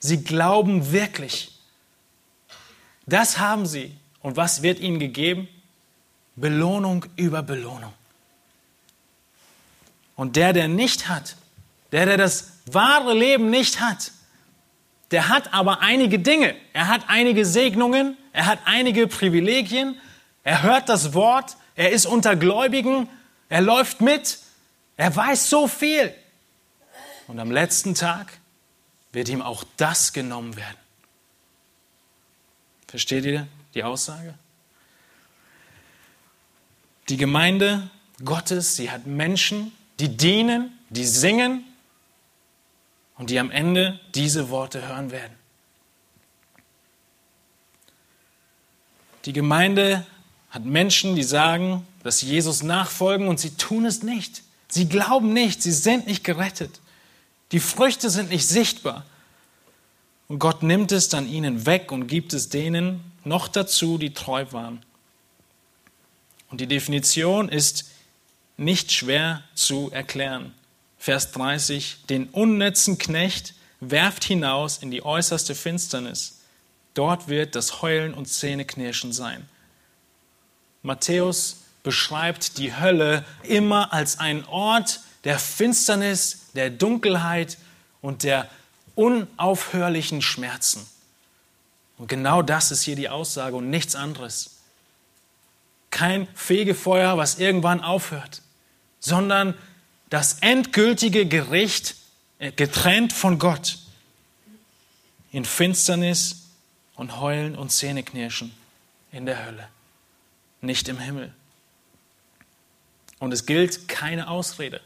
Sie 0.00 0.24
glauben 0.24 0.90
wirklich. 0.90 1.52
Das 3.04 3.38
haben 3.38 3.66
sie. 3.66 3.94
Und 4.20 4.38
was 4.38 4.62
wird 4.62 4.80
ihnen 4.80 4.98
gegeben? 4.98 5.48
Belohnung 6.34 7.04
über 7.16 7.42
Belohnung. 7.42 7.92
Und 10.16 10.36
der, 10.36 10.54
der 10.54 10.68
nicht 10.68 11.08
hat, 11.08 11.36
der, 11.92 12.06
der 12.06 12.16
das 12.16 12.52
wahre 12.66 13.14
Leben 13.14 13.50
nicht 13.50 13.80
hat, 13.80 14.12
der 15.10 15.28
hat 15.28 15.52
aber 15.52 15.80
einige 15.80 16.18
Dinge. 16.18 16.56
Er 16.72 16.88
hat 16.88 17.02
einige 17.08 17.44
Segnungen, 17.44 18.16
er 18.32 18.46
hat 18.46 18.60
einige 18.64 19.06
Privilegien, 19.06 20.00
er 20.42 20.62
hört 20.62 20.88
das 20.88 21.12
Wort, 21.12 21.56
er 21.76 21.90
ist 21.90 22.06
unter 22.06 22.34
Gläubigen, 22.34 23.08
er 23.48 23.60
läuft 23.60 24.00
mit, 24.00 24.38
er 24.96 25.14
weiß 25.14 25.50
so 25.50 25.68
viel. 25.68 26.14
Und 27.28 27.38
am 27.38 27.50
letzten 27.50 27.94
Tag 27.94 28.38
wird 29.12 29.28
ihm 29.28 29.42
auch 29.42 29.64
das 29.76 30.14
genommen 30.14 30.56
werden. 30.56 30.76
Versteht 32.88 33.24
ihr 33.26 33.46
die 33.74 33.84
Aussage? 33.84 34.34
Die 37.10 37.16
Gemeinde 37.18 37.90
Gottes, 38.24 38.76
sie 38.76 38.90
hat 38.90 39.06
Menschen, 39.06 39.72
die 39.98 40.16
dienen, 40.16 40.78
die 40.88 41.04
singen 41.04 41.64
und 43.16 43.30
die 43.30 43.38
am 43.38 43.50
Ende 43.50 44.00
diese 44.14 44.50
Worte 44.50 44.86
hören 44.86 45.10
werden. 45.10 45.34
Die 49.24 49.32
Gemeinde 49.32 50.04
hat 50.50 50.64
Menschen, 50.64 51.14
die 51.14 51.22
sagen, 51.22 51.86
dass 52.02 52.18
sie 52.18 52.26
Jesus 52.26 52.62
nachfolgen 52.62 53.28
und 53.28 53.38
sie 53.38 53.56
tun 53.56 53.84
es 53.84 54.02
nicht. 54.02 54.42
Sie 54.68 54.88
glauben 54.88 55.32
nicht, 55.32 55.62
sie 55.62 55.72
sind 55.72 56.06
nicht 56.06 56.24
gerettet. 56.24 56.80
Die 57.52 57.60
Früchte 57.60 58.10
sind 58.10 58.30
nicht 58.30 58.46
sichtbar. 58.46 59.04
Und 60.28 60.38
Gott 60.38 60.62
nimmt 60.62 60.92
es 60.92 61.08
dann 61.08 61.28
ihnen 61.28 61.66
weg 61.66 61.92
und 61.92 62.06
gibt 62.06 62.32
es 62.32 62.48
denen 62.48 63.00
noch 63.24 63.48
dazu, 63.48 63.98
die 63.98 64.14
treu 64.14 64.46
waren. 64.50 64.84
Und 66.50 66.60
die 66.60 66.66
Definition 66.66 67.48
ist 67.48 67.90
nicht 68.56 68.92
schwer 68.92 69.42
zu 69.54 69.90
erklären. 69.90 70.54
Vers 71.02 71.32
30, 71.32 72.04
den 72.08 72.28
unnetzen 72.28 72.96
Knecht 72.96 73.54
werft 73.80 74.22
hinaus 74.22 74.78
in 74.78 74.92
die 74.92 75.04
äußerste 75.04 75.56
Finsternis. 75.56 76.42
Dort 76.94 77.26
wird 77.26 77.56
das 77.56 77.82
Heulen 77.82 78.14
und 78.14 78.26
Zähneknirschen 78.26 79.12
sein. 79.12 79.48
Matthäus 80.84 81.56
beschreibt 81.82 82.56
die 82.56 82.76
Hölle 82.76 83.24
immer 83.42 83.92
als 83.92 84.20
einen 84.20 84.44
Ort 84.44 85.00
der 85.24 85.40
Finsternis, 85.40 86.52
der 86.54 86.70
Dunkelheit 86.70 87.58
und 88.00 88.22
der 88.22 88.48
unaufhörlichen 88.94 90.22
Schmerzen. 90.22 90.86
Und 91.98 92.06
genau 92.06 92.42
das 92.42 92.70
ist 92.70 92.82
hier 92.82 92.94
die 92.94 93.08
Aussage 93.08 93.56
und 93.56 93.70
nichts 93.70 93.96
anderes. 93.96 94.58
Kein 95.90 96.28
Fegefeuer, 96.36 97.18
was 97.18 97.40
irgendwann 97.40 97.80
aufhört, 97.80 98.40
sondern 99.00 99.54
das 100.12 100.34
endgültige 100.40 101.24
Gericht 101.24 101.94
äh, 102.38 102.52
getrennt 102.52 103.14
von 103.14 103.38
Gott 103.38 103.78
in 105.30 105.46
Finsternis 105.46 106.48
und 106.96 107.18
Heulen 107.18 107.56
und 107.56 107.72
Zähneknirschen 107.72 108.52
in 109.10 109.24
der 109.24 109.46
Hölle 109.46 109.68
nicht 110.60 110.88
im 110.88 110.98
Himmel. 110.98 111.32
Und 113.20 113.32
es 113.32 113.46
gilt 113.46 113.88
keine 113.88 114.28
Ausrede. 114.28 114.82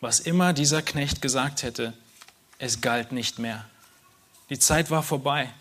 Was 0.00 0.18
immer 0.18 0.52
dieser 0.52 0.82
Knecht 0.82 1.22
gesagt 1.22 1.62
hätte, 1.62 1.92
es 2.58 2.80
galt 2.80 3.12
nicht 3.12 3.38
mehr. 3.38 3.64
Die 4.50 4.58
Zeit 4.58 4.90
war 4.90 5.04
vorbei. 5.04 5.52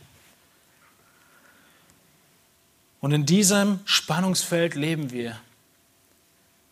Und 3.00 3.12
in 3.12 3.28
diesem 3.28 3.80
Spannungsfeld 3.86 4.74
leben 4.74 5.12
wir. 5.12 5.40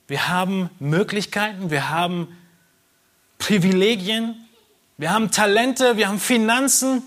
Wir 0.07 0.27
haben 0.27 0.69
Möglichkeiten, 0.79 1.71
wir 1.71 1.89
haben 1.89 2.37
Privilegien, 3.37 4.35
wir 4.97 5.11
haben 5.11 5.31
Talente, 5.31 5.97
wir 5.97 6.07
haben 6.07 6.19
Finanzen, 6.19 7.03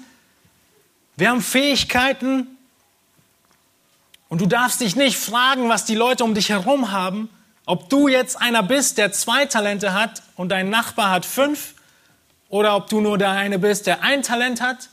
wir 1.16 1.30
haben 1.30 1.42
Fähigkeiten, 1.42 2.58
und 4.28 4.40
du 4.42 4.46
darfst 4.46 4.80
dich 4.80 4.94
nicht 4.94 5.16
fragen, 5.16 5.68
was 5.68 5.84
die 5.84 5.94
Leute 5.94 6.22
um 6.22 6.34
dich 6.34 6.50
herum 6.50 6.92
haben, 6.92 7.30
ob 7.64 7.88
du 7.88 8.08
jetzt 8.08 8.40
einer 8.40 8.62
bist, 8.62 8.98
der 8.98 9.12
zwei 9.12 9.46
Talente 9.46 9.94
hat 9.94 10.22
und 10.36 10.50
dein 10.50 10.70
Nachbar 10.70 11.10
hat 11.10 11.26
fünf, 11.26 11.74
oder 12.48 12.76
ob 12.76 12.88
du 12.88 13.00
nur 13.00 13.18
der 13.18 13.32
eine 13.32 13.58
bist, 13.58 13.86
der 13.86 14.02
ein 14.02 14.22
Talent 14.22 14.60
hat, 14.60 14.88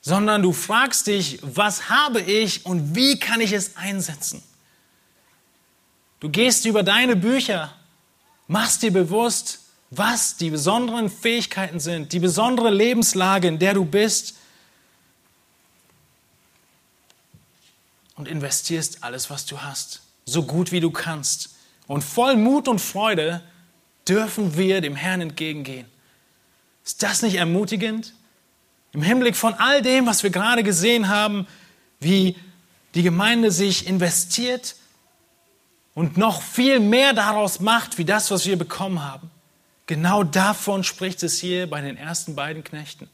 sondern 0.00 0.42
du 0.42 0.52
fragst 0.52 1.06
dich, 1.06 1.38
was 1.42 1.88
habe 1.88 2.20
ich 2.20 2.66
und 2.66 2.96
wie 2.96 3.18
kann 3.18 3.40
ich 3.40 3.52
es 3.52 3.76
einsetzen? 3.76 4.42
Du 6.22 6.28
gehst 6.28 6.66
über 6.66 6.84
deine 6.84 7.16
Bücher, 7.16 7.74
machst 8.46 8.84
dir 8.84 8.92
bewusst, 8.92 9.58
was 9.90 10.36
die 10.36 10.50
besonderen 10.50 11.10
Fähigkeiten 11.10 11.80
sind, 11.80 12.12
die 12.12 12.20
besondere 12.20 12.70
Lebenslage, 12.70 13.48
in 13.48 13.58
der 13.58 13.74
du 13.74 13.84
bist 13.84 14.36
und 18.14 18.28
investierst 18.28 19.02
alles, 19.02 19.30
was 19.30 19.46
du 19.46 19.62
hast, 19.62 20.00
so 20.24 20.44
gut 20.44 20.70
wie 20.70 20.78
du 20.78 20.92
kannst. 20.92 21.56
Und 21.88 22.04
voll 22.04 22.36
Mut 22.36 22.68
und 22.68 22.78
Freude 22.78 23.42
dürfen 24.06 24.56
wir 24.56 24.80
dem 24.80 24.94
Herrn 24.94 25.22
entgegengehen. 25.22 25.88
Ist 26.84 27.02
das 27.02 27.22
nicht 27.22 27.34
ermutigend? 27.34 28.14
Im 28.92 29.02
Hinblick 29.02 29.34
von 29.34 29.54
all 29.54 29.82
dem, 29.82 30.06
was 30.06 30.22
wir 30.22 30.30
gerade 30.30 30.62
gesehen 30.62 31.08
haben, 31.08 31.48
wie 31.98 32.36
die 32.94 33.02
Gemeinde 33.02 33.50
sich 33.50 33.88
investiert 33.88 34.76
und 35.94 36.16
noch 36.16 36.42
viel 36.42 36.80
mehr 36.80 37.12
daraus 37.12 37.60
macht, 37.60 37.98
wie 37.98 38.04
das, 38.04 38.30
was 38.30 38.46
wir 38.46 38.56
bekommen 38.56 39.02
haben. 39.02 39.30
Genau 39.86 40.22
davon 40.22 40.84
spricht 40.84 41.22
es 41.22 41.38
hier 41.38 41.68
bei 41.68 41.80
den 41.80 41.96
ersten 41.96 42.34
beiden 42.34 42.64
Knechten. 42.64 43.08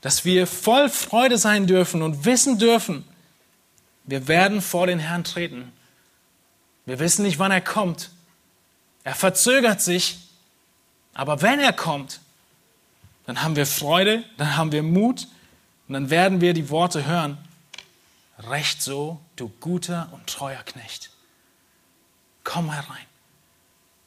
Dass 0.00 0.24
wir 0.24 0.46
voll 0.46 0.88
Freude 0.88 1.38
sein 1.38 1.66
dürfen 1.66 2.02
und 2.02 2.24
wissen 2.24 2.58
dürfen, 2.58 3.04
wir 4.04 4.28
werden 4.28 4.62
vor 4.62 4.86
den 4.86 4.98
Herrn 4.98 5.24
treten. 5.24 5.72
Wir 6.84 6.98
wissen 6.98 7.22
nicht, 7.22 7.38
wann 7.38 7.50
er 7.50 7.60
kommt. 7.60 8.10
Er 9.02 9.14
verzögert 9.14 9.80
sich. 9.80 10.18
Aber 11.14 11.42
wenn 11.42 11.58
er 11.58 11.72
kommt, 11.72 12.20
dann 13.24 13.42
haben 13.42 13.56
wir 13.56 13.66
Freude, 13.66 14.22
dann 14.36 14.56
haben 14.56 14.70
wir 14.70 14.82
Mut 14.82 15.26
und 15.88 15.94
dann 15.94 16.10
werden 16.10 16.40
wir 16.40 16.54
die 16.54 16.70
Worte 16.70 17.06
hören. 17.06 17.38
Recht 18.38 18.82
so, 18.82 19.18
du 19.40 19.50
guter 19.60 20.08
und 20.12 20.26
treuer 20.26 20.62
Knecht. 20.64 21.10
Komm 22.44 22.70
herein. 22.72 23.06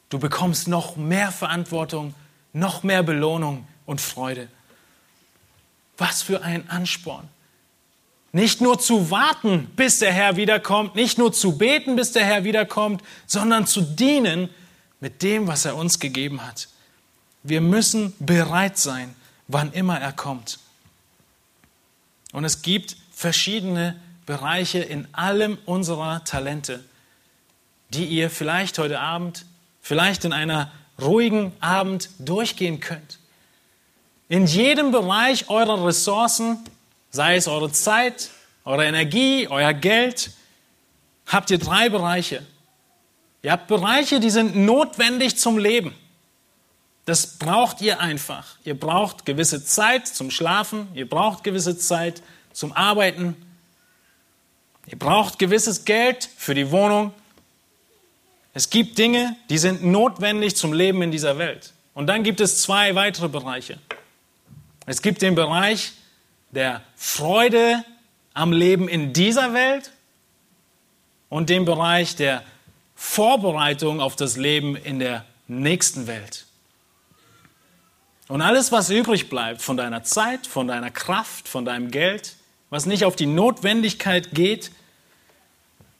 Du 0.09 0.19
bekommst 0.19 0.67
noch 0.67 0.95
mehr 0.95 1.31
Verantwortung, 1.31 2.15
noch 2.53 2.83
mehr 2.83 3.03
Belohnung 3.03 3.67
und 3.85 4.01
Freude. 4.01 4.47
Was 5.97 6.21
für 6.21 6.41
ein 6.41 6.69
Ansporn. 6.69 7.27
Nicht 8.31 8.61
nur 8.61 8.79
zu 8.79 9.09
warten, 9.11 9.65
bis 9.75 9.99
der 9.99 10.13
Herr 10.13 10.35
wiederkommt, 10.35 10.95
nicht 10.95 11.17
nur 11.17 11.33
zu 11.33 11.57
beten, 11.57 11.95
bis 11.95 12.11
der 12.11 12.25
Herr 12.25 12.43
wiederkommt, 12.43 13.03
sondern 13.25 13.65
zu 13.65 13.81
dienen 13.81 14.49
mit 14.99 15.23
dem, 15.23 15.47
was 15.47 15.65
er 15.65 15.75
uns 15.75 15.99
gegeben 15.99 16.45
hat. 16.45 16.69
Wir 17.43 17.61
müssen 17.61 18.13
bereit 18.19 18.77
sein, 18.77 19.15
wann 19.47 19.71
immer 19.73 19.99
er 19.99 20.11
kommt. 20.11 20.59
Und 22.31 22.45
es 22.45 22.61
gibt 22.61 22.97
verschiedene 23.11 23.99
Bereiche 24.29 24.77
in 24.77 25.07
allem 25.11 25.57
unserer 25.65 26.23
Talente, 26.23 26.83
die 27.89 28.05
ihr 28.05 28.29
vielleicht 28.29 28.77
heute 28.77 28.99
Abend, 28.99 29.43
vielleicht 29.81 30.23
in 30.23 30.33
einer 30.33 30.71
ruhigen 31.01 31.51
Abend 31.61 32.11
durchgehen 32.19 32.79
könnt. 32.79 33.17
In 34.27 34.45
jedem 34.45 34.91
Bereich 34.91 35.49
eurer 35.49 35.83
Ressourcen, 35.83 36.59
sei 37.09 37.37
es 37.37 37.47
eure 37.47 37.71
Zeit, 37.71 38.29
eure 38.65 38.85
Energie, 38.85 39.47
euer 39.47 39.73
Geld, 39.73 40.29
habt 41.25 41.49
ihr 41.49 41.57
drei 41.57 41.89
Bereiche. 41.89 42.45
Ihr 43.41 43.51
habt 43.51 43.65
Bereiche, 43.65 44.19
die 44.19 44.29
sind 44.29 44.55
notwendig 44.55 45.39
zum 45.39 45.57
Leben. 45.57 45.95
Das 47.05 47.39
braucht 47.39 47.81
ihr 47.81 47.99
einfach. 47.99 48.57
Ihr 48.63 48.79
braucht 48.79 49.25
gewisse 49.25 49.65
Zeit 49.65 50.05
zum 50.05 50.29
Schlafen, 50.29 50.87
ihr 50.93 51.09
braucht 51.09 51.43
gewisse 51.43 51.79
Zeit 51.79 52.21
zum 52.53 52.73
Arbeiten, 52.73 53.35
ihr 54.89 54.99
braucht 54.99 55.39
gewisses 55.39 55.85
Geld 55.85 56.29
für 56.37 56.55
die 56.55 56.71
Wohnung. 56.71 57.13
Es 58.53 58.69
gibt 58.69 58.97
Dinge, 58.97 59.35
die 59.49 59.57
sind 59.57 59.83
notwendig 59.83 60.55
zum 60.55 60.73
Leben 60.73 61.01
in 61.01 61.11
dieser 61.11 61.37
Welt. 61.37 61.73
Und 61.93 62.07
dann 62.07 62.23
gibt 62.23 62.39
es 62.39 62.61
zwei 62.61 62.95
weitere 62.95 63.29
Bereiche. 63.29 63.77
Es 64.85 65.01
gibt 65.01 65.21
den 65.21 65.35
Bereich 65.35 65.93
der 66.51 66.81
Freude 66.95 67.83
am 68.33 68.51
Leben 68.51 68.87
in 68.87 69.13
dieser 69.13 69.53
Welt 69.53 69.91
und 71.29 71.49
den 71.49 71.65
Bereich 71.65 72.15
der 72.15 72.43
Vorbereitung 72.95 74.01
auf 74.01 74.15
das 74.15 74.35
Leben 74.35 74.75
in 74.75 74.99
der 74.99 75.25
nächsten 75.47 76.07
Welt. 76.07 76.45
Und 78.27 78.41
alles, 78.41 78.71
was 78.71 78.89
übrig 78.89 79.29
bleibt 79.29 79.61
von 79.61 79.77
deiner 79.77 80.03
Zeit, 80.03 80.47
von 80.47 80.67
deiner 80.67 80.91
Kraft, 80.91 81.47
von 81.47 81.65
deinem 81.65 81.91
Geld, 81.91 82.35
was 82.69 82.85
nicht 82.85 83.05
auf 83.05 83.15
die 83.15 83.25
Notwendigkeit 83.25 84.31
geht, 84.31 84.71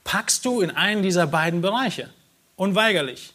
packst 0.10 0.43
du 0.43 0.62
in 0.62 0.72
einen 0.72 1.03
dieser 1.03 1.28
beiden 1.28 1.62
Bereiche. 1.62 2.10
Unweigerlich. 2.55 3.32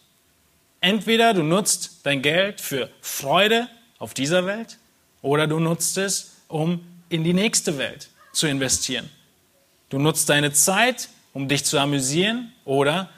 Entweder 0.81 1.33
du 1.33 1.45
nutzt 1.45 2.01
dein 2.03 2.21
Geld 2.21 2.61
für 2.61 2.91
Freude 3.01 3.69
auf 4.01 4.13
dieser 4.13 4.45
Welt 4.45 4.79
oder 5.23 5.47
du 5.47 5.61
nutzt 5.61 5.97
es, 5.99 6.33
um 6.49 6.85
in 7.11 7.23
die 7.23 7.33
nächste 7.33 7.79
Welt 7.79 8.09
zu 8.33 8.49
investieren. 8.49 9.09
Du 9.89 10.01
nutzt 10.01 10.29
deine 10.29 10.53
Zeit, 10.53 11.11
um 11.33 11.47
dich 11.47 11.65
zu 11.65 11.79
amüsieren 11.79 12.53
oder 12.65 13.09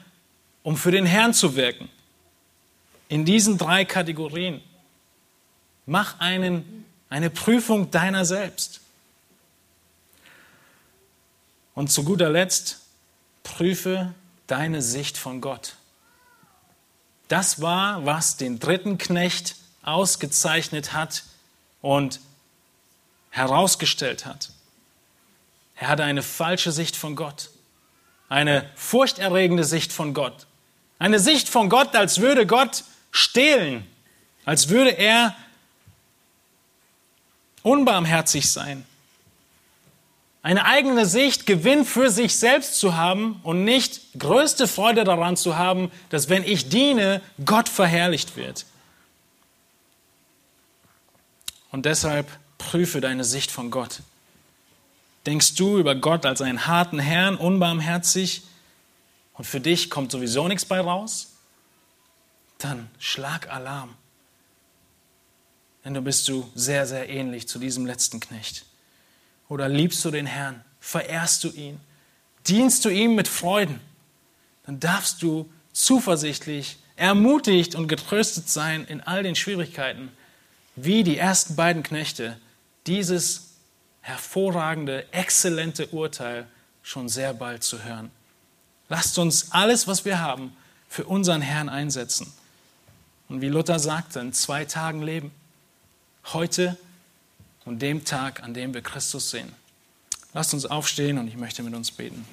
um 0.61 0.77
für 0.77 0.91
den 0.91 1.07
Herrn 1.07 1.33
zu 1.33 1.55
wirken. 1.55 1.89
In 3.09 3.25
diesen 3.25 3.57
drei 3.57 3.85
Kategorien 3.85 4.61
mach 5.87 6.19
einen, 6.19 6.85
eine 7.09 7.31
Prüfung 7.31 7.89
deiner 7.89 8.23
selbst. 8.23 8.81
Und 11.73 11.91
zu 11.91 12.03
guter 12.03 12.29
Letzt, 12.29 12.81
prüfe 13.47 14.13
deine 14.45 14.81
Sicht 14.81 15.17
von 15.17 15.39
Gott. 15.41 15.75
Das 17.29 17.61
war, 17.61 18.05
was 18.05 18.37
den 18.37 18.59
dritten 18.59 18.97
Knecht 18.97 19.55
ausgezeichnet 19.83 20.93
hat 20.93 21.23
und 21.81 22.19
herausgestellt 23.29 24.25
hat. 24.25 24.51
Er 25.75 25.87
hatte 25.87 26.03
eine 26.03 26.23
falsche 26.23 26.71
Sicht 26.71 26.95
von 26.95 27.15
Gott, 27.15 27.49
eine 28.29 28.69
furchterregende 28.75 29.63
Sicht 29.63 29.93
von 29.93 30.13
Gott. 30.13 30.45
Eine 30.99 31.19
Sicht 31.19 31.47
von 31.47 31.69
Gott, 31.69 31.95
als 31.95 32.19
würde 32.19 32.45
Gott 32.47 32.83
stehlen, 33.11 33.87
als 34.45 34.69
würde 34.69 34.89
er 34.91 35.35
unbarmherzig 37.61 38.51
sein. 38.51 38.85
Eine 40.47 40.63
eigene 40.63 41.05
Sicht, 41.05 41.45
Gewinn 41.45 41.83
für 41.83 42.09
sich 42.09 42.37
selbst 42.37 42.79
zu 42.79 42.95
haben 42.95 43.41
und 43.43 43.65
nicht 43.65 43.99
größte 44.17 44.69
Freude 44.69 45.03
daran 45.03 45.35
zu 45.35 45.57
haben, 45.57 45.91
dass 46.07 46.29
wenn 46.29 46.45
ich 46.45 46.69
diene, 46.69 47.21
Gott 47.43 47.67
verherrlicht 47.67 48.37
wird. 48.37 48.65
Und 51.69 51.85
deshalb 51.85 52.29
prüfe 52.57 53.01
deine 53.01 53.25
Sicht 53.25 53.51
von 53.51 53.71
Gott. 53.71 53.99
Denkst 55.25 55.55
du 55.55 55.79
über 55.79 55.95
Gott 55.95 56.25
als 56.25 56.39
einen 56.39 56.65
harten 56.65 56.99
Herrn, 56.99 57.35
unbarmherzig, 57.35 58.43
und 59.33 59.43
für 59.43 59.59
dich 59.59 59.89
kommt 59.89 60.13
sowieso 60.13 60.47
nichts 60.47 60.63
bei 60.63 60.79
raus, 60.79 61.33
dann 62.59 62.89
schlag 62.99 63.49
Alarm. 63.49 63.95
Denn 65.83 65.93
du 65.93 65.99
bist 65.99 66.25
du 66.29 66.49
sehr, 66.55 66.87
sehr 66.87 67.09
ähnlich 67.09 67.49
zu 67.49 67.59
diesem 67.59 67.85
letzten 67.85 68.21
Knecht. 68.21 68.63
Oder 69.49 69.69
liebst 69.69 70.03
du 70.03 70.11
den 70.11 70.25
Herrn, 70.25 70.63
verehrst 70.79 71.43
du 71.43 71.49
ihn, 71.49 71.79
dienst 72.47 72.83
du 72.85 72.89
ihm 72.89 73.15
mit 73.15 73.27
Freuden, 73.27 73.79
dann 74.65 74.79
darfst 74.79 75.21
du 75.21 75.49
zuversichtlich, 75.73 76.77
ermutigt 76.95 77.75
und 77.75 77.87
getröstet 77.87 78.49
sein 78.49 78.85
in 78.85 79.01
all 79.01 79.23
den 79.23 79.35
Schwierigkeiten, 79.35 80.11
wie 80.75 81.03
die 81.03 81.17
ersten 81.17 81.55
beiden 81.55 81.83
Knechte 81.83 82.37
dieses 82.87 83.53
hervorragende, 84.01 85.05
exzellente 85.11 85.87
Urteil 85.87 86.47
schon 86.81 87.09
sehr 87.09 87.33
bald 87.33 87.63
zu 87.63 87.83
hören. 87.83 88.09
Lasst 88.89 89.17
uns 89.19 89.51
alles, 89.51 89.87
was 89.87 90.05
wir 90.05 90.19
haben, 90.19 90.55
für 90.89 91.05
unseren 91.05 91.41
Herrn 91.41 91.69
einsetzen. 91.69 92.31
Und 93.27 93.41
wie 93.41 93.49
Luther 93.49 93.79
sagte, 93.79 94.19
in 94.21 94.33
zwei 94.33 94.65
Tagen 94.65 95.01
leben. 95.01 95.31
Heute 96.31 96.77
und 97.67 97.81
dem 97.81 98.05
Tag, 98.05 98.43
an 98.43 98.53
dem 98.53 98.73
wir 98.73 98.81
Christus 98.81 99.29
sehen. 99.29 99.53
Lasst 100.33 100.53
uns 100.53 100.65
aufstehen 100.65 101.17
und 101.17 101.27
ich 101.27 101.35
möchte 101.35 101.63
mit 101.63 101.75
uns 101.75 101.91
beten. 101.91 102.25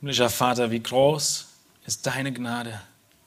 Himmlischer 0.00 0.30
Vater, 0.30 0.70
wie 0.70 0.80
groß 0.80 1.48
ist 1.84 2.06
deine 2.06 2.32
Gnade, 2.32 2.80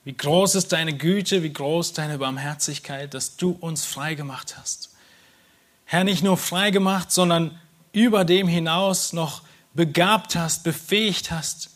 wie 0.09 0.17
groß 0.17 0.55
ist 0.55 0.71
deine 0.71 0.97
Güte, 0.97 1.43
wie 1.43 1.53
groß 1.53 1.93
deine 1.93 2.17
Barmherzigkeit, 2.17 3.13
dass 3.13 3.35
du 3.35 3.51
uns 3.51 3.85
frei 3.85 4.15
gemacht 4.15 4.57
hast. 4.57 4.89
Herr, 5.85 6.03
nicht 6.03 6.23
nur 6.23 6.35
frei 6.35 6.71
gemacht, 6.71 7.11
sondern 7.11 7.59
über 7.91 8.25
dem 8.25 8.47
hinaus 8.47 9.13
noch 9.13 9.43
begabt 9.75 10.35
hast, 10.35 10.63
befähigt 10.63 11.29
hast. 11.29 11.69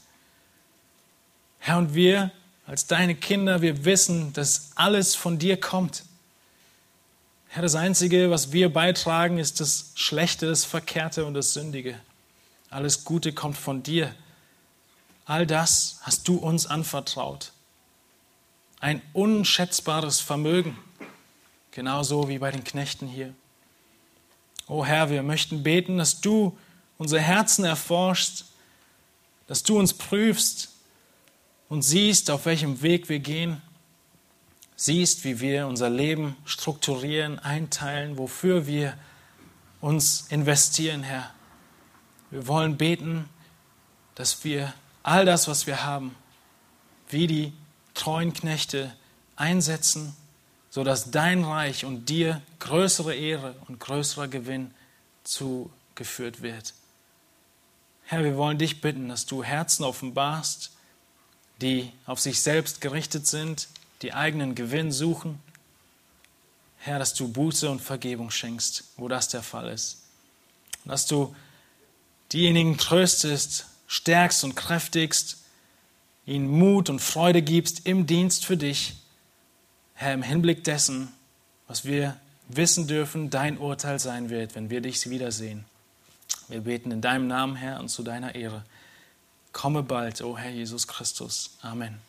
Herr, 1.60 1.78
und 1.78 1.94
wir 1.94 2.32
als 2.66 2.88
deine 2.88 3.14
Kinder, 3.14 3.62
wir 3.62 3.86
wissen, 3.86 4.34
dass 4.34 4.72
alles 4.74 5.14
von 5.14 5.38
dir 5.38 5.60
kommt. 5.60 6.02
Herr, 7.50 7.62
das 7.62 7.76
Einzige, 7.76 8.32
was 8.32 8.52
wir 8.52 8.74
beitragen, 8.74 9.38
ist 9.38 9.60
das 9.60 9.92
Schlechte, 9.94 10.48
das 10.48 10.66
Verkehrte 10.66 11.26
und 11.26 11.36
das 11.36 11.54
Sündige. 11.54 12.00
Alles 12.72 13.04
Gute 13.04 13.32
kommt 13.32 13.58
von 13.58 13.84
dir. 13.84 14.16
All 15.26 15.46
das 15.46 16.00
hast 16.02 16.28
du 16.28 16.38
uns 16.38 16.66
anvertraut. 16.66 17.53
Ein 18.84 19.02
unschätzbares 19.14 20.20
Vermögen, 20.20 20.78
genauso 21.72 22.28
wie 22.28 22.38
bei 22.38 22.52
den 22.52 22.66
Knechten 22.66 23.08
hier. 23.08 23.34
O 24.68 24.84
Herr, 24.84 25.10
wir 25.10 25.24
möchten 25.24 25.64
beten, 25.64 25.98
dass 25.98 26.20
du 26.20 26.58
unsere 26.98 27.22
Herzen 27.22 27.64
erforschst, 27.64 28.44
dass 29.48 29.64
du 29.64 29.80
uns 29.80 29.94
prüfst 29.94 30.74
und 31.70 31.84
siehst, 31.84 32.30
auf 32.30 32.46
welchem 32.46 32.82
Weg 32.82 33.08
wir 33.08 33.20
gehen, 33.20 33.62
siehst, 34.76 35.24
wie 35.24 35.40
wir 35.40 35.68
unser 35.68 35.90
Leben 35.90 36.36
strukturieren, 36.44 37.40
einteilen, 37.40 38.18
wofür 38.18 38.68
wir 38.68 38.98
uns 39.80 40.26
investieren, 40.28 41.04
Herr. 41.04 41.34
Wir 42.32 42.48
wollen 42.48 42.76
beten, 42.76 43.30
dass 44.16 44.44
wir 44.44 44.74
all 45.04 45.24
das, 45.24 45.48
was 45.48 45.68
wir 45.68 45.86
haben, 45.86 46.14
wie 47.08 47.28
die 47.28 47.54
treuen 47.94 48.34
Knechte 48.34 48.96
einsetzen, 49.36 50.16
sodass 50.70 51.12
dein 51.12 51.44
Reich 51.44 51.86
und 51.86 52.10
dir 52.10 52.42
größere 52.60 53.16
Ehre 53.16 53.56
und 53.68 53.80
größerer 53.80 54.28
Gewinn 54.28 54.72
zugeführt 55.24 56.42
wird. 56.42 56.74
Herr, 58.06 58.24
wir 58.24 58.36
wollen 58.38 58.58
dich 58.58 58.82
bitten, 58.82 59.10
dass 59.10 59.26
du 59.26 59.44
Herzen 59.44 59.84
offenbarst, 59.84 60.72
die 61.62 61.92
auf 62.06 62.20
sich 62.20 62.42
selbst 62.42 62.82
gerichtet 62.82 63.28
sind, 63.28 63.68
die 64.02 64.14
eigenen 64.14 64.56
Gewinn 64.56 64.92
suchen. 64.92 65.40
Herr, 66.78 67.00
dass 67.00 67.14
du 67.14 67.30
Buße 67.30 67.70
und 67.70 67.80
Vergebung 67.80 68.30
schenkst, 68.30 68.84
wo 68.98 69.08
das 69.08 69.30
der 69.30 69.44
Fall 69.44 69.70
ist. 69.70 70.00
Dass 70.84 71.06
du 71.06 71.34
diejenigen 72.34 72.78
tröstest, 72.78 73.68
stärkst 73.88 74.44
und 74.44 74.56
kräftigst, 74.56 75.43
ihnen 76.26 76.48
Mut 76.48 76.90
und 76.90 77.00
Freude 77.00 77.42
gibst 77.42 77.86
im 77.86 78.06
Dienst 78.06 78.46
für 78.46 78.58
dich, 78.58 78.96
Herr, 79.94 80.14
im 80.14 80.24
Hinblick 80.24 80.64
dessen, 80.64 81.10
was 81.68 81.86
wir 81.86 82.18
wissen 82.48 82.88
dürfen, 82.88 83.30
dein 83.30 83.58
Urteil 83.58 84.00
sein 84.00 84.30
wird, 84.30 84.56
wenn 84.56 84.70
wir 84.70 84.82
dich 84.82 85.10
wiedersehen. 85.10 85.66
Wir 86.48 86.62
beten 86.62 86.92
in 86.92 87.02
deinem 87.02 87.28
Namen, 87.28 87.56
Herr, 87.56 87.80
und 87.80 87.90
zu 87.90 88.04
deiner 88.04 88.36
Ehre. 88.36 88.64
Komme 89.54 89.84
bald, 89.84 90.22
o 90.22 90.32
oh 90.32 90.38
Herr 90.38 90.52
Jesus 90.52 90.88
Christus. 90.88 91.58
Amen. 91.62 92.00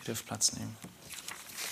Ihr 0.00 0.04
dürft 0.06 0.26
Platz 0.26 0.52
nehmen. 0.52 0.76